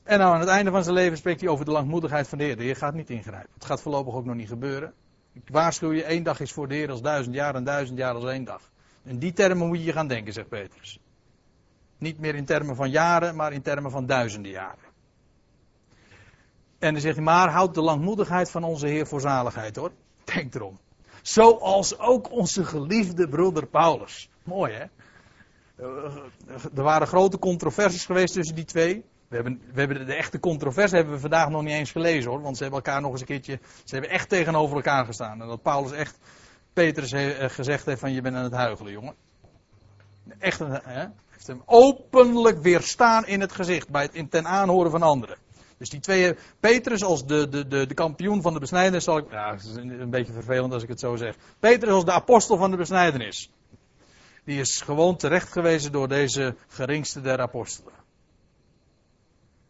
En 0.03 0.19
nou 0.19 0.35
aan 0.35 0.41
het 0.41 0.49
einde 0.49 0.71
van 0.71 0.83
zijn 0.83 0.95
leven 0.95 1.17
spreekt 1.17 1.41
hij 1.41 1.51
over 1.51 1.65
de 1.65 1.71
langmoedigheid 1.71 2.29
van 2.29 2.39
de 2.39 2.45
Heer. 2.45 2.57
De 2.57 2.63
Heer 2.63 2.77
gaat 2.77 2.95
niet 2.95 3.11
ingrijpen. 3.11 3.51
Het 3.55 3.65
gaat 3.65 3.83
voorlopig 3.83 4.15
ook 4.15 4.25
nog 4.25 4.35
niet 4.35 4.49
gebeuren. 4.49 4.95
Ik 5.37 5.49
waarschuw 5.53 5.93
je, 5.93 6.05
één 6.05 6.23
dag 6.23 6.41
is 6.41 6.53
voor 6.53 6.69
de 6.69 6.75
Heer 6.75 6.91
als 6.91 7.03
duizend 7.03 7.35
jaar 7.35 7.55
en 7.55 7.65
duizend 7.65 7.99
jaar 7.99 8.15
als 8.15 8.25
één 8.25 8.45
dag. 8.45 8.71
In 9.03 9.19
die 9.19 9.33
termen 9.33 9.67
moet 9.67 9.85
je 9.85 9.93
gaan 9.93 10.09
denken, 10.09 10.33
zegt 10.33 10.49
Petrus. 10.49 10.99
Niet 11.99 12.19
meer 12.19 12.35
in 12.35 12.45
termen 12.45 12.77
van 12.77 12.91
jaren, 12.91 13.37
maar 13.37 13.53
in 13.53 13.63
termen 13.63 13.91
van 13.91 14.07
duizenden 14.07 14.51
jaren. 14.51 14.85
En 16.79 16.93
dan 16.93 17.01
zegt 17.01 17.15
hij, 17.15 17.25
maar 17.25 17.51
houd 17.51 17.75
de 17.75 17.81
langmoedigheid 17.81 18.51
van 18.51 18.65
onze 18.65 18.87
Heer 18.87 19.07
voor 19.07 19.21
zaligheid 19.21 19.77
hoor. 19.77 19.93
Denk 20.25 20.55
erom. 20.55 20.79
Zoals 21.23 21.99
ook 21.99 22.31
onze 22.31 22.65
geliefde 22.65 23.29
broeder 23.29 23.67
Paulus. 23.67 24.31
Mooi 24.43 24.73
hè? 24.73 24.85
Er 26.75 26.83
waren 26.83 27.07
grote 27.07 27.39
controversies 27.39 28.07
geweest 28.07 28.35
tussen 28.35 28.55
die 28.55 28.65
twee. 28.65 29.05
We 29.29 29.35
hebben, 29.35 29.61
we 29.73 29.81
hebben 29.81 30.07
de 30.07 30.15
echte 30.15 30.41
controverse 30.41 30.97
hebben 30.97 31.15
we 31.15 31.21
vandaag 31.21 31.49
nog 31.49 31.63
niet 31.63 31.73
eens 31.73 31.91
gelezen 31.91 32.31
hoor. 32.31 32.43
Want 32.43 32.57
ze 32.57 32.63
hebben 32.63 32.83
elkaar 32.83 33.01
nog 33.01 33.11
eens 33.11 33.21
een 33.21 33.27
keertje. 33.27 33.59
Ze 33.85 33.95
hebben 33.95 34.11
echt 34.11 34.29
tegenover 34.29 34.77
elkaar 34.77 35.05
gestaan. 35.05 35.43
En 35.43 35.49
dat 35.49 35.63
Paulus 35.63 35.93
echt 35.93 36.19
Petrus 36.73 37.11
he, 37.11 37.49
gezegd 37.49 37.87
heeft: 37.87 38.01
van 38.01 38.13
je 38.13 38.21
bent 38.21 38.37
aan 38.37 38.45
het 38.45 38.53
huigelen, 38.53 38.93
jongen. 38.93 39.15
Echt 40.39 40.61
een, 40.61 40.81
hè, 40.83 41.07
heeft 41.29 41.47
hem 41.47 41.63
openlijk 41.65 42.63
weerstaan 42.63 43.27
in 43.27 43.41
het 43.41 43.53
gezicht. 43.53 43.89
Bij 43.89 44.03
het, 44.03 44.15
in, 44.15 44.29
ten 44.29 44.47
aanhoren 44.47 44.91
van 44.91 45.03
anderen. 45.03 45.37
Dus 45.79 45.91
die 45.91 46.01
twee, 46.01 46.37
Petrus 46.61 47.05
als 47.05 47.27
de, 47.27 47.49
de, 47.49 47.69
de, 47.69 47.87
de 47.87 47.95
kampioen 47.95 48.43
van 48.43 48.53
de 48.53 48.61
besnijdenis, 48.61 49.05
zal 49.05 49.19
ik, 49.19 49.31
ja, 49.31 49.51
het 49.51 49.65
is 49.65 49.75
een 49.75 50.11
beetje 50.11 50.33
vervelend 50.33 50.73
als 50.73 50.83
ik 50.83 50.89
het 50.89 51.01
zo 51.01 51.17
zeg. 51.17 51.37
Petrus 51.59 51.93
als 51.93 52.05
de 52.05 52.13
apostel 52.13 52.57
van 52.57 52.71
de 52.71 52.77
besnijdenis. 52.77 53.51
Die 54.45 54.61
is 54.61 54.81
gewoon 54.81 55.17
terecht 55.17 55.53
gewezen 55.53 55.93
door 55.93 56.09
deze 56.09 56.57
geringste 56.69 57.21
der 57.21 57.41
apostelen. 57.41 57.93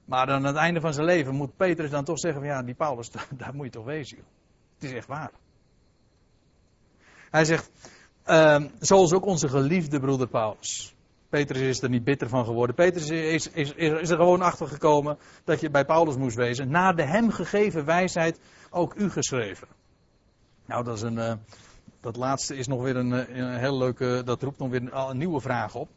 Maar 0.06 0.28
aan 0.28 0.44
het 0.44 0.56
einde 0.56 0.80
van 0.80 0.94
zijn 0.94 1.06
leven 1.06 1.34
moet 1.34 1.56
Petrus 1.56 1.90
dan 1.90 2.04
toch 2.04 2.18
zeggen: 2.18 2.40
van 2.40 2.50
ja, 2.50 2.62
die 2.62 2.74
Paulus, 2.74 3.10
daar, 3.30 3.54
moet 3.54 3.64
je 3.64 3.72
toch 3.72 3.84
wezen. 3.84 4.18
Het 4.74 4.84
is 4.84 4.92
echt 4.92 5.06
waar. 5.06 5.30
Hij 7.30 7.44
zegt, 7.44 7.70
uh, 8.26 8.64
zoals 8.80 9.12
ook 9.12 9.24
onze 9.24 9.48
geliefde 9.48 10.00
broeder 10.00 10.28
Paulus. 10.28 10.94
Petrus 11.28 11.60
is 11.60 11.82
er 11.82 11.88
niet 11.88 12.04
bitter 12.04 12.28
van 12.28 12.44
geworden. 12.44 12.74
Petrus 12.74 13.08
is, 13.10 13.50
is, 13.50 13.72
is, 13.72 14.10
er 14.10 14.16
gewoon 14.16 14.42
achter 14.42 14.66
gekomen 14.66 15.18
dat 15.44 15.60
je 15.60 15.70
bij 15.70 15.84
Paulus 15.84 16.16
moest 16.16 16.36
wezen. 16.36 16.70
Na 16.70 16.92
de 16.92 17.02
hem 17.02 17.30
gegeven 17.30 17.84
wijsheid 17.84 18.40
ook 18.70 18.94
u 18.94 19.10
geschreven. 19.10 19.68
Nou, 20.66 20.84
dat 20.84 20.96
is 20.96 21.02
een, 21.02 21.16
uh, 21.16 21.32
dat 22.00 22.16
laatste 22.16 22.56
is 22.56 22.66
nog 22.66 22.82
weer 22.82 22.96
een, 22.96 23.12
eh, 23.12 23.36
een 23.36 23.58
heel 23.58 23.78
leuke, 23.78 24.22
dat 24.24 24.42
roept 24.42 24.58
nog 24.58 24.68
weer 24.68 24.82
een, 24.82 24.98
een 24.98 25.18
nieuwe 25.18 25.40
vraag 25.40 25.74
op. 25.74 25.88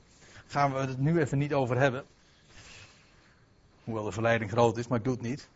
Gaan 0.47 0.73
we 0.73 0.79
het 0.79 0.99
nu 0.99 1.19
even 1.19 1.37
niet 1.37 1.53
over 1.53 1.79
hebben. 1.79 2.03
Hoewel 3.89 4.07
de 4.07 4.13
verleiding 4.13 4.51
groot 4.51 4.77
is, 4.77 4.87
maar 4.87 4.97
ik 4.97 5.03
doe 5.03 5.13
het 5.13 5.21
niet. 5.21 5.49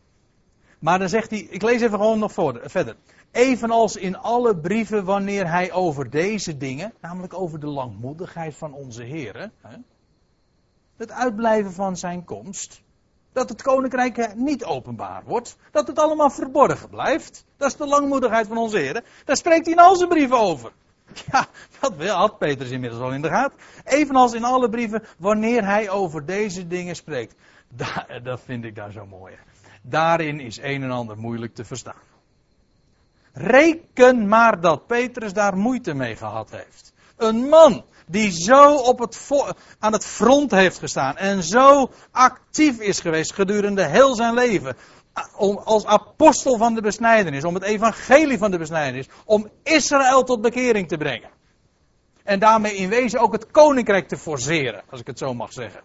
Maar 0.79 0.99
dan 0.99 1.09
zegt 1.09 1.29
hij, 1.29 1.39
ik 1.39 1.61
lees 1.61 1.81
even 1.81 1.99
gewoon 1.99 2.19
nog 2.19 2.33
verder. 2.63 2.95
Evenals 3.31 3.95
in 3.95 4.17
alle 4.17 4.57
brieven 4.57 5.05
wanneer 5.05 5.49
hij 5.49 5.71
over 5.71 6.09
deze 6.09 6.57
dingen, 6.57 6.93
namelijk 7.01 7.33
over 7.33 7.59
de 7.59 7.67
langmoedigheid 7.67 8.55
van 8.55 8.73
onze 8.73 9.03
Heer, 9.03 9.51
het 10.97 11.11
uitblijven 11.11 11.73
van 11.73 11.97
zijn 11.97 12.23
komst, 12.23 12.81
dat 13.31 13.49
het 13.49 13.61
koninkrijk 13.61 14.35
niet 14.35 14.65
openbaar 14.65 15.23
wordt, 15.25 15.57
dat 15.71 15.87
het 15.87 15.99
allemaal 15.99 16.29
verborgen 16.29 16.89
blijft. 16.89 17.45
Dat 17.57 17.71
is 17.71 17.77
de 17.77 17.87
langmoedigheid 17.87 18.47
van 18.47 18.57
onze 18.57 18.77
Heer. 18.77 19.03
Daar 19.25 19.37
spreekt 19.37 19.65
hij 19.65 19.73
in 19.73 19.79
al 19.79 19.95
zijn 19.95 20.09
brieven 20.09 20.39
over. 20.39 20.71
Ja, 21.31 21.47
dat 21.79 22.07
had 22.07 22.37
Petrus 22.37 22.69
inmiddels 22.69 23.01
al 23.01 23.11
in 23.11 23.21
de 23.21 23.27
gaten. 23.27 23.59
Evenals 23.83 24.33
in 24.33 24.43
alle 24.43 24.69
brieven, 24.69 25.03
wanneer 25.17 25.65
hij 25.65 25.89
over 25.89 26.25
deze 26.25 26.67
dingen 26.67 26.95
spreekt. 26.95 27.35
Dat 28.23 28.41
vind 28.45 28.63
ik 28.65 28.75
daar 28.75 28.91
zo 28.91 29.05
mooi. 29.05 29.33
Daarin 29.81 30.39
is 30.39 30.57
een 30.61 30.83
en 30.83 30.91
ander 30.91 31.17
moeilijk 31.17 31.55
te 31.55 31.65
verstaan. 31.65 32.01
Reken 33.33 34.27
maar 34.27 34.61
dat 34.61 34.87
Petrus 34.87 35.33
daar 35.33 35.57
moeite 35.57 35.93
mee 35.93 36.15
gehad 36.15 36.51
heeft. 36.51 36.93
Een 37.17 37.49
man 37.49 37.85
die 38.07 38.31
zo 38.31 38.75
op 38.75 38.99
het 38.99 39.29
aan 39.79 39.93
het 39.93 40.05
front 40.05 40.51
heeft 40.51 40.79
gestaan 40.79 41.17
en 41.17 41.43
zo 41.43 41.91
actief 42.11 42.79
is 42.79 42.99
geweest 42.99 43.33
gedurende 43.33 43.85
heel 43.85 44.15
zijn 44.15 44.33
leven. 44.33 44.75
Om, 45.37 45.57
als 45.57 45.85
apostel 45.85 46.57
van 46.57 46.73
de 46.73 46.81
besnijdenis, 46.81 47.43
om 47.43 47.53
het 47.53 47.63
evangelie 47.63 48.37
van 48.37 48.51
de 48.51 48.57
besnijdenis, 48.57 49.07
om 49.25 49.49
Israël 49.63 50.23
tot 50.23 50.41
bekering 50.41 50.87
te 50.87 50.97
brengen. 50.97 51.29
En 52.23 52.39
daarmee 52.39 52.75
in 52.75 52.89
wezen 52.89 53.19
ook 53.19 53.31
het 53.31 53.51
koninkrijk 53.51 54.07
te 54.07 54.17
forceren, 54.17 54.83
als 54.89 54.99
ik 54.99 55.07
het 55.07 55.17
zo 55.17 55.33
mag 55.33 55.53
zeggen. 55.53 55.81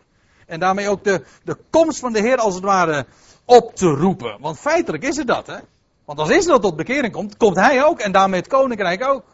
En 0.49 0.61
daarmee 0.61 0.89
ook 0.89 1.05
de, 1.05 1.25
de 1.45 1.57
komst 1.71 1.99
van 1.99 2.13
de 2.13 2.21
Heer 2.21 2.37
als 2.37 2.55
het 2.55 2.65
ware 2.65 3.07
op 3.45 3.75
te 3.75 3.87
roepen. 3.87 4.41
Want 4.41 4.59
feitelijk 4.59 5.03
is 5.03 5.17
het 5.17 5.27
dat, 5.27 5.47
hè? 5.47 5.59
Want 6.05 6.19
als 6.19 6.31
Israël 6.31 6.59
tot 6.59 6.77
bekering 6.77 7.13
komt, 7.13 7.37
komt 7.37 7.57
hij 7.57 7.85
ook 7.85 8.01
en 8.01 8.13
daarmee 8.13 8.41
het 8.41 8.49
koninkrijk 8.49 9.05
ook. 9.05 9.25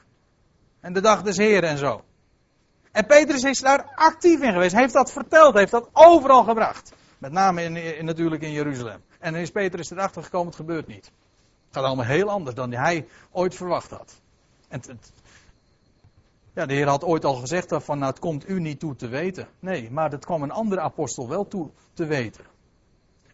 En 0.81 0.93
de 0.93 1.01
dag 1.01 1.23
des 1.23 1.37
Heren 1.37 1.69
en 1.69 1.79
zo. 1.79 2.03
En 2.93 3.07
Petrus 3.07 3.43
is 3.43 3.61
daar 3.61 3.93
actief 3.95 4.41
in 4.41 4.53
geweest. 4.53 4.73
Hij 4.73 4.81
heeft 4.81 4.95
dat 4.95 5.13
verteld, 5.13 5.55
heeft 5.55 5.71
dat 5.71 5.89
overal 5.93 6.45
gebracht. 6.45 6.93
Met 7.19 7.33
name 7.33 7.63
in, 7.63 7.77
in, 7.77 8.05
natuurlijk 8.05 8.43
in 8.43 8.53
Jeruzalem. 8.53 9.03
En 9.19 9.33
dan 9.33 9.43
is 9.43 9.51
Petrus 9.51 9.91
erachter 9.91 10.23
gekomen, 10.23 10.47
het 10.47 10.57
gebeurt 10.57 10.87
niet. 10.87 11.05
Het 11.05 11.77
gaat 11.77 11.85
allemaal 11.85 12.05
heel 12.05 12.31
anders 12.31 12.55
dan 12.55 12.73
hij 12.73 13.07
ooit 13.31 13.55
verwacht 13.55 13.91
had. 13.91 14.21
En 14.69 14.81
het, 14.87 15.13
ja, 16.55 16.67
de 16.67 16.75
Heer 16.75 16.89
had 16.89 17.05
ooit 17.05 17.25
al 17.25 17.35
gezegd 17.35 17.75
van, 17.79 17.99
nou 17.99 18.11
het 18.11 18.21
komt 18.21 18.49
u 18.49 18.61
niet 18.61 18.81
toe 18.81 18.97
te 18.97 19.09
weten. 19.09 19.49
Nee, 19.61 19.91
maar 19.91 20.11
dat 20.11 20.25
kwam 20.25 20.43
een 20.43 20.51
andere 20.51 20.81
apostel 20.81 21.29
wel 21.29 21.49
toe 21.49 21.71
te 21.93 22.07
weten. 22.07 22.45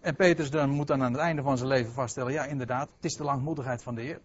En 0.01 0.17
Petrus 0.17 0.51
dan 0.51 0.71
moet 0.71 0.87
dan 0.87 1.03
aan 1.03 1.13
het 1.13 1.21
einde 1.21 1.43
van 1.43 1.57
zijn 1.57 1.69
leven 1.69 1.93
vaststellen, 1.93 2.33
ja 2.33 2.45
inderdaad, 2.45 2.89
het 2.97 3.05
is 3.05 3.17
de 3.17 3.25
langmoedigheid 3.25 3.83
van 3.83 3.95
de 3.95 4.03
Heer. 4.03 4.21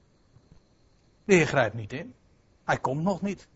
De 1.25 1.33
Heer 1.33 1.47
grijpt 1.47 1.75
niet 1.75 1.93
in. 1.93 2.13
Hij 2.63 2.77
komt 2.77 3.03
nog 3.03 3.21
niet. 3.21 3.47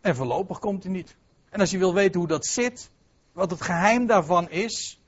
En 0.00 0.16
voorlopig 0.16 0.58
komt 0.58 0.82
hij 0.82 0.92
niet. 0.92 1.16
En 1.50 1.60
als 1.60 1.70
je 1.70 1.78
wil 1.78 1.94
weten 1.94 2.20
hoe 2.20 2.28
dat 2.28 2.46
zit, 2.46 2.90
wat 3.32 3.50
het 3.50 3.62
geheim 3.62 4.06
daarvan 4.06 4.50
is, 4.50 5.00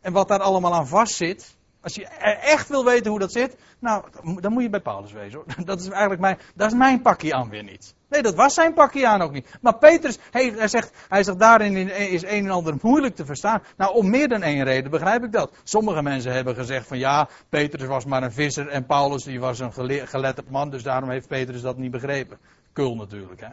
en 0.00 0.12
wat 0.12 0.28
daar 0.28 0.40
allemaal 0.40 0.74
aan 0.74 0.88
vast 0.88 1.14
zit, 1.14 1.56
als 1.82 1.94
je 1.94 2.06
echt 2.40 2.68
wil 2.68 2.84
weten 2.84 3.10
hoe 3.10 3.20
dat 3.20 3.32
zit, 3.32 3.56
nou, 3.78 4.04
dan 4.40 4.52
moet 4.52 4.62
je 4.62 4.70
bij 4.70 4.80
Paulus 4.80 5.12
wezen 5.12 5.38
hoor. 5.38 5.64
Dat 5.64 5.80
is 5.80 5.88
eigenlijk 5.88 6.20
mijn, 6.20 6.38
dat 6.54 6.70
is 6.70 6.78
mijn 6.78 7.02
pakje 7.02 7.34
aan 7.34 7.48
weer 7.48 7.62
niet. 7.62 7.94
Nee, 8.08 8.22
dat 8.22 8.34
was 8.34 8.54
zijn 8.54 8.74
pakje 8.74 9.06
aan 9.06 9.20
ook 9.20 9.32
niet. 9.32 9.58
Maar 9.60 9.78
Petrus, 9.78 10.18
hij, 10.30 10.52
hij, 10.56 10.68
zegt, 10.68 11.06
hij 11.08 11.22
zegt 11.22 11.38
daarin 11.38 11.88
is 11.90 12.22
een 12.22 12.44
en 12.44 12.50
ander 12.50 12.74
moeilijk 12.82 13.14
te 13.14 13.24
verstaan. 13.24 13.62
Nou, 13.76 13.94
om 13.94 14.10
meer 14.10 14.28
dan 14.28 14.42
één 14.42 14.64
reden 14.64 14.90
begrijp 14.90 15.24
ik 15.24 15.32
dat. 15.32 15.52
Sommige 15.64 16.02
mensen 16.02 16.32
hebben 16.32 16.54
gezegd 16.54 16.86
van 16.86 16.98
ja, 16.98 17.28
Petrus 17.48 17.86
was 17.86 18.04
maar 18.04 18.22
een 18.22 18.32
visser 18.32 18.68
en 18.68 18.86
Paulus 18.86 19.24
die 19.24 19.40
was 19.40 19.58
een 19.58 19.72
geletterd 20.08 20.50
man, 20.50 20.70
dus 20.70 20.82
daarom 20.82 21.10
heeft 21.10 21.28
Petrus 21.28 21.60
dat 21.60 21.76
niet 21.76 21.90
begrepen. 21.90 22.38
Kul 22.72 22.94
natuurlijk, 22.94 23.40
hè. 23.40 23.48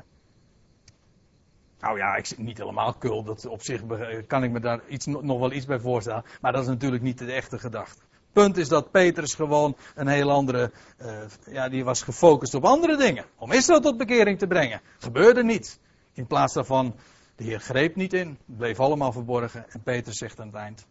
Nou 1.79 1.97
ja, 1.97 2.15
ik, 2.15 2.37
niet 2.37 2.57
helemaal 2.57 2.93
kul. 2.93 3.23
Dat 3.23 3.45
op 3.45 3.61
zich 3.61 3.81
kan 4.27 4.43
ik 4.43 4.51
me 4.51 4.59
daar 4.59 4.79
iets, 4.87 5.05
nog 5.05 5.39
wel 5.39 5.51
iets 5.51 5.65
bij 5.65 5.79
voorstellen. 5.79 6.23
Maar 6.41 6.51
dat 6.51 6.61
is 6.61 6.67
natuurlijk 6.67 7.03
niet 7.03 7.17
de 7.17 7.31
echte 7.31 7.59
gedachte. 7.59 8.01
Punt 8.37 8.57
is 8.57 8.67
dat 8.67 8.91
Petrus 8.91 9.33
gewoon 9.33 9.75
een 9.95 10.07
heel 10.07 10.31
andere, 10.31 10.71
uh, 11.01 11.23
ja, 11.45 11.69
die 11.69 11.83
was 11.83 12.01
gefocust 12.01 12.53
op 12.53 12.65
andere 12.65 12.97
dingen. 12.97 13.25
Om 13.37 13.51
Israël 13.51 13.81
tot 13.81 13.97
bekering 13.97 14.39
te 14.39 14.47
brengen. 14.47 14.81
Gebeurde 14.97 15.43
niet. 15.43 15.79
In 16.13 16.27
plaats 16.27 16.53
daarvan, 16.53 16.95
de 17.35 17.43
Heer 17.43 17.59
greep 17.59 17.95
niet 17.95 18.13
in. 18.13 18.27
Het 18.27 18.57
bleef 18.57 18.79
allemaal 18.79 19.11
verborgen. 19.11 19.69
En 19.69 19.81
Petrus 19.83 20.17
zegt 20.17 20.39
aan 20.39 20.47
het 20.47 20.55
eind, 20.55 20.85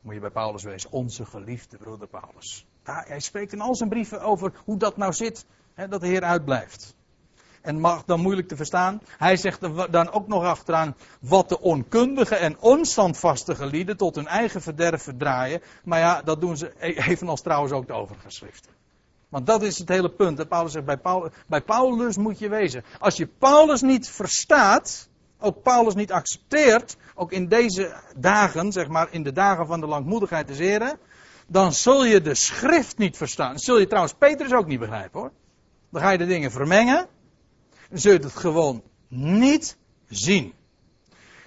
moet 0.00 0.14
je 0.14 0.20
bij 0.20 0.30
Paulus 0.30 0.62
wezen, 0.62 0.92
onze 0.92 1.24
geliefde 1.24 1.76
broeder 1.76 2.08
Paulus. 2.08 2.66
hij 2.82 3.20
spreekt 3.20 3.52
in 3.52 3.60
al 3.60 3.74
zijn 3.74 3.88
brieven 3.88 4.20
over 4.20 4.52
hoe 4.64 4.76
dat 4.76 4.96
nou 4.96 5.12
zit, 5.12 5.46
hè, 5.74 5.88
dat 5.88 6.00
de 6.00 6.06
Heer 6.06 6.22
uitblijft 6.22 6.94
en 7.62 7.80
mag 7.80 8.04
dan 8.04 8.20
moeilijk 8.20 8.48
te 8.48 8.56
verstaan. 8.56 9.00
Hij 9.18 9.36
zegt 9.36 9.60
dan 9.90 10.10
ook 10.10 10.28
nog 10.28 10.44
achteraan 10.44 10.96
wat 11.20 11.48
de 11.48 11.60
onkundige 11.60 12.34
en 12.34 12.56
onstandvastige 12.60 13.66
lieden 13.66 13.96
tot 13.96 14.14
hun 14.14 14.26
eigen 14.26 14.62
verderf 14.62 15.02
verdraaien. 15.02 15.62
Maar 15.84 15.98
ja, 15.98 16.22
dat 16.22 16.40
doen 16.40 16.56
ze 16.56 16.72
evenals 16.80 17.40
trouwens 17.40 17.72
ook 17.72 17.86
de 17.86 17.92
overige 17.92 18.30
schriften. 18.30 18.70
Want 19.28 19.46
dat 19.46 19.62
is 19.62 19.78
het 19.78 19.88
hele 19.88 20.10
punt. 20.10 20.48
Paulus 20.48 20.72
zegt, 20.72 21.02
bij 21.46 21.60
Paulus, 21.60 22.16
moet 22.16 22.38
je 22.38 22.48
wezen. 22.48 22.84
Als 22.98 23.16
je 23.16 23.26
Paulus 23.26 23.80
niet 23.80 24.08
verstaat, 24.08 25.08
ook 25.40 25.62
Paulus 25.62 25.94
niet 25.94 26.12
accepteert, 26.12 26.96
ook 27.14 27.32
in 27.32 27.48
deze 27.48 27.94
dagen, 28.16 28.72
zeg 28.72 28.88
maar 28.88 29.08
in 29.10 29.22
de 29.22 29.32
dagen 29.32 29.66
van 29.66 29.80
de 29.80 29.86
langmoedigheid 29.86 30.46
des 30.46 30.58
Heren, 30.58 30.98
dan 31.46 31.72
zul 31.72 32.04
je 32.04 32.20
de 32.20 32.34
schrift 32.34 32.98
niet 32.98 33.16
verstaan. 33.16 33.58
Zul 33.58 33.78
je 33.78 33.86
trouwens 33.86 34.14
Petrus 34.14 34.52
ook 34.52 34.66
niet 34.66 34.78
begrijpen 34.78 35.20
hoor. 35.20 35.32
Dan 35.90 36.00
ga 36.02 36.10
je 36.10 36.18
de 36.18 36.26
dingen 36.26 36.50
vermengen 36.50 37.08
zul 37.92 38.12
je 38.12 38.18
het 38.18 38.32
gewoon 38.32 38.82
niet 39.08 39.76
zien. 40.08 40.52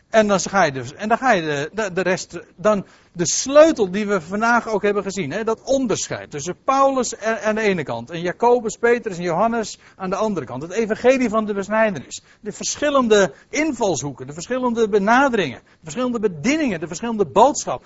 En 0.10 0.28
dan 0.28 0.40
ga 0.40 0.64
je 0.64 0.72
dus, 0.72 0.94
en 0.94 1.10
dan 1.10 1.18
ga 1.18 1.32
je 1.32 1.70
de, 1.74 1.94
de, 1.94 2.02
rest, 2.02 2.40
dan 2.56 2.86
de 3.12 3.28
sleutel 3.28 3.92
die 3.92 4.08
we 4.08 4.22
vandaag 4.22 4.68
ook 4.68 4.82
hebben 4.82 5.04
gezien, 5.04 5.32
hè, 5.32 5.44
dat 5.44 5.62
onderscheid 5.64 6.32
tussen 6.32 6.56
Paulus 6.64 7.18
aan 7.18 7.56
de 7.56 7.62
ene 7.62 7.84
kant 7.84 8.10
en 8.10 8.22
Jacobus, 8.22 8.78
Petrus 8.78 9.18
en 9.18 9.24
Johannes 9.24 9.80
aan 9.96 10.10
de 10.10 10.16
andere 10.16 10.46
kant. 10.46 10.62
Het 10.62 10.72
evangelie 10.72 11.30
van 11.30 11.46
de 11.46 11.54
besnijdenis. 11.54 12.22
De 12.40 12.52
verschillende 12.52 13.34
invalshoeken, 13.50 14.28
de 14.28 14.34
verschillende 14.34 14.90
benaderingen, 14.90 15.60
de 15.60 15.80
verschillende 15.84 16.20
bedieningen, 16.20 16.80
de 16.80 16.88
verschillende 16.88 17.26
boodschap. 17.26 17.84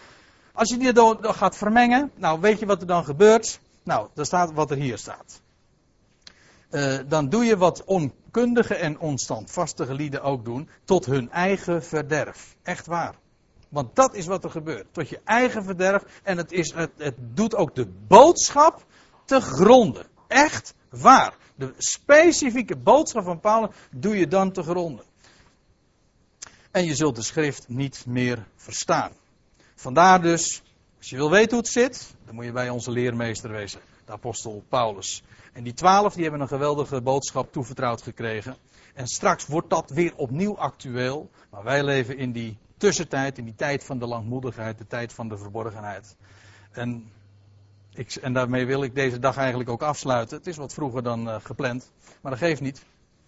Als 0.53 0.69
je 0.69 0.77
die 0.77 0.93
dan 0.93 1.17
gaat 1.21 1.57
vermengen, 1.57 2.11
nou 2.15 2.39
weet 2.39 2.59
je 2.59 2.65
wat 2.65 2.81
er 2.81 2.87
dan 2.87 3.03
gebeurt? 3.03 3.59
Nou, 3.83 4.07
dan 4.13 4.25
staat 4.25 4.53
wat 4.53 4.71
er 4.71 4.77
hier 4.77 4.97
staat. 4.97 5.41
Uh, 6.71 6.99
dan 7.07 7.29
doe 7.29 7.45
je 7.45 7.57
wat 7.57 7.83
on, 7.83 8.13
kundige 8.31 8.75
en 8.75 8.99
onstandvastige 8.99 9.93
lieden 9.93 10.21
ook 10.21 10.45
doen, 10.45 10.69
tot 10.83 11.05
hun 11.05 11.31
eigen 11.31 11.83
verderf. 11.83 12.55
Echt 12.63 12.85
waar. 12.85 13.15
Want 13.69 13.95
dat 13.95 14.15
is 14.15 14.25
wat 14.25 14.43
er 14.43 14.49
gebeurt. 14.49 14.85
Tot 14.91 15.09
je 15.09 15.19
eigen 15.23 15.63
verderf. 15.63 16.03
En 16.23 16.37
het, 16.37 16.51
is, 16.51 16.73
het, 16.73 16.91
het 16.97 17.15
doet 17.17 17.55
ook 17.55 17.75
de 17.75 17.87
boodschap 18.07 18.85
te 19.25 19.41
gronden. 19.41 20.05
Echt 20.27 20.73
waar. 20.89 21.33
De 21.55 21.73
specifieke 21.77 22.77
boodschap 22.77 23.23
van 23.23 23.39
Paulus 23.39 23.75
doe 23.91 24.17
je 24.17 24.27
dan 24.27 24.51
te 24.51 24.63
gronden. 24.63 25.05
En 26.71 26.85
je 26.85 26.95
zult 26.95 27.15
de 27.15 27.21
schrift 27.21 27.67
niet 27.67 28.05
meer 28.05 28.47
verstaan. 28.55 29.11
Vandaar 29.75 30.21
dus, 30.21 30.61
als 30.97 31.09
je 31.09 31.15
wil 31.15 31.29
weten 31.29 31.49
hoe 31.49 31.59
het 31.59 31.67
zit, 31.67 32.15
dan 32.25 32.35
moet 32.35 32.45
je 32.45 32.51
bij 32.51 32.69
onze 32.69 32.91
leermeester 32.91 33.51
wezen, 33.51 33.79
apostel 34.09 34.63
Paulus. 34.69 35.23
En 35.53 35.63
die 35.63 35.73
twaalf 35.73 36.13
die 36.13 36.23
hebben 36.23 36.41
een 36.41 36.47
geweldige 36.47 37.01
boodschap 37.01 37.51
toevertrouwd 37.51 38.01
gekregen. 38.01 38.55
En 38.93 39.07
straks 39.07 39.47
wordt 39.47 39.69
dat 39.69 39.89
weer 39.89 40.15
opnieuw 40.15 40.57
actueel. 40.57 41.29
Maar 41.49 41.63
wij 41.63 41.83
leven 41.83 42.17
in 42.17 42.31
die 42.31 42.57
tussentijd, 42.77 43.37
in 43.37 43.45
die 43.45 43.55
tijd 43.55 43.83
van 43.83 43.99
de 43.99 44.07
langmoedigheid, 44.07 44.77
de 44.77 44.87
tijd 44.87 45.13
van 45.13 45.29
de 45.29 45.37
verborgenheid. 45.37 46.15
En, 46.71 47.11
ik, 47.93 48.15
en 48.15 48.33
daarmee 48.33 48.65
wil 48.65 48.83
ik 48.83 48.95
deze 48.95 49.19
dag 49.19 49.37
eigenlijk 49.37 49.69
ook 49.69 49.81
afsluiten. 49.81 50.37
Het 50.37 50.47
is 50.47 50.57
wat 50.57 50.73
vroeger 50.73 51.03
dan 51.03 51.27
uh, 51.27 51.35
gepland, 51.43 51.91
maar 52.21 52.31
dat 52.31 52.41
geeft 52.41 52.61
niet. 52.61 52.77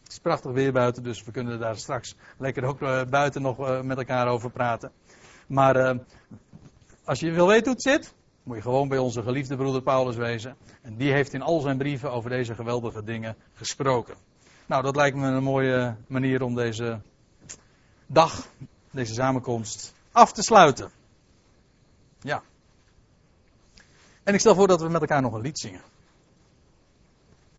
Het 0.03 0.11
is 0.11 0.19
prachtig 0.19 0.51
weer 0.51 0.71
buiten, 0.71 1.03
dus 1.03 1.23
we 1.23 1.31
kunnen 1.31 1.59
daar 1.59 1.77
straks 1.77 2.15
lekker 2.37 2.63
ook 2.63 2.81
uh, 2.81 3.03
buiten 3.03 3.41
nog 3.41 3.59
uh, 3.59 3.81
met 3.81 3.97
elkaar 3.97 4.27
over 4.27 4.51
praten. 4.51 4.91
Maar 5.47 5.99
als 7.03 7.19
je 7.19 7.31
wil 7.31 7.47
weten 7.47 7.65
hoe 7.65 7.73
het 7.73 7.81
zit, 7.81 8.13
moet 8.43 8.55
je 8.55 8.61
gewoon 8.61 8.87
bij 8.87 8.97
onze 8.97 9.23
geliefde 9.23 9.55
broeder 9.55 9.81
Paulus 9.81 10.15
wezen. 10.15 10.55
En 10.81 10.95
die 10.95 11.11
heeft 11.11 11.33
in 11.33 11.41
al 11.41 11.59
zijn 11.59 11.77
brieven 11.77 12.11
over 12.11 12.29
deze 12.29 12.55
geweldige 12.55 13.03
dingen 13.03 13.35
gesproken. 13.53 14.15
Nou, 14.65 14.83
dat 14.83 14.95
lijkt 14.95 15.17
me 15.17 15.27
een 15.27 15.43
mooie 15.43 15.95
manier 16.07 16.41
om 16.41 16.55
deze 16.55 17.01
dag, 18.05 18.47
deze 18.91 19.13
samenkomst, 19.13 19.93
af 20.11 20.31
te 20.33 20.43
sluiten. 20.43 20.91
Ja. 22.19 22.43
En 24.23 24.33
ik 24.33 24.39
stel 24.39 24.55
voor 24.55 24.67
dat 24.67 24.81
we 24.81 24.89
met 24.89 25.01
elkaar 25.01 25.21
nog 25.21 25.33
een 25.33 25.41
lied 25.41 25.59
zingen. 25.59 25.81